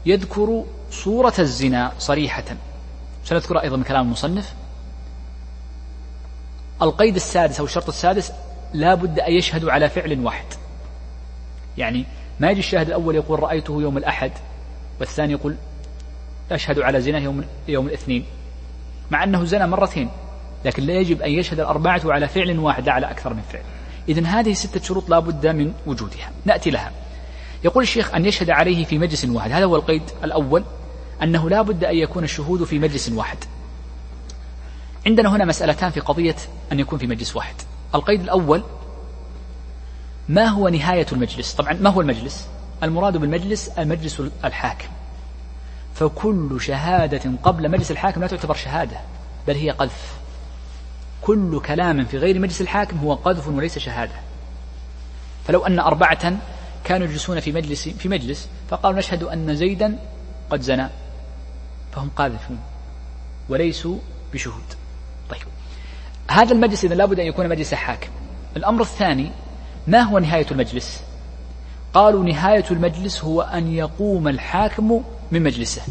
[0.06, 2.44] يذكروا صورة الزنا صريحة.
[3.26, 4.54] سنذكر أيضا من كلام المصنف.
[6.82, 8.32] القيد السادس أو الشرط السادس
[8.74, 10.46] لا بد أن يشهدوا على فعل واحد.
[11.78, 12.06] يعني
[12.40, 14.32] ما يجي الشاهد الأول يقول رأيته يوم الأحد
[15.00, 15.56] والثاني يقول
[16.52, 18.26] أشهد على زنا يوم, يوم الاثنين
[19.12, 20.10] مع أنه زنى مرتين
[20.66, 23.64] لكن لا يجب أن يشهد الأربعة على فعل واحد لا على أكثر من فعل.
[24.10, 26.32] إذن هذه ستة شروط لا بد من وجودها.
[26.46, 26.92] نأتي لها.
[27.64, 29.52] يقول الشيخ أن يشهد عليه في مجلس واحد.
[29.52, 30.64] هذا هو القيد الأول
[31.24, 33.38] أنه لا بد أن يكون الشهود في مجلس واحد.
[35.06, 36.36] عندنا هنا مسألتان في قضية
[36.72, 37.56] أن يكون في مجلس واحد.
[37.96, 38.64] القيد الأول
[40.30, 42.48] ما هو نهاية المجلس؟ طبعا ما هو المجلس؟
[42.84, 44.88] المراد بالمجلس المجلس الحاكم.
[46.00, 48.98] فكل شهادة قبل مجلس الحاكم لا تعتبر شهادة
[49.48, 50.20] بل هي قذف.
[51.22, 54.14] كل كلام في غير مجلس الحاكم هو قذف وليس شهادة.
[55.48, 56.38] فلو أن أربعة
[56.84, 60.00] كانوا يجلسون في مجلس في مجلس فقالوا نشهد أن زيدا
[60.50, 60.88] قد زنى
[61.92, 62.60] فهم قاذفون
[63.50, 63.98] وليسوا
[64.34, 64.64] بشهود.
[65.30, 65.42] طيب.
[66.32, 68.10] هذا المجلس إذا لابد أن يكون مجلس حاكم.
[68.58, 69.32] الأمر الثاني
[69.88, 71.02] ما هو نهاية المجلس؟
[71.94, 75.82] قالوا نهاية المجلس هو أن يقوم الحاكم من مجلسه.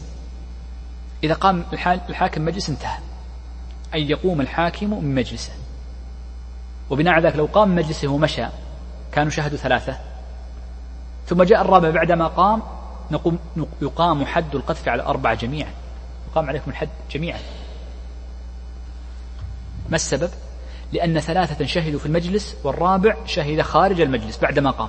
[1.25, 1.65] إذا قام
[2.09, 2.99] الحاكم مجلس انتهى.
[3.95, 5.53] أن يقوم الحاكم من مجلسه.
[6.91, 8.47] وبناء على ذلك لو قام مجلسه ومشى
[9.13, 9.99] كانوا شهدوا ثلاثة.
[11.27, 12.63] ثم جاء الرابع بعدما قام
[13.11, 13.39] نقوم
[13.83, 15.71] يقام حد القذف على الأربعة جميعا.
[16.31, 17.41] يقام عليكم الحد جميعا.
[19.89, 20.31] ما السبب؟
[20.93, 24.89] لأن ثلاثة شهدوا في المجلس والرابع شهد خارج المجلس بعدما قام.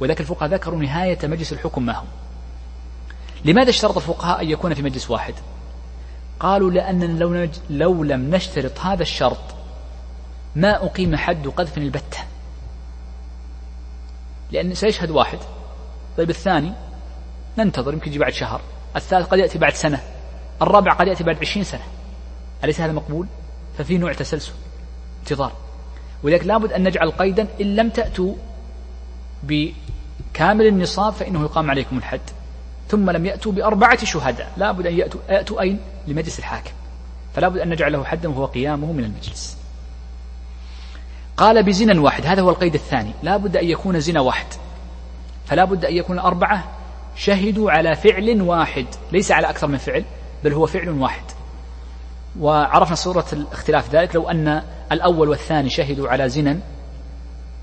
[0.00, 2.04] وذلك الفقهاء ذكروا نهاية مجلس الحكم ما هو.
[3.44, 5.34] لماذا اشترط الفقهاء أن يكون في مجلس واحد؟
[6.40, 7.50] قالوا لأننا لو, نج...
[7.70, 9.54] لو لم نشترط هذا الشرط
[10.56, 12.18] ما أقيم حد قذف البتة.
[14.52, 15.38] لأن سيشهد واحد.
[16.16, 16.72] طيب الثاني؟
[17.58, 18.60] ننتظر يمكن يجي بعد شهر.
[18.96, 20.00] الثالث قد يأتي بعد سنة.
[20.62, 21.84] الرابع قد يأتي بعد عشرين سنة.
[22.64, 23.26] أليس هذا مقبول؟
[23.78, 24.52] ففي نوع تسلسل
[25.20, 25.52] انتظار.
[26.22, 28.34] ولذلك لابد أن نجعل قيدا إن لم تأتوا
[29.42, 32.20] بكامل النصاب فإنه يقام عليكم الحد.
[32.88, 34.52] ثم لم يأتوا بأربعة شهداء.
[34.56, 36.70] لابد أن يأتوا, يأتوا أين؟ لمجلس الحاكم.
[37.34, 39.56] فلا بد أن نجعل له حدا وهو قيامه من المجلس.
[41.36, 43.12] قال بزنا واحد هذا هو القيد الثاني.
[43.22, 44.46] لا بد أن يكون زنا واحد.
[45.46, 46.64] فلا بد أن يكون أربعة
[47.16, 48.86] شهدوا على فعل واحد.
[49.12, 50.04] ليس على أكثر من فعل
[50.44, 51.24] بل هو فعل واحد.
[52.40, 54.14] وعرفنا صورة الاختلاف ذلك.
[54.14, 54.62] لو أن
[54.92, 56.58] الأول والثاني شهدوا على زنا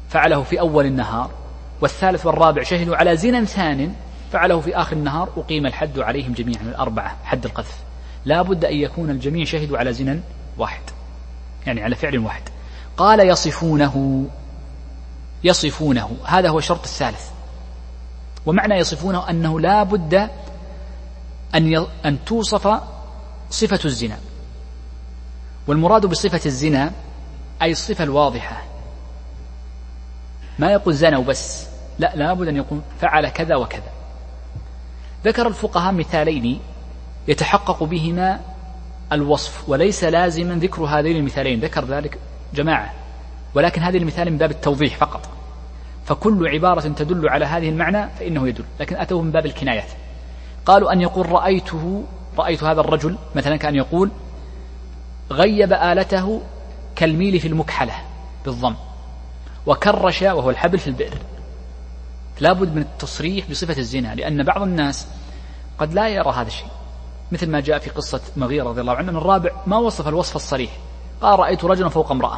[0.09, 1.31] فعله في أول النهار
[1.81, 3.93] والثالث والرابع شهدوا على زنا ثان
[4.31, 7.77] فعله في آخر النهار أقيم الحد عليهم جميعا الأربعة حد القذف.
[8.25, 10.19] لا بد أن يكون الجميع شهدوا على زنا
[10.57, 10.81] واحد.
[11.67, 12.41] يعني على فعل واحد.
[12.97, 14.25] قال يصفونه.
[15.43, 16.17] يصفونه.
[16.25, 17.29] هذا هو الشرط الثالث.
[18.45, 20.29] ومعنى يصفونه أنه لا بد
[21.55, 22.81] أن أن توصف
[23.49, 24.17] صفة الزنا.
[25.67, 26.91] والمراد بصفة الزنا
[27.61, 28.63] أي الصفة الواضحة.
[30.59, 31.67] ما يقول زنوا بس.
[31.99, 34.00] لا لابد أن يكون فعل كذا وكذا.
[35.25, 36.59] ذكر الفقهاء مثالين
[37.27, 38.39] يتحقق بهما
[39.11, 42.17] الوصف وليس لازما ذكر هذين المثالين ذكر ذلك
[42.53, 42.93] جماعة
[43.55, 45.29] ولكن هذه المثال من باب التوضيح فقط.
[46.05, 49.89] فكل عبارة تدل على هذه المعنى فإنه يدل لكن أتوه من باب الكنايات
[50.65, 52.03] قالوا أن يقول رأيته
[52.37, 54.11] رأيت هذا الرجل مثلا كأن يقول
[55.31, 56.41] غيب آلته
[56.95, 57.93] كالميل في المكحلة
[58.45, 58.75] بالضم
[59.65, 61.13] وكرش وهو الحبل في البئر.
[62.41, 65.07] لا بد من التصريح بصفة الزنا لأن بعض الناس
[65.77, 66.67] قد لا يرى هذا الشيء.
[67.31, 70.71] مثل ما جاء في قصة مغيرة رضي الله عنه أن الرابع ما وصف الوصف الصريح.
[71.21, 72.37] قال رأيت رجلا فوق امرأة.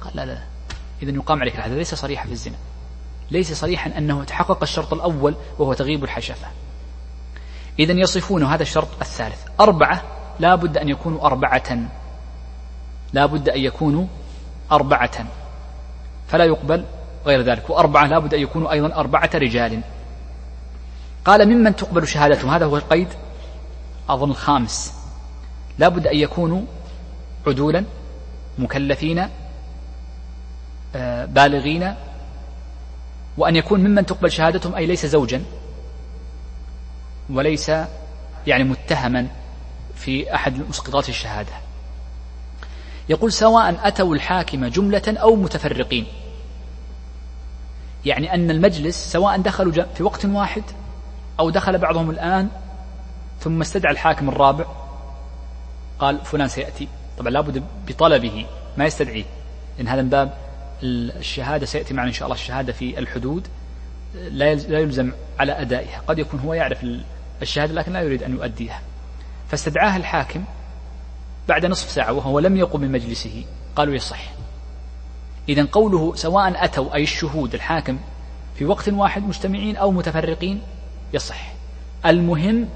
[0.00, 0.38] قال لا لا
[1.02, 2.56] إذا يقام عليك هذا ليس صريحا في الزنا.
[3.30, 6.46] ليس صريحا أنه تحقق الشرط الأول وهو تغيب الحشفة.
[7.78, 9.46] إذا يصفون هذا الشرط الثالث.
[9.60, 10.02] أربعة
[10.40, 11.78] لا بد أن يكونوا أربعة.
[13.12, 14.06] لا بد أن يكونوا
[14.72, 15.26] أربعة.
[16.28, 16.84] فلا يقبل
[17.26, 17.70] غير ذلك.
[17.70, 19.80] وأربعة لا بد أن يكونوا أيضا أربعة رجال.
[21.24, 23.08] قال ممن تقبل شهادتهم هذا هو القيد
[24.08, 24.92] أظن الخامس.
[25.78, 26.62] لا بد أن يكونوا
[27.46, 27.84] عدولا
[28.58, 29.28] مكلفين
[30.96, 31.94] آه، بالغين.
[33.36, 35.44] وأن يكون ممن تقبل شهادتهم أي ليس زوجا
[37.30, 37.72] وليس
[38.46, 39.26] يعني متهما
[39.94, 41.52] في أحد مسقطات الشهادة.
[43.08, 46.06] يقول سواء أتوا الحاكم جملة أو متفرقين.
[48.06, 50.62] يعني أن المجلس سواء دخلوا في وقت واحد
[51.40, 52.48] أو دخل بعضهم الآن
[53.40, 54.64] ثم استدعى الحاكم الرابع
[55.98, 56.88] قال فلان سيأتي.
[57.18, 59.24] طبعا لابد بطلبه ما يستدعيه.
[59.78, 60.34] لأن هذا من باب
[60.82, 63.48] الشهادة سيأتي معنا إن شاء الله الشهادة في الحدود.
[64.14, 66.02] لا يلزم على أدائها.
[66.06, 66.86] قد يكون هو يعرف
[67.42, 68.80] الشهادة لكن لا يريد أن يؤديها.
[69.48, 70.44] فاستدعاها الحاكم
[71.48, 73.44] بعد نصف ساعة وهو لم يقم من مجلسه.
[73.76, 74.43] قالوا يصح.
[75.48, 77.98] إذا قوله سواء أتوا أي الشهود الحاكم
[78.54, 80.62] في وقت واحد مجتمعين أو متفرقين
[81.12, 81.52] يصح.
[82.06, 82.68] المهم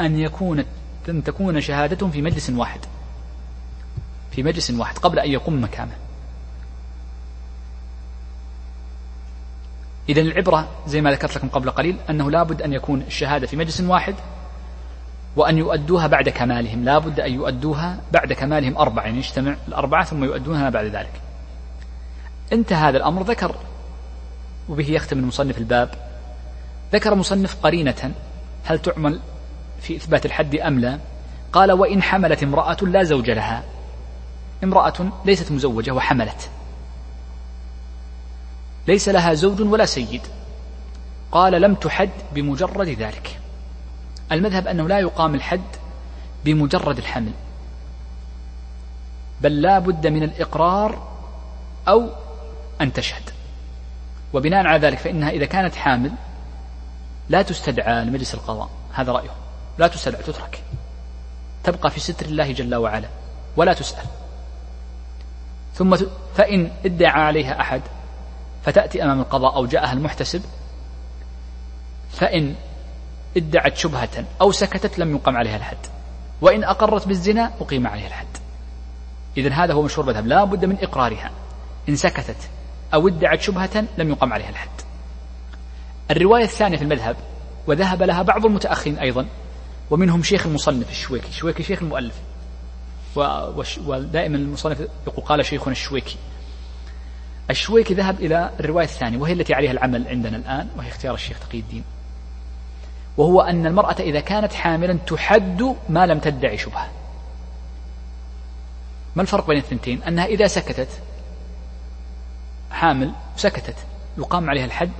[0.00, 0.64] أن يكون
[1.08, 2.80] أن تكون شهادتهم في مجلس واحد.
[4.30, 5.96] في مجلس واحد قبل أن يقوم مكانه.
[10.08, 13.80] إذا العبرة زي ما ذكرت لكم قبل قليل أنه لابد أن يكون الشهادة في مجلس
[13.80, 14.14] واحد
[15.36, 16.84] وأن يؤدوها بعد كمالهم.
[16.84, 21.21] لا بد أن يؤدوها بعد كمالهم أربعة يعني يجتمع الأربعة ثم يؤدونها بعد ذلك.
[22.52, 23.56] انتهى هذا الأمر ذكر
[24.68, 25.94] وبه يختم المصنف الباب.
[26.92, 28.12] ذكر مصنف قرينة
[28.64, 29.20] هل تعمل
[29.80, 30.98] في إثبات الحد أم لا؟
[31.52, 33.62] قال وإن حملت امرأة لا زوج لها.
[34.64, 36.50] امرأة ليست مزوجة وحملت.
[38.88, 40.22] ليس لها زوج ولا سيد.
[41.32, 43.38] قال لم تحد بمجرد ذلك.
[44.32, 45.62] المذهب أنه لا يقام الحد
[46.44, 47.32] بمجرد الحمل.
[49.40, 51.12] بل لا بد من الإقرار
[51.88, 52.08] أو
[52.80, 53.30] أن تشهد.
[54.32, 56.12] وبناء على ذلك فإنها إذا كانت حامل
[57.28, 58.70] لا تستدعى لمجلس القضاء.
[58.92, 59.30] هذا رأيه.
[59.78, 60.62] لا تستدعى تترك.
[61.64, 63.08] تبقى في ستر الله جل وعلا.
[63.56, 64.04] ولا تسأل.
[65.74, 65.96] ثم
[66.34, 67.82] فإن ادعى عليها أحد
[68.64, 70.42] فتأتي أمام القضاء أو جاءها المحتسب
[72.12, 72.54] فإن
[73.36, 75.76] ادعت شبهة أو سكتت لم يقم عليها الحد.
[76.40, 78.26] وإن أقرت بالزنا أقيم عليها الحد.
[79.36, 81.30] إذا هذا هو مشهور المذهب لا بد من إقرارها.
[81.88, 82.36] إن سكتت
[82.94, 84.68] أو ادعت شبهة لم يقم عليها الحد.
[86.10, 87.16] الرواية الثانية في المذهب
[87.66, 89.26] وذهب لها بعض المتأخرين أيضا
[89.90, 92.14] ومنهم شيخ المصنف الشويكي الشويكي شيخ المؤلف
[93.86, 96.16] ودائما المصنف يقول قال شيخنا الشويكي.
[97.50, 101.58] الشويكي ذهب إلى الرواية الثانية وهي التي عليها العمل عندنا الآن وهي اختيار الشيخ تقي
[101.58, 101.84] الدين.
[103.16, 106.88] وهو أن المرأة إذا كانت حاملا تحد ما لم تدعي شبهة.
[109.16, 110.88] ما الفرق بين الثنتين؟ أنها إذا سكتت
[112.72, 113.76] حامل سكتت.
[114.18, 114.90] يقام عليها الحد.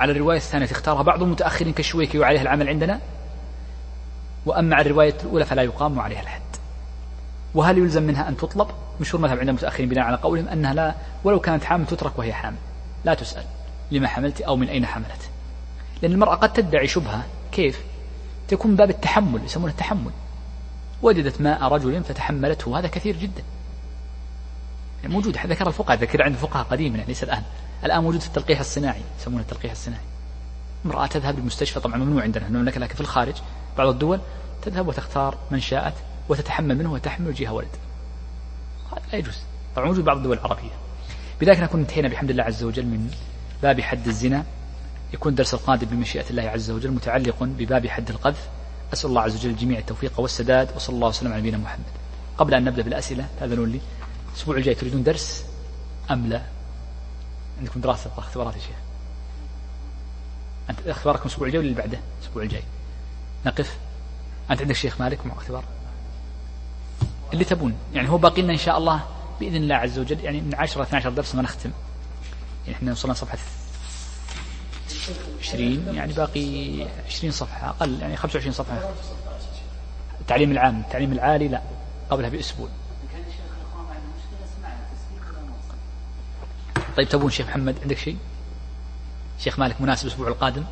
[0.00, 3.00] على الرواية الثانية اختارها بعض المتأخرين كالشويكي وعليها العمل عندنا.
[4.46, 6.42] وأما على الرواية الأولى فلا يقام عليها الحد.
[7.54, 8.68] وهل يلزم منها أن تطلب؟
[9.00, 10.94] مشهور مذهب عند المتأخرين بناء على قولهم أنها لا
[11.24, 12.56] ولو كانت حامل تترك وهي حامل.
[13.04, 13.44] لا تسأل
[13.90, 15.30] لما حملت أو من أين حملت.
[16.02, 17.22] لأن المرأة قد تدعي شبهة.
[17.52, 17.80] كيف؟
[18.48, 20.10] تكون باب التحمل يسمونه التحمل.
[21.02, 22.78] وجدت ماء رجل فتحملته.
[22.78, 23.42] هذا كثير جدا.
[25.02, 27.42] يعني موجود ذكر الفقهاء ذكر عند الفقهاء قديما يعني ليس الآن.
[27.84, 30.02] الآن موجود في التلقيح الصناعي يسمونه التلقيح الصناعي.
[30.86, 33.34] امرأة تذهب للمستشفى طبعا ممنوع عندنا مملكة لكن في الخارج
[33.78, 34.20] بعض الدول
[34.62, 35.94] تذهب وتختار من شاءت
[36.28, 37.68] وتتحمل منه وتحمل وجهها ولد.
[38.92, 39.38] هذا لا يجوز.
[39.76, 40.70] طبعا موجود بعض الدول العربية.
[41.40, 43.10] بذلك نكون انتهينا بحمد الله عز وجل من
[43.62, 44.44] باب حد الزنا.
[45.14, 48.48] يكون الدرس القادم بمشيئة الله عز وجل متعلق بباب حد القذف.
[48.92, 51.84] أسأل الله عز وجل الجميع التوفيق والسداد وصلى الله وسلم على نبينا محمد.
[52.38, 53.80] قبل أن نبدأ بالأسئلة تأذنون لي
[54.38, 55.44] الأسبوع الجاي تريدون درس
[56.10, 56.42] أم لا؟
[57.58, 58.76] عندكم دراسة اختبارات يا شيخ.
[60.70, 62.62] أنت اختباركم الأسبوع الجاي ولا اللي بعده؟ الأسبوع الجاي.
[63.46, 63.76] نقف.
[64.50, 65.64] أنت عندك شيخ مالك مع اختبار؟
[67.32, 67.74] اللي تبون.
[67.94, 69.04] يعني هو باقي لنا إن شاء الله
[69.40, 71.70] بإذن الله عز وجل يعني من 10 12 درس ما نختم.
[72.66, 73.38] يعني إحنا وصلنا صفحة
[75.40, 78.90] 20 يعني باقي 20 صفحة أقل يعني 25 صفحة.
[80.20, 81.62] التعليم العام التعليم العالي لا
[82.10, 82.68] قبلها بأسبوع.
[86.98, 88.16] طيب تبون شيخ محمد عندك شيء؟
[89.38, 90.64] شيخ مالك مناسب الأسبوع القادم؟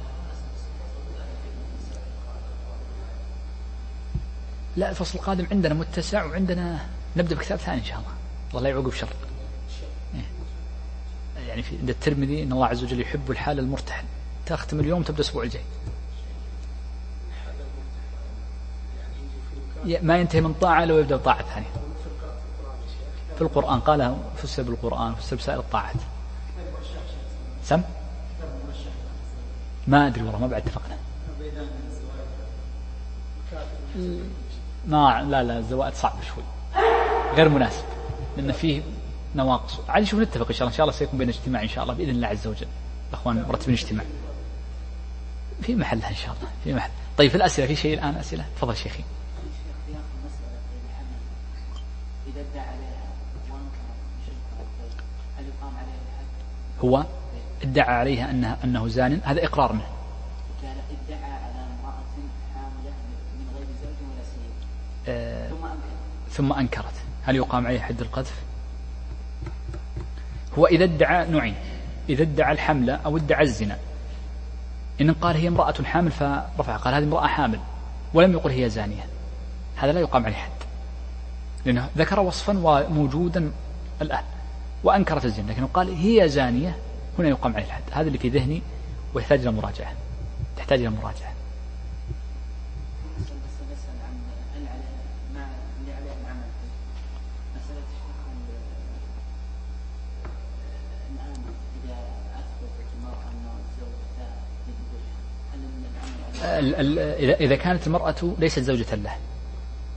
[4.77, 6.87] لا الفصل القادم عندنا متسع وعندنا
[7.17, 8.11] نبدأ بكتاب ثاني إن شاء الله.
[8.51, 9.09] الله لا يعوقب شر
[10.15, 10.25] إيه.
[11.49, 14.05] يعني في عند الترمذي إن الله عز وجل يحب الحال المرتحل.
[14.47, 15.65] تختم اليوم تبدأ الأسبوع الجاي.
[20.03, 21.71] ما ينتهي من طاعة لو يبدا بطاعة ثانية.
[23.37, 25.97] في القرآن قال فسر بالقرآن فسر بسائر الطاعات.
[27.67, 27.83] سم؟
[29.87, 30.97] ما أدري والله ما بعد اتفقنا.
[34.87, 36.45] ما لا لا الزوائد صعب شوي.
[37.35, 37.85] غير مناسب
[38.37, 38.83] لأن فيه
[39.35, 39.81] نواقص.
[39.89, 41.95] عاد نشوف نتفق إن شاء الله إن شاء الله سيكون بين اجتماع إن شاء الله
[41.95, 42.67] بإذن الله عز وجل.
[43.11, 44.05] الأخوان مرتبين اجتماع.
[45.63, 46.91] في محلها إن شاء الله في محل.
[47.19, 49.03] طيب في الأسئلة في شيء الآن أسئلة؟ تفضل شيخي.
[56.85, 57.05] هو؟
[57.63, 59.21] ادعى عليها أنها أنه زان.
[59.25, 59.87] هذا إقرار منه.
[61.09, 62.05] ادعى على امرأة
[62.55, 62.93] حاملة
[63.39, 64.53] من غير زوج ولا سيد.
[65.09, 66.31] آه ثم أنكرت.
[66.31, 66.95] ثم أنكرت.
[67.25, 68.43] هل يقام عليه حد القذف؟
[70.59, 71.55] هو إذا ادعى نوعين
[72.09, 73.79] إذا ادعى الحملة أو ادعى الزنا.
[75.01, 77.61] إن قال هي امرأة حامل فرفع قال هذه امرأة حامل.
[78.15, 79.07] ولم يقل هي زانية.
[79.77, 80.51] هذا لا يقام عليه حد.
[81.65, 83.53] لأنه ذكر وصفا وموجودا
[84.03, 84.25] الآن.
[84.85, 85.51] وأنكرت الزنا.
[85.51, 86.77] لكنه قال هي زانية.
[87.19, 87.83] هنا يقام عليه الحد.
[87.93, 88.63] هذا اللي في ذهني
[89.15, 89.93] ويحتاج إلى مراجعة.
[90.57, 91.33] تحتاج إلى مراجعة.
[107.41, 109.17] إذا كانت المرأة ليست زوجة له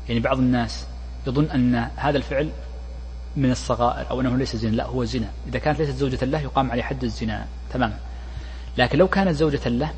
[0.07, 0.85] يعني بعض الناس
[1.27, 2.49] يظن أن هذا الفعل
[3.39, 5.29] من الصغائر أو أنه ليس زنا لا هو زنا.
[5.47, 7.47] إذا كانت ليست زوجة له يقام عليه حد الزنا.
[7.73, 7.99] تماما
[8.77, 9.93] لكن لو كانت زوجة له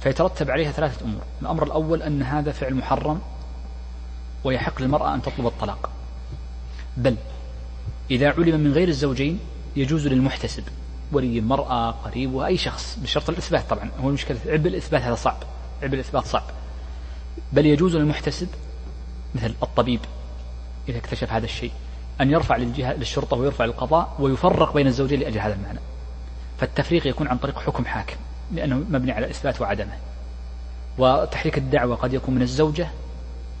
[0.00, 1.22] فيترتب عليها ثلاثة أمور.
[1.42, 3.20] الأمر الأول أن هذا فعل محرم
[4.44, 5.90] ويحق للمرأة أن تطلب الطلاق.
[6.96, 7.16] بل
[8.10, 9.38] إذا علم من غير الزوجين
[9.76, 10.64] يجوز للمحتسب
[11.12, 13.90] ولي المرأة قريبها أي شخص بشرط الإثبات طبعا.
[14.00, 15.36] هو المشكلة عبء الإثبات هذا صعب
[15.82, 16.44] عبء الإثبات صعب.
[17.52, 18.48] بل يجوز للمحتسب
[19.34, 20.00] مثل الطبيب
[20.88, 21.72] إذا اكتشف هذا الشيء.
[22.20, 25.78] أن يرفع للجهة للشرطة ويرفع للقضاء ويفرق بين الزوجين لأجل هذا المعنى.
[26.58, 28.16] فالتفريق يكون عن طريق حكم حاكم
[28.52, 29.96] لأنه مبني على الإثبات وعدمه.
[30.98, 32.88] وتحريك الدعوة قد يكون من الزوجة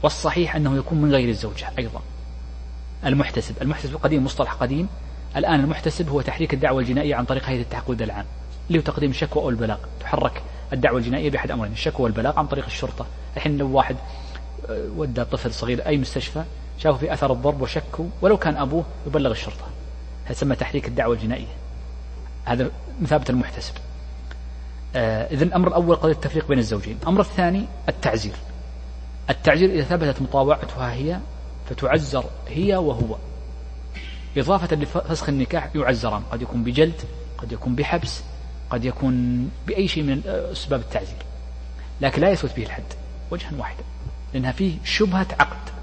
[0.02, 2.00] والصحيح أنه يكون من غير الزوجة أيضا.
[3.06, 4.88] المحتسب المحتسب القديم مصطلح قديم.
[5.36, 8.24] الآن المحتسب هو تحريك الدعوة الجنائية عن طريق هيئة التحقق العام
[8.68, 9.78] اللي هو تقديم الشكوى أو البلاغ.
[10.00, 13.06] تحرك الدعوة الجنائية بأحد أمرين الشكوى والبلاغ عن طريق الشرطة.
[13.36, 13.96] الحين لو واحد
[14.68, 16.44] آه، ودى طفل صغير أي مستشفى
[16.78, 19.66] شافوا في أثر الضرب وشكوا ولو كان أبوه يبلغ الشرطة.
[20.24, 21.54] هذا يسمى تحريك الدعوة الجنائية.
[22.44, 22.70] هذا
[23.00, 23.74] مثابة المحتسب.
[24.96, 26.98] آه إذن الأمر الأول قضية التفريق بين الزوجين.
[27.02, 28.34] الأمر الثاني التعزير.
[29.30, 31.18] التعزير إذا ثبتت مطاوعتها هي
[31.68, 33.16] فتعزر هي وهو.
[34.36, 36.22] إضافة لفسخ النكاح يعزران.
[36.32, 37.00] قد يكون بجلد
[37.38, 38.22] قد يكون بحبس
[38.70, 41.16] قد يكون بأي شيء من أسباب التعزير.
[42.00, 42.84] لكن لا يثبت به الحد
[43.30, 43.82] وجها واحدا.
[44.34, 45.74] لأنها فيه شبهة عقد.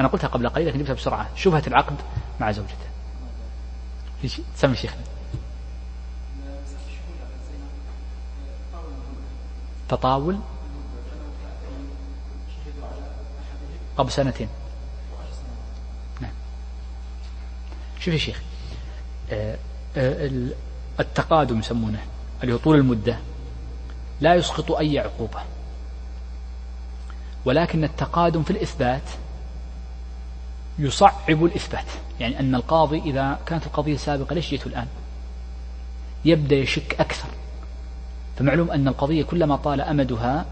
[0.00, 1.30] أنا قلتها قبل قليل لكن جبتها بسرعة.
[1.36, 1.96] شبهة العقد
[2.40, 2.90] مع زوجته.
[4.56, 5.02] سمي شيخنا
[9.88, 10.38] تطاول
[13.96, 14.48] قبل سنتين.
[18.00, 18.42] شوف يا شيخ
[19.30, 19.58] آه،
[19.96, 20.30] آه،
[21.00, 22.04] التقادم يسمونه
[22.42, 23.18] اللي هو طول المدة.
[24.20, 25.42] لا يسقط أي عقوبة.
[27.44, 29.02] ولكن التقادم في الإثبات
[30.80, 31.84] يصعب الإثبات.
[32.20, 34.86] يعني أن القاضي إذا كانت القضية سابقة ليش جئت الآن؟
[36.24, 37.28] يبدأ يشك أكثر.
[38.36, 40.46] فمعلوم أن القضية كلما طال أمدها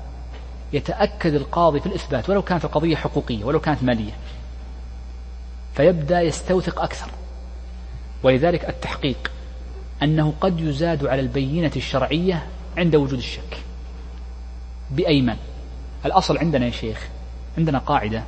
[0.72, 4.12] يتأكد القاضي في الإثبات ولو كانت القضية حقوقية ولو كانت مالية.
[5.74, 7.10] فيبدأ يستوثق أكثر.
[8.22, 9.30] ولذلك التحقيق
[10.02, 12.46] أنه قد يزاد على البينة الشرعية
[12.76, 13.62] عند وجود الشك.
[14.90, 15.36] بأيمان
[16.04, 17.08] الأصل عندنا يا شيخ
[17.58, 18.24] عندنا قاعدة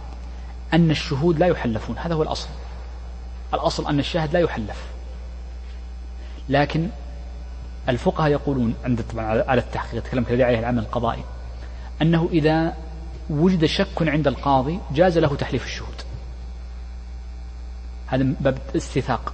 [0.75, 1.99] أن الشهود لا يحلفون.
[1.99, 2.49] هذا هو الأصل.
[3.55, 4.85] الأصل أن الشاهد لا يحلف.
[6.49, 6.89] لكن
[7.89, 11.25] الفقهاء يقولون عند طبعا على التحقيق يتكلم كذا عليه العمل القضائي
[12.03, 12.75] أنه إذا
[13.31, 15.95] وجد شك عند القاضي جاز له تحليف الشهود.
[18.07, 19.33] هذا باب استيثاق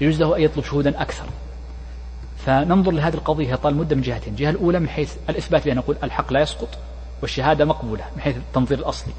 [0.00, 1.26] يجوز له أن يطلب شهودا أكثر.
[2.46, 4.32] فننظر لهذه القضية طال المدة من جهتين.
[4.32, 6.68] الجهة الأولى من حيث الإثبات بها نقول الحق لا يسقط
[7.22, 9.12] والشهادة مقبولة من حيث التنظير الأصلي.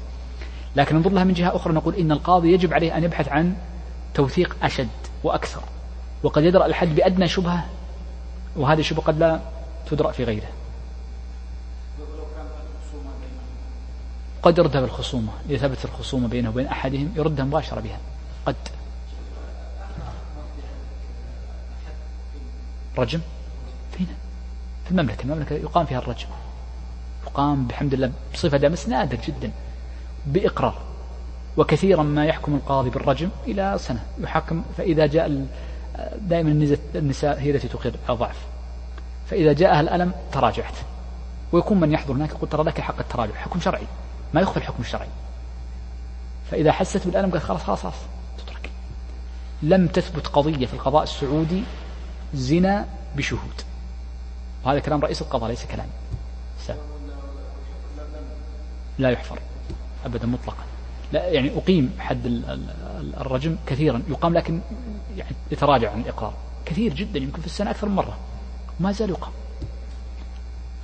[0.76, 3.56] لكن ننظر لها من جهة أخرى نقول إن القاضي يجب عليه أن يبحث عن
[4.14, 4.88] توثيق أشد
[5.24, 5.62] وأكثر
[6.22, 7.64] وقد يدرأ الحد بأدنى شبهة
[8.56, 9.40] وهذه الشبهة قد لا
[9.90, 10.48] تدرأ في غيره.
[14.42, 17.98] قد يردها بالخصومة إذا ثبت الخصومة بينه وبين أحدهم يردها مباشرة بها.
[18.46, 18.56] قد.
[22.98, 23.20] رجم؟
[23.92, 24.14] فينا.
[24.84, 26.28] في المملكة المملكة يقام فيها الرجم.
[27.26, 29.50] يقام بحمد الله بصفة نادر جدا.
[30.26, 30.74] بإقرار.
[31.56, 35.46] وكثيرا ما يحكم القاضي بالرجم إلى سنة يحكم فإذا جاء
[36.20, 38.36] دائما النساء هي التي تقر ضعف
[39.30, 40.74] فإذا جاءها الألم تراجعت.
[41.52, 43.86] ويكون من يحضر هناك يقول ترى لك حق التراجع حكم شرعي.
[44.34, 45.08] ما يخفى الحكم الشرعي
[46.50, 47.94] فإذا حست بالألم قال خلاص خلاص خلاص
[48.38, 48.70] تترك.
[49.62, 51.62] لم تثبت قضية في القضاء السعودي
[52.34, 52.86] زنا
[53.16, 53.60] بشهود.
[54.64, 55.90] وهذا كلام رئيس القضاء ليس كلامي
[58.98, 59.38] لا يحفر.
[60.04, 60.64] أبدا مطلقا.
[61.12, 62.20] لا يعني أقيم حد
[63.20, 64.02] الرجم كثيرا.
[64.08, 64.60] يقام لكن
[65.16, 66.34] يعني يتراجع عن الإقرار.
[66.66, 68.18] كثير جدا يمكن في السنة أكثر من مرة.
[68.80, 69.32] ما زال يقام.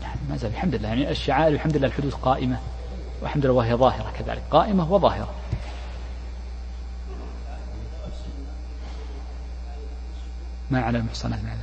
[0.03, 0.89] يعني ما زال الحمد لله.
[0.89, 2.59] يعني الشعائر الحمد لله الحدود قائمة.
[3.23, 4.43] والحمد لله وهي ظاهرة كذلك.
[4.51, 5.35] قائمة وظاهرة.
[10.70, 11.59] ما على المحصنات من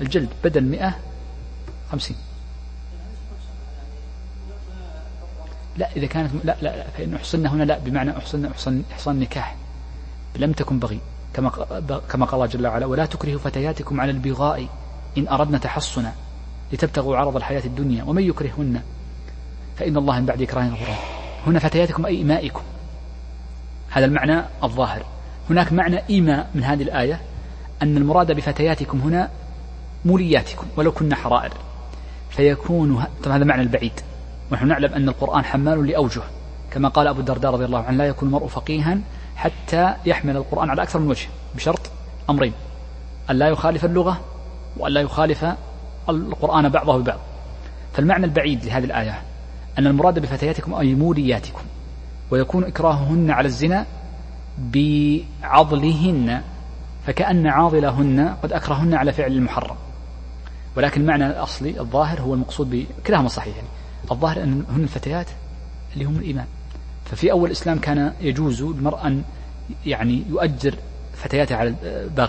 [0.00, 0.98] الجلد بدل مئة
[1.92, 2.16] خمسين.
[5.76, 9.56] لا إذا كانت لا لا, لا فإن أحصن هنا لا بمعنى أحصن أحصن إحصان نكاح.
[10.36, 11.00] لم تكن بغي
[11.34, 11.50] كما
[12.08, 14.66] كما قال جل وعلا ولا تكرهوا فتياتكم على البغاء
[15.18, 16.12] إن أردنا تحصنا
[16.72, 18.82] لتبتغوا عرض الحياة الدنيا ومن يكرهن؟
[19.76, 20.94] فإن الله من بعد إكراه غفور.
[21.46, 22.62] هنا فتياتكم أي إمائكم
[23.90, 25.06] هذا المعنى الظاهر.
[25.50, 27.20] هناك معنى إيماء من هذه الآية
[27.82, 29.30] أن المراد بفتياتكم هنا
[30.04, 31.52] مولياتكم ولو كن حرائر.
[32.30, 34.00] فيكون هذا معنى البعيد.
[34.52, 36.22] ونحن نعلم أن القرآن حمال لأوجه
[36.70, 38.98] كما قال أبو الدرداء رضي الله عنه لا يكون المرء فقيها
[39.36, 41.90] حتى يحمل القرآن على أكثر من وجه بشرط
[42.30, 42.52] أمرين
[43.30, 44.20] أن لا يخالف اللغة
[44.76, 45.46] وأن لا يخالف
[46.08, 47.18] القرآن بعضه ببعض.
[47.92, 49.22] فالمعنى البعيد لهذه الآية
[49.78, 51.62] أن المراد بفتياتكم أي مولياتكم
[52.30, 53.86] ويكون إكراههن على الزنا
[54.58, 56.42] بعضلهن
[57.06, 59.76] فكأن عاضلهن قد أكرهن على فعل المحرم.
[60.76, 63.68] ولكن المعنى الأصلي الظاهر هو المقصود بكلاهما صحيح يعني
[64.10, 65.26] الظاهر أن هن الفتيات
[65.94, 66.46] اللي هم الإيمان.
[67.04, 69.22] ففي أول الإسلام كان يجوز للمرأة أن
[69.86, 70.74] يعني يؤجر
[71.16, 71.74] فتياته على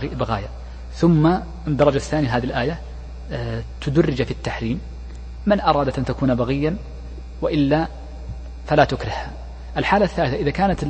[0.04, 0.50] البغايا
[0.96, 1.38] ثم
[1.68, 2.80] الدرجة الثانية هذه الآية
[3.32, 4.82] آه، تدرج في التحريم.
[5.46, 6.76] من أرادت أن تكون بغيا
[7.42, 7.88] وإلا
[8.68, 9.32] فلا تكرهها.
[9.78, 10.86] الحالة الثالثة إذا كانت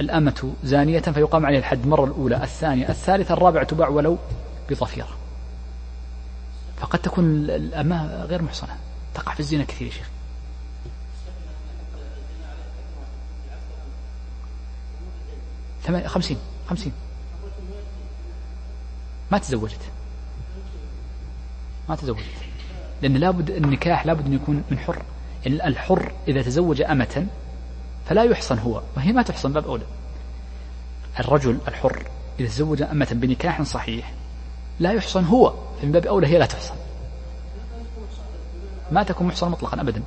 [0.00, 1.86] الأمة زانية فيقام عليها الحد.
[1.86, 4.18] مرة الأولى الثانية الثالثة الرابعة تباع ولو
[4.70, 5.08] بظفيرة.
[6.76, 8.76] فقد تكون الأمة غير محصنة.
[9.14, 10.08] تقع في الزنا كثير يا شيخ.
[16.06, 16.92] خمسين خمسين.
[19.32, 19.80] ما تزوجت.
[21.88, 22.24] ما تزوجت.
[23.02, 25.02] لأن لابد النكاح لابد أن يكون من حر.
[25.46, 27.26] يعني الحر إذا تزوج أمة
[28.08, 28.82] فلا يحصن هو.
[28.96, 29.84] وهي ما تحصن باب أولى
[31.20, 32.02] الرجل الحر
[32.40, 34.12] إذا تزوج أمة بنكاح صحيح
[34.80, 35.54] لا يحصن هو.
[35.82, 36.74] فمن باب أولى هي لا تحصن.
[38.92, 40.02] ما تكون محصنة مطلقا أبدا.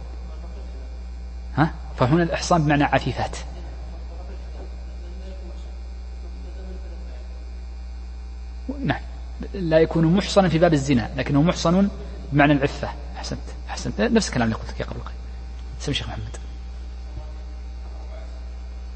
[1.55, 3.37] ها؟ فهنا الإحصان بمعنى عفيفات.
[8.85, 9.01] نعم.
[9.53, 11.89] لا يكون محصنا في باب الزنا لكنه محصن
[12.31, 12.89] بمعنى العفة.
[13.17, 13.39] أحسنت.
[13.69, 14.01] أحسنت.
[14.01, 15.15] نفس الكلام اللي قلت لك قبل قليل.
[15.79, 16.37] سمي شيخ محمد.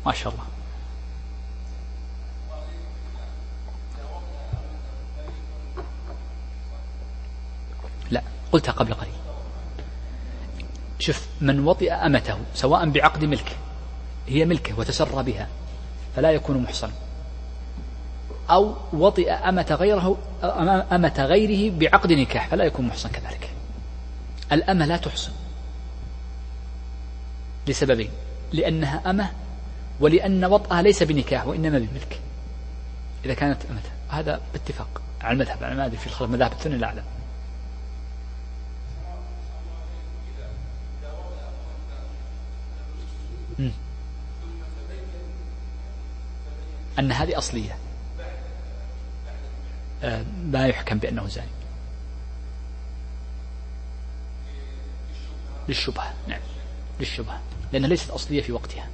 [0.05, 0.43] ما شاء الله.
[8.11, 8.21] لا
[8.51, 9.24] قلتها قبل قليل.
[10.99, 13.57] شوف من وطئ أمته سواء بعقد ملك
[14.27, 15.47] هي ملكه وتسرى بها
[16.15, 16.93] فلا يكون محصنا
[18.49, 20.17] أو وطئ أمة غيره
[20.91, 23.49] أمة غيره بعقد نكاح فلا يكون محصن كذلك.
[24.51, 25.31] الأمة لا تحصن.
[27.67, 28.09] لسببين.
[28.53, 29.31] لأنها أمة
[29.99, 32.19] ولأن وطئها ليس بنكاح وإنما بملك.
[33.25, 34.19] إذا كانت أمتها.
[34.19, 37.03] هذا باتفاق على المذهب أنا ما أدري في مذاهب الثانية لا أعلم.
[46.99, 47.77] أن هذه أصلية.
[50.03, 51.47] آه، ما يحكم بأنه زاني.
[55.67, 56.13] للشبهة.
[56.27, 56.41] نعم.
[56.99, 57.41] للشبهة.
[57.73, 58.89] لأنها ليست أصلية في وقتها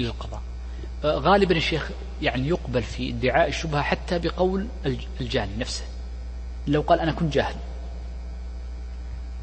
[0.00, 1.90] إلى القضاء آه، غالبا الشيخ
[2.22, 4.66] يعني يقبل في ادعاء الشبهة حتى بقول
[5.20, 5.84] الجاني نفسه.
[6.66, 7.54] لو قال أنا كنت جاهل.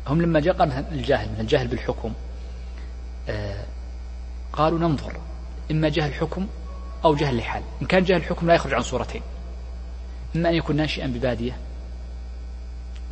[0.07, 2.13] هم لما جاء قال الجاهل من الجاهل بالحكم
[3.29, 3.63] آه،
[4.53, 5.13] قالوا ننظر
[5.71, 6.47] إما جهل حكم
[7.05, 7.63] أو جهل لحال.
[7.81, 9.21] إن كان جهل الحكم لا يخرج عن صورتين.
[10.35, 11.57] إما أن يكون ناشئا ببادية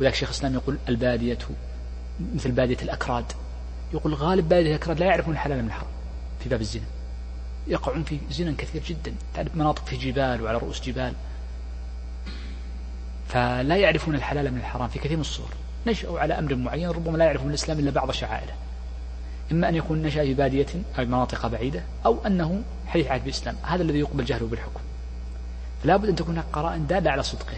[0.00, 1.38] وذلك شيخ الإسلام يقول البادية
[2.34, 3.24] مثل بادية الأكراد.
[3.92, 5.90] يقول غالب بادية الأكراد لا يعرفون الحلال من الحرام
[6.40, 6.95] في باب الزنا.
[7.68, 9.14] يقعون في زنا كثير جدا.
[9.34, 11.14] تعرف مناطق في جبال وعلى رؤوس جبال.
[13.28, 15.50] فلا يعرفون الحلال من الحرام في كثير من الصور.
[15.86, 18.54] نشأوا على أمر معين ربما لا يعرفون الإسلام إلا بعض شعائره.
[19.52, 20.66] إما أن يكون نشأ في بادية
[20.98, 23.56] أو مناطق بعيدة أو أنه حديث عهد بالإسلام.
[23.62, 24.80] هذا الذي يقبل جهله بالحكم.
[25.82, 27.56] فلا بد أن تكون هناك قرائن دالة على صدقه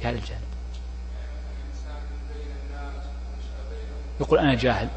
[0.00, 0.40] في هذا الجانب.
[4.20, 4.88] يقول أنا جاهل.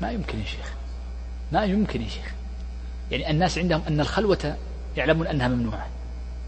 [0.00, 0.72] ما يمكن يا شيخ.
[1.52, 2.32] ما يمكن يا شيخ.
[3.10, 4.56] يعني الناس عندهم أن الخلوة
[4.96, 5.86] يعلمون أنها ممنوعة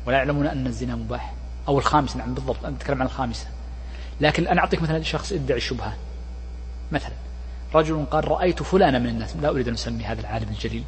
[0.07, 1.35] ولا يعلمون أن الزنا مباح
[1.69, 3.47] أو الخامسة نعم بالضبط أنا أتكلم عن الخامسة.
[4.21, 5.97] لكن أنا أعطيك مثلا شخص يدعي الشبهة.
[6.93, 7.13] مثلا
[7.75, 10.85] رجل قال رأيت فلانا من الناس لا أريد أن أسمي هذا العالم الجليل.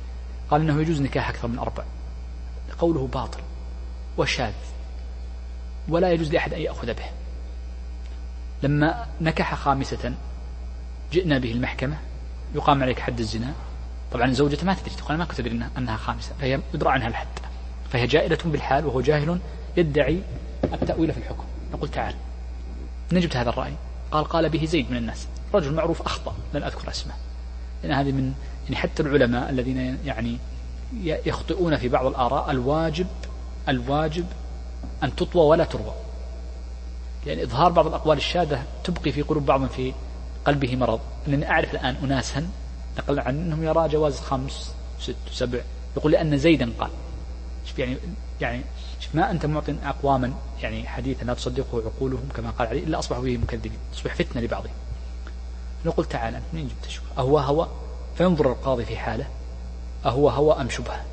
[0.50, 1.84] قال إنه يجوز نكاح أكثر من أربع.
[2.78, 3.40] قوله باطل
[4.16, 4.52] وشاذ
[5.88, 7.04] ولا يجوز لأحد أن يأخذ به.
[8.62, 10.14] لما نكح خامسة
[11.12, 11.96] جئنا به المحكمة
[12.54, 13.52] يقام عليك حد الزنا
[14.14, 17.28] طبعا زوجته ما تدري تقول ما كنت أدري أنها خامسة فهي يدرى عنها الحد.
[17.90, 19.38] فهي جائلة بالحال وهو جاهل
[19.76, 20.20] يدعي
[20.64, 21.44] التأويل في الحكم.
[21.72, 22.14] نقول تعال
[23.12, 23.72] من جبت هذا الرأي.
[24.10, 27.12] قال قال به زيد من الناس رجل معروف أخطأ لن أذكر اسمه.
[27.82, 28.34] لأن هذه من
[28.64, 30.38] يعني حتى العلماء الذين يعني
[31.04, 33.06] يخطئون في بعض الآراء الواجب
[33.68, 34.26] الواجب
[35.02, 35.94] أن تطوى ولا تروى.
[37.26, 39.92] يعني إظهار بعض الأقوال الشاذة تبقي في قلوب بعض في
[40.44, 41.00] قلبه مرض.
[41.26, 42.48] لأني أعرف الآن أناسا
[42.98, 45.60] نقل عن أنهم يرى جواز خمس ست سبع.
[45.96, 46.90] يقول لأن زيدا قال.
[47.78, 47.96] يعني
[48.40, 48.62] يعني
[49.14, 53.36] ما أنت معطي أقواما يعني حديثا لا تصدقه عقولهم كما قال عليه إلا أصبحوا به
[53.36, 54.72] مكذبين تصبح فتنة لبعضهم.
[55.86, 57.68] نقول تعالى منين جبت الشبهة؟ أهو هوى
[58.18, 59.26] فينظر القاضي في حاله.
[60.06, 61.04] أهو هوى أم شبهة؟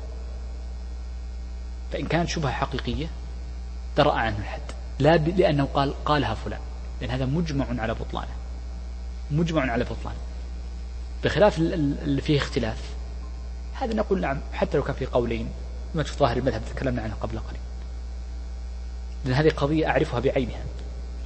[1.92, 3.06] فإن كانت شبهة حقيقية
[3.96, 4.60] درأ عنه الحد.
[4.98, 6.60] لا لأنه قال قالها فلان.
[7.00, 8.32] لأن هذا مجمع على بطلانه.
[9.30, 10.18] مجمع على بطلانه.
[11.24, 12.78] بخلاف اللي فيه اختلاف.
[13.74, 15.48] هذا نقول نعم حتى لو كان في قولين
[15.94, 17.60] ما تشوف ظاهر المذهب تكلمنا عنه قبل قليل.
[19.24, 20.62] لأن هذه قضية أعرفها بعينها.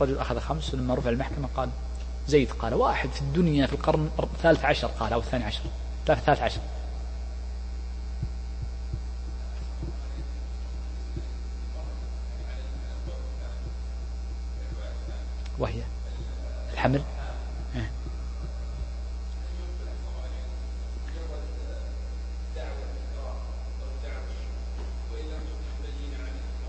[0.00, 1.70] رجل أخذ خمس ولما رفع المحكمة قال
[2.28, 5.60] زيد قال واحد في الدنيا في القرن الثالث عشر قال أو الثاني عشر.
[6.10, 6.60] الثالث عشر.
[15.58, 15.82] وهي
[16.72, 17.02] الحمل.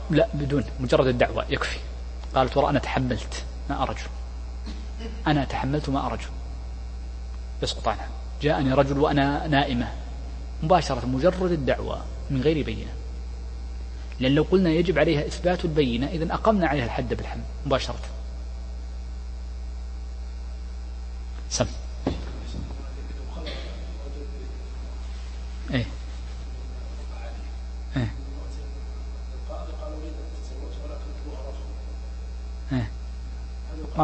[0.09, 1.79] لا بدون مجرد الدعوة يكفي.
[2.35, 4.05] قالت وراء أنا تحملت ما أرجو.
[5.27, 6.29] أنا تحملت ما أرجو.
[7.63, 8.07] يسقط عنها
[8.41, 9.91] جاءني رجل وأنا نائمة.
[10.63, 12.91] مباشرة مجرد الدعوة من غير بينة.
[14.19, 17.99] لأن لو قلنا يجب عليها إثبات البينة إذا أقمنا عليها الحد بالحمل مباشرة.
[21.49, 21.65] سم.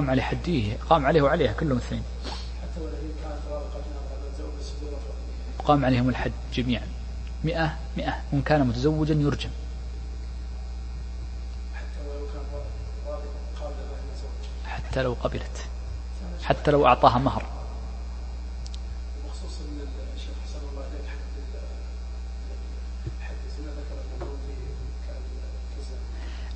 [0.04, 2.04] قام عليه حديه قام عليه وعليها كلهم اثنين.
[5.66, 6.88] قام عليهم الحد جميعا.
[7.44, 8.14] مئة مئة.
[8.32, 9.50] وإن كان متزوجا يرجم.
[14.66, 15.68] حتى لو قبلت.
[16.44, 17.46] حتى لو أعطاها مهر.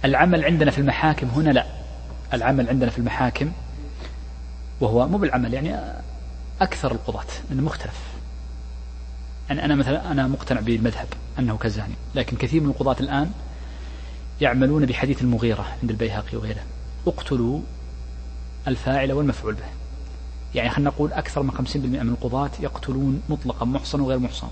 [0.05, 1.76] العمل عندنا في المحاكم هنا لا.
[2.33, 3.51] العمل عندنا في المحاكم
[4.81, 5.75] وهو مو بالعمل يعني
[6.61, 8.01] أكثر القضاة لأنه مختلف.
[9.49, 11.07] يعني أنا مثلا أنا مقتنع بالمذهب
[11.39, 13.31] أنه كزاني لكن كثير من القضاة الآن
[14.41, 16.63] يعملون بحديث المغيرة عند البيهقي وغيره.
[17.07, 17.61] اقتلوا
[18.67, 19.65] الفاعل والمفعول به.
[20.55, 24.47] يعني خلينا نقول أكثر من 50% من القضاة يقتلون مطلقا محصن وغير محصن.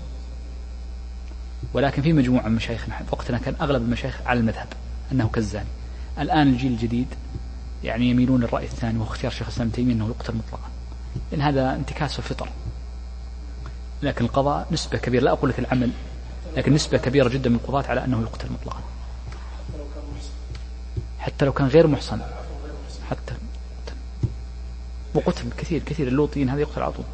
[1.74, 4.68] ولكن في مجموعة من مشايخنا وقتنا كان أغلب المشايخ على المذهب
[5.12, 5.68] أنه كالزاني.
[6.18, 7.06] الآن الجيل الجديد
[7.84, 10.70] يعني يميلون للرأي الثاني وهو اختيار شيخ الإسلام تيمية أنه يقتل مطلقا.
[11.32, 12.48] لأن هذا انتكاس الفطر.
[14.02, 15.90] لكن القضاء نسبة كبيرة لا أقول لك العمل
[16.56, 18.80] لكن نسبة كبيرة جدا من القضاة على أنه يقتل مطلقا.
[21.18, 22.20] حتى لو كان غير محصن
[23.10, 23.34] حتى
[25.14, 26.08] وقتل كثير كثير.
[26.08, 27.04] اللوطيين هذا يقتل على طول.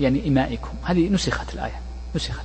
[0.00, 0.70] يعني إمائكم.
[0.84, 1.80] هذه نسخت الآية
[2.14, 2.44] نسخت.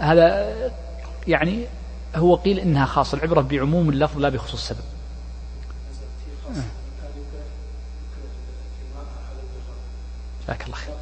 [0.00, 0.54] هذا
[1.28, 1.66] يعني
[2.16, 4.84] هو قيل إنها خاصة العبرة بعموم اللفظ لا بخصوص السبب.
[10.44, 10.94] جزاك الله خير.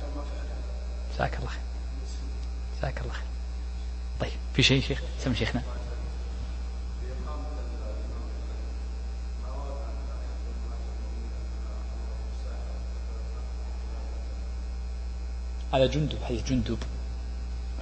[1.15, 1.61] جزاك الله خير.
[2.79, 3.27] جزاك الله خير.
[4.21, 5.63] طيب في شيء شيخ؟ سمي شيخنا.
[15.75, 16.79] هذا جندب حديث جندب.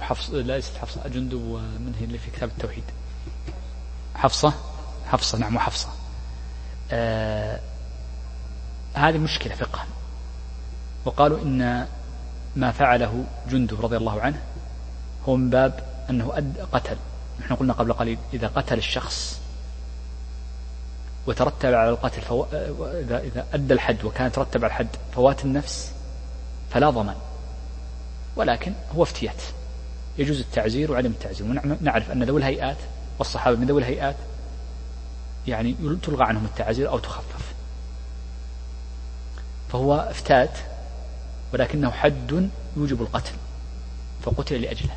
[0.01, 2.83] حفص ليست حفصة جندب ومن هي اللي في كتاب التوحيد.
[4.15, 4.53] حفصة؟
[5.07, 5.89] حفصة نعم وحفصة.
[6.91, 7.59] آه
[8.93, 9.85] هذه مشكلة فقها
[11.05, 11.87] وقالوا إن
[12.55, 14.41] ما فعله جندب رضي الله عنه
[15.27, 16.31] هو من باب أنه
[16.71, 16.97] قتل.
[17.39, 19.39] نحن قلنا قبل قليل إذا قتل الشخص
[21.27, 22.45] وترتب على القتل فو...
[22.81, 25.91] إذا إذا أدى الحد وكان ترتب على الحد فوات النفس
[26.69, 27.15] فلا ضمان.
[28.35, 29.41] ولكن هو افتيات.
[30.17, 31.47] يجوز التعزير وعدم التعزير.
[31.47, 32.77] ونعرف أن ذوي الهيئات
[33.19, 34.15] والصحابة من ذوي الهيئات
[35.47, 37.53] يعني تلغى عنهم التعزير أو تخفف.
[39.71, 40.57] فهو افتات
[41.53, 43.33] ولكنه حد يوجب القتل
[44.21, 44.95] فقتل لأجله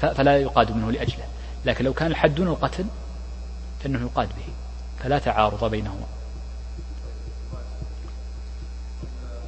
[0.00, 1.24] فلا يقاد منه لأجله.
[1.64, 2.84] لكن لو كان الحد دون القتل
[3.82, 4.52] فإنه يقاد به
[5.04, 6.06] فلا تعارض بينهما.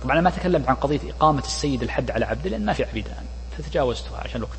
[0.03, 3.07] طبعا أنا ما تكلمت عن قضية إقامة السيد الحد على عبده لأن ما في عبيد
[3.07, 3.25] الآن
[3.59, 4.59] فتجاوزتها عشان الوقت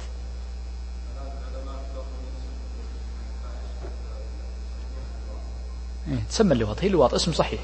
[6.07, 7.59] إيه تسمى اللواط هي اللواط اسم صحيح.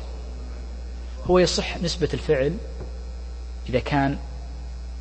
[1.29, 2.53] هو يصح نسبة الفعل
[3.69, 4.17] إذا كان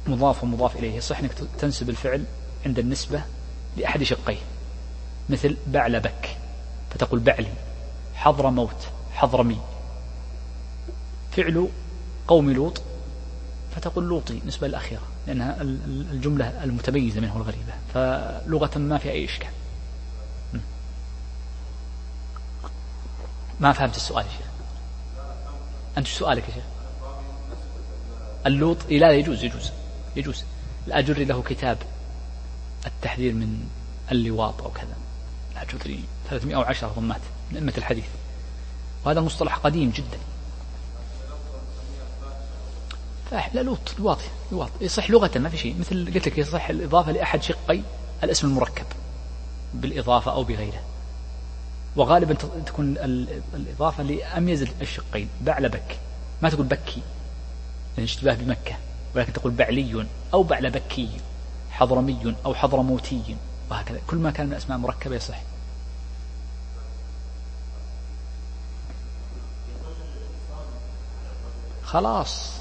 [0.06, 2.24] مضاف ومضاف إليه يصح أنك تنسب الفعل
[2.66, 3.22] عند النسبة
[3.76, 4.38] لأحد شقيه.
[5.28, 6.36] مثل بعلبك
[6.90, 7.52] فتقول بعلي
[8.14, 9.60] حضر موت حضرمي
[11.32, 11.68] فعل
[12.28, 12.82] قوم لوط
[13.76, 15.62] فتقول لوطي نسبة للأخيرة لأنها
[16.12, 19.48] الجملة المتميزة منه الغريبة فلغة ما فيها أي إشكال.
[23.60, 24.46] ما فهمت السؤال يا شيخ.
[25.98, 26.64] أنت سؤالك يا شيخ؟
[28.46, 29.70] اللوط إيه لا يجوز يجوز
[30.16, 30.44] يجوز.
[30.86, 31.78] الأجري له كتاب
[32.86, 33.68] التحذير من
[34.12, 34.96] اللواط أو كذا.
[35.52, 37.20] الأجري 310 ضمات
[37.50, 38.04] من أئمة الحديث.
[39.04, 40.18] وهذا مصطلح قديم جدا.
[43.54, 44.18] لا لوط لواط
[44.52, 44.70] لواط.
[44.80, 45.76] يصح لغة ما في شيء.
[45.80, 47.80] مثل قلت لك يصح الإضافة لأحد شقي
[48.24, 48.86] الاسم المركب
[49.74, 50.82] بالإضافة أو بغيره.
[52.00, 52.34] وغالبا
[52.66, 52.94] تكون
[53.54, 55.98] الإضافة لأميز الشقين بعلبك
[56.42, 57.02] ما تقول بكي
[57.96, 58.76] يعني اشتباه بمكة.
[59.14, 61.10] ولكن تقول بعلي أو بعلبكي
[61.70, 63.36] حضرمي أو حضرموتي
[63.70, 64.00] وهكذا.
[64.06, 65.42] كل ما كان من الأسماء مركبة يصح.
[71.84, 72.52] خلاص.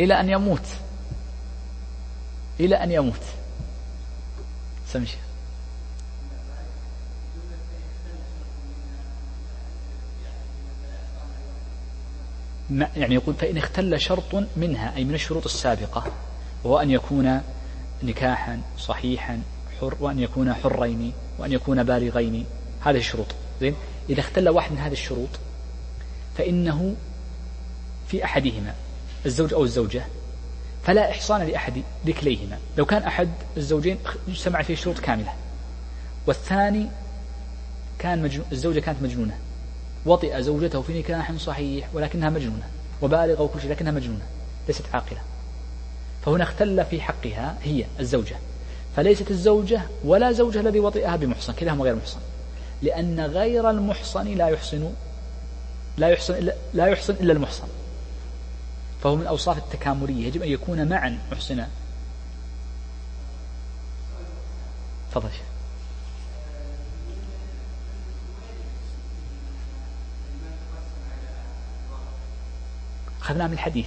[0.00, 0.66] إلى أن يموت.
[2.60, 3.22] إلى أن يموت.
[4.92, 5.16] سمشي.
[12.70, 16.04] يعني يقول فإن اختل شرط منها أي من الشروط السابقة
[16.64, 17.40] وهو أن يكون
[18.02, 19.42] نكاحا صحيحا
[19.80, 22.46] حر وأن يكون حرين وأن يكون بالغين.
[22.80, 23.26] هذه الشروط.
[23.60, 23.74] زين؟
[24.10, 25.28] إذا اختل واحد من هذه الشروط
[26.38, 26.94] فإنه
[28.08, 28.74] في أحدهما
[29.26, 30.04] الزوج أو الزوجة
[30.84, 35.32] فلا إحصان لأحد لكليهما لو كان أحد الزوجين اجتمع فيه شروط كاملة.
[36.26, 36.88] والثاني
[37.98, 39.38] كان مجنون الزوجة كانت مجنونة.
[40.06, 42.68] وطئ زوجته في نكاح صحيح ولكنها مجنونة
[43.02, 44.26] وبالغة وكل شيء لكنها مجنونة
[44.68, 45.20] ليست عاقلة.
[46.24, 48.36] فهنا اختل في حقها هي الزوجة.
[48.96, 52.18] فليست الزوجة ولا زوجها الذي وطئها بمحصن كلاهما غير محصن.
[52.82, 54.92] لأن غير المحصن لا يحصن
[55.96, 57.68] لا يحصن إلا لا يحصن إلا المحصن.
[59.02, 61.68] فهو من الأوصاف التكاملية يجب أن يكون معا محصنا.
[65.10, 65.28] تفضل
[73.24, 73.86] أخذناه من الحديث.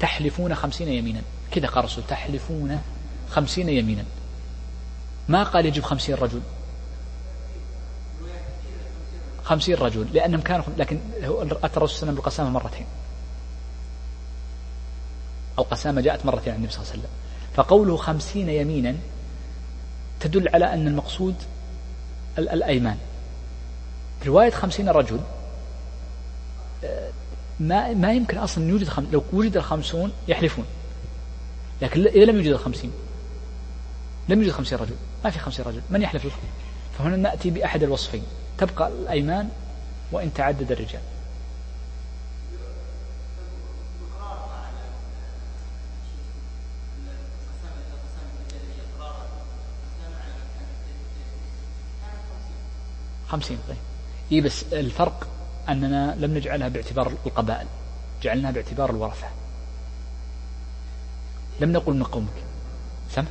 [0.00, 1.22] تحلفون خمسين يمينا.
[1.50, 2.80] كذا قال الرسول تحلفون
[3.30, 4.04] خمسين يمينا.
[5.28, 6.40] ما قال يجب خمسين رجل؟
[9.44, 11.00] خمسين رجل لأنهم كانوا لكن
[11.62, 12.86] أتى الرسول صلى بالقسامة مرتين.
[15.58, 17.12] القسامة جاءت مرتين عن النبي صلى الله عليه وسلم.
[17.54, 18.96] فقوله خمسين يمينا
[20.20, 21.34] تدل على أن المقصود
[22.38, 22.98] الأيمان.
[24.26, 25.20] رواية خمسين رجل
[26.84, 27.10] آه،
[27.60, 29.06] ما ما يمكن أصلا يوجد خم...
[29.12, 30.64] لو وجد الخمسون يحلفون.
[31.82, 32.92] لكن إذا لم يوجد الخمسين.
[34.28, 34.94] لم يوجد خمسين رجل.
[35.24, 35.80] ما في خمسين رجل.
[35.90, 36.36] من يحلف لكم؟
[36.98, 38.22] فهنا نأتي بأحد الوصفين.
[38.58, 39.48] تبقى الأيمان
[40.12, 41.00] وإن تعدد الرجال.
[53.28, 53.58] خمسين.
[53.68, 53.76] طيب.
[54.32, 55.31] إيه بس الفرق؟
[55.68, 57.66] أننا لم نجعلها باعتبار القبائل
[58.22, 59.26] جعلناها باعتبار الورثة.
[61.60, 62.42] لم نقل من قومك.
[63.10, 63.26] سمع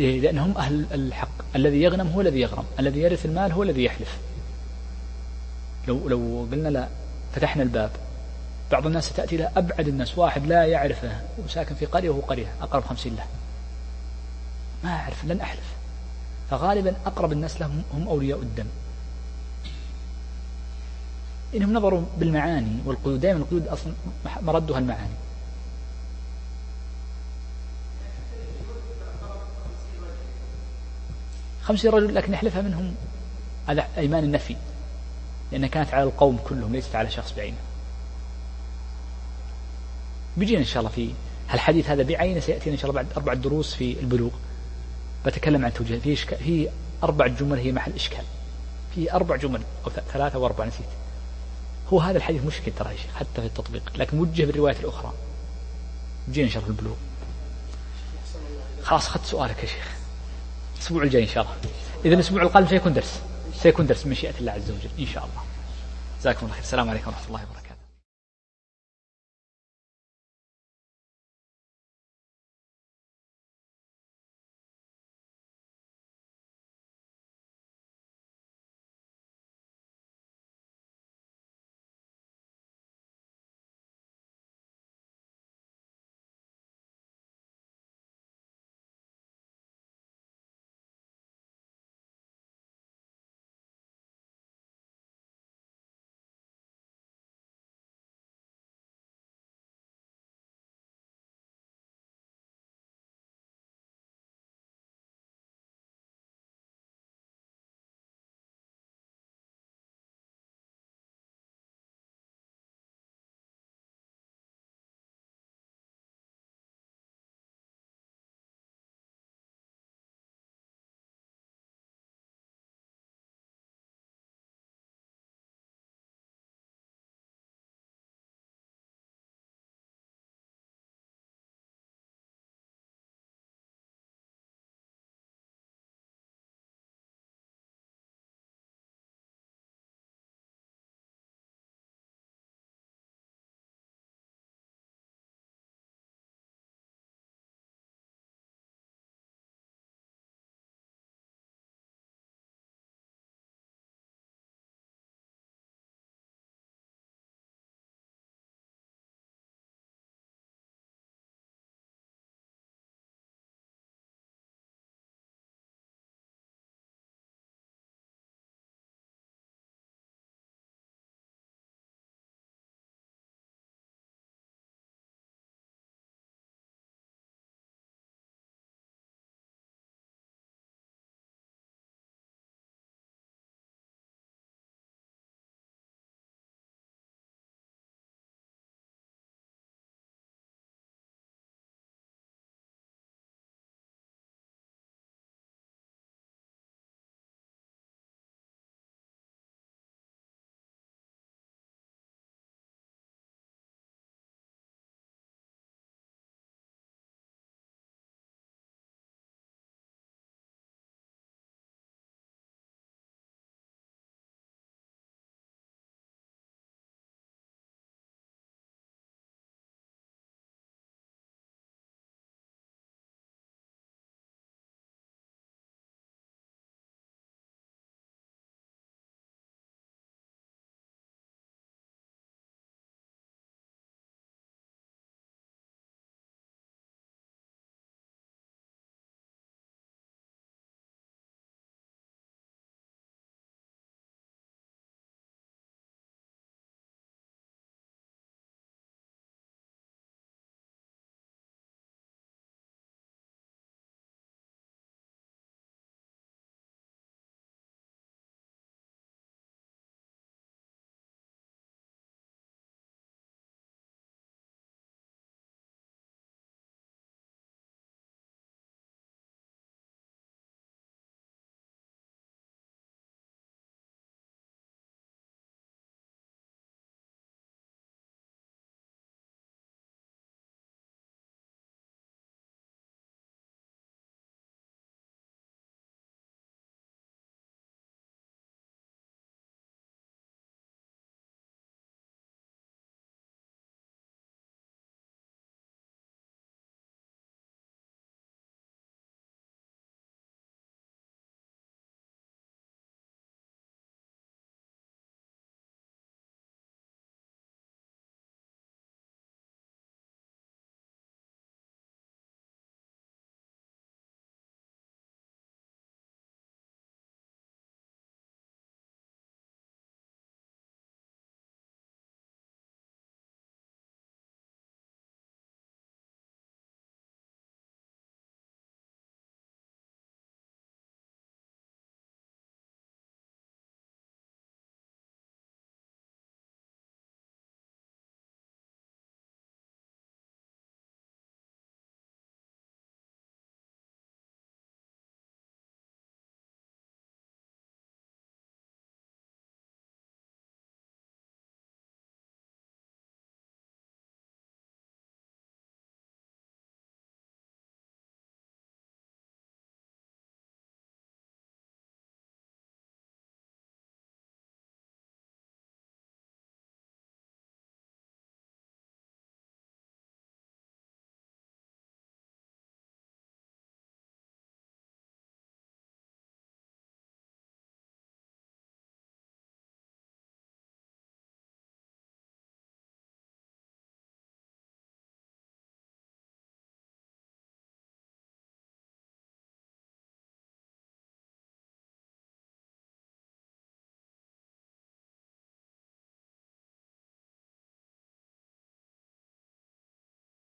[0.00, 1.28] إيه لأنهم أهل الحق.
[1.56, 4.18] الذي يغنم هو الذي يغرم الذي يرث المال هو الذي يحلف.
[5.88, 6.88] لو لو قلنا لا
[7.34, 7.90] فتحنا الباب.
[8.72, 12.84] بعض الناس ستأتي له أبعد الناس واحد لا يعرفه وساكن في قرية وهو قرية أقرب
[12.84, 13.24] خمسين له.
[14.84, 15.64] ما أعرف لن أحلف.
[16.50, 18.66] فغالبا أقرب الناس لهم هم أولياء الدم.
[21.54, 23.20] إنهم نظروا بالمعاني والقيود.
[23.20, 23.92] دائما القيود أصلا
[24.42, 25.14] مردها المعاني.
[31.62, 32.94] خمسين رجل لكن يحلفها منهم
[33.68, 34.56] على أيمان النفي
[35.52, 37.56] لأنها كانت على القوم كلهم ليست على شخص بعينه.
[40.36, 41.12] بيجينا إن شاء الله في
[41.54, 44.30] الحديث هذا بعينه سيأتينا إن شاء الله بعد أربع دروس في البلوغ.
[45.26, 45.98] بتكلم عن توجيه.
[45.98, 46.68] في في
[47.02, 48.24] أربع جمل هي محل إشكال.
[48.94, 50.86] في أربع جمل أو ثلاثة أو أربعة نسيت.
[51.88, 55.12] هو هذا الحديث مشكل ترى حتى في التطبيق لكن موجه بالروايات الأخرى.
[56.28, 56.96] الله في البلوغ.
[58.82, 59.88] خلاص أخذت سؤالك يا شيخ.
[60.76, 61.56] الأسبوع الجاي إن شاء الله.
[62.04, 63.20] إذا الأسبوع القادم سيكون درس.
[63.54, 65.42] سيكون درس من مشيئة الله عز وجل إن شاء الله.
[66.20, 66.62] جزاكم الله خير.
[66.62, 67.61] السلام عليكم ورحمة الله وبركاته.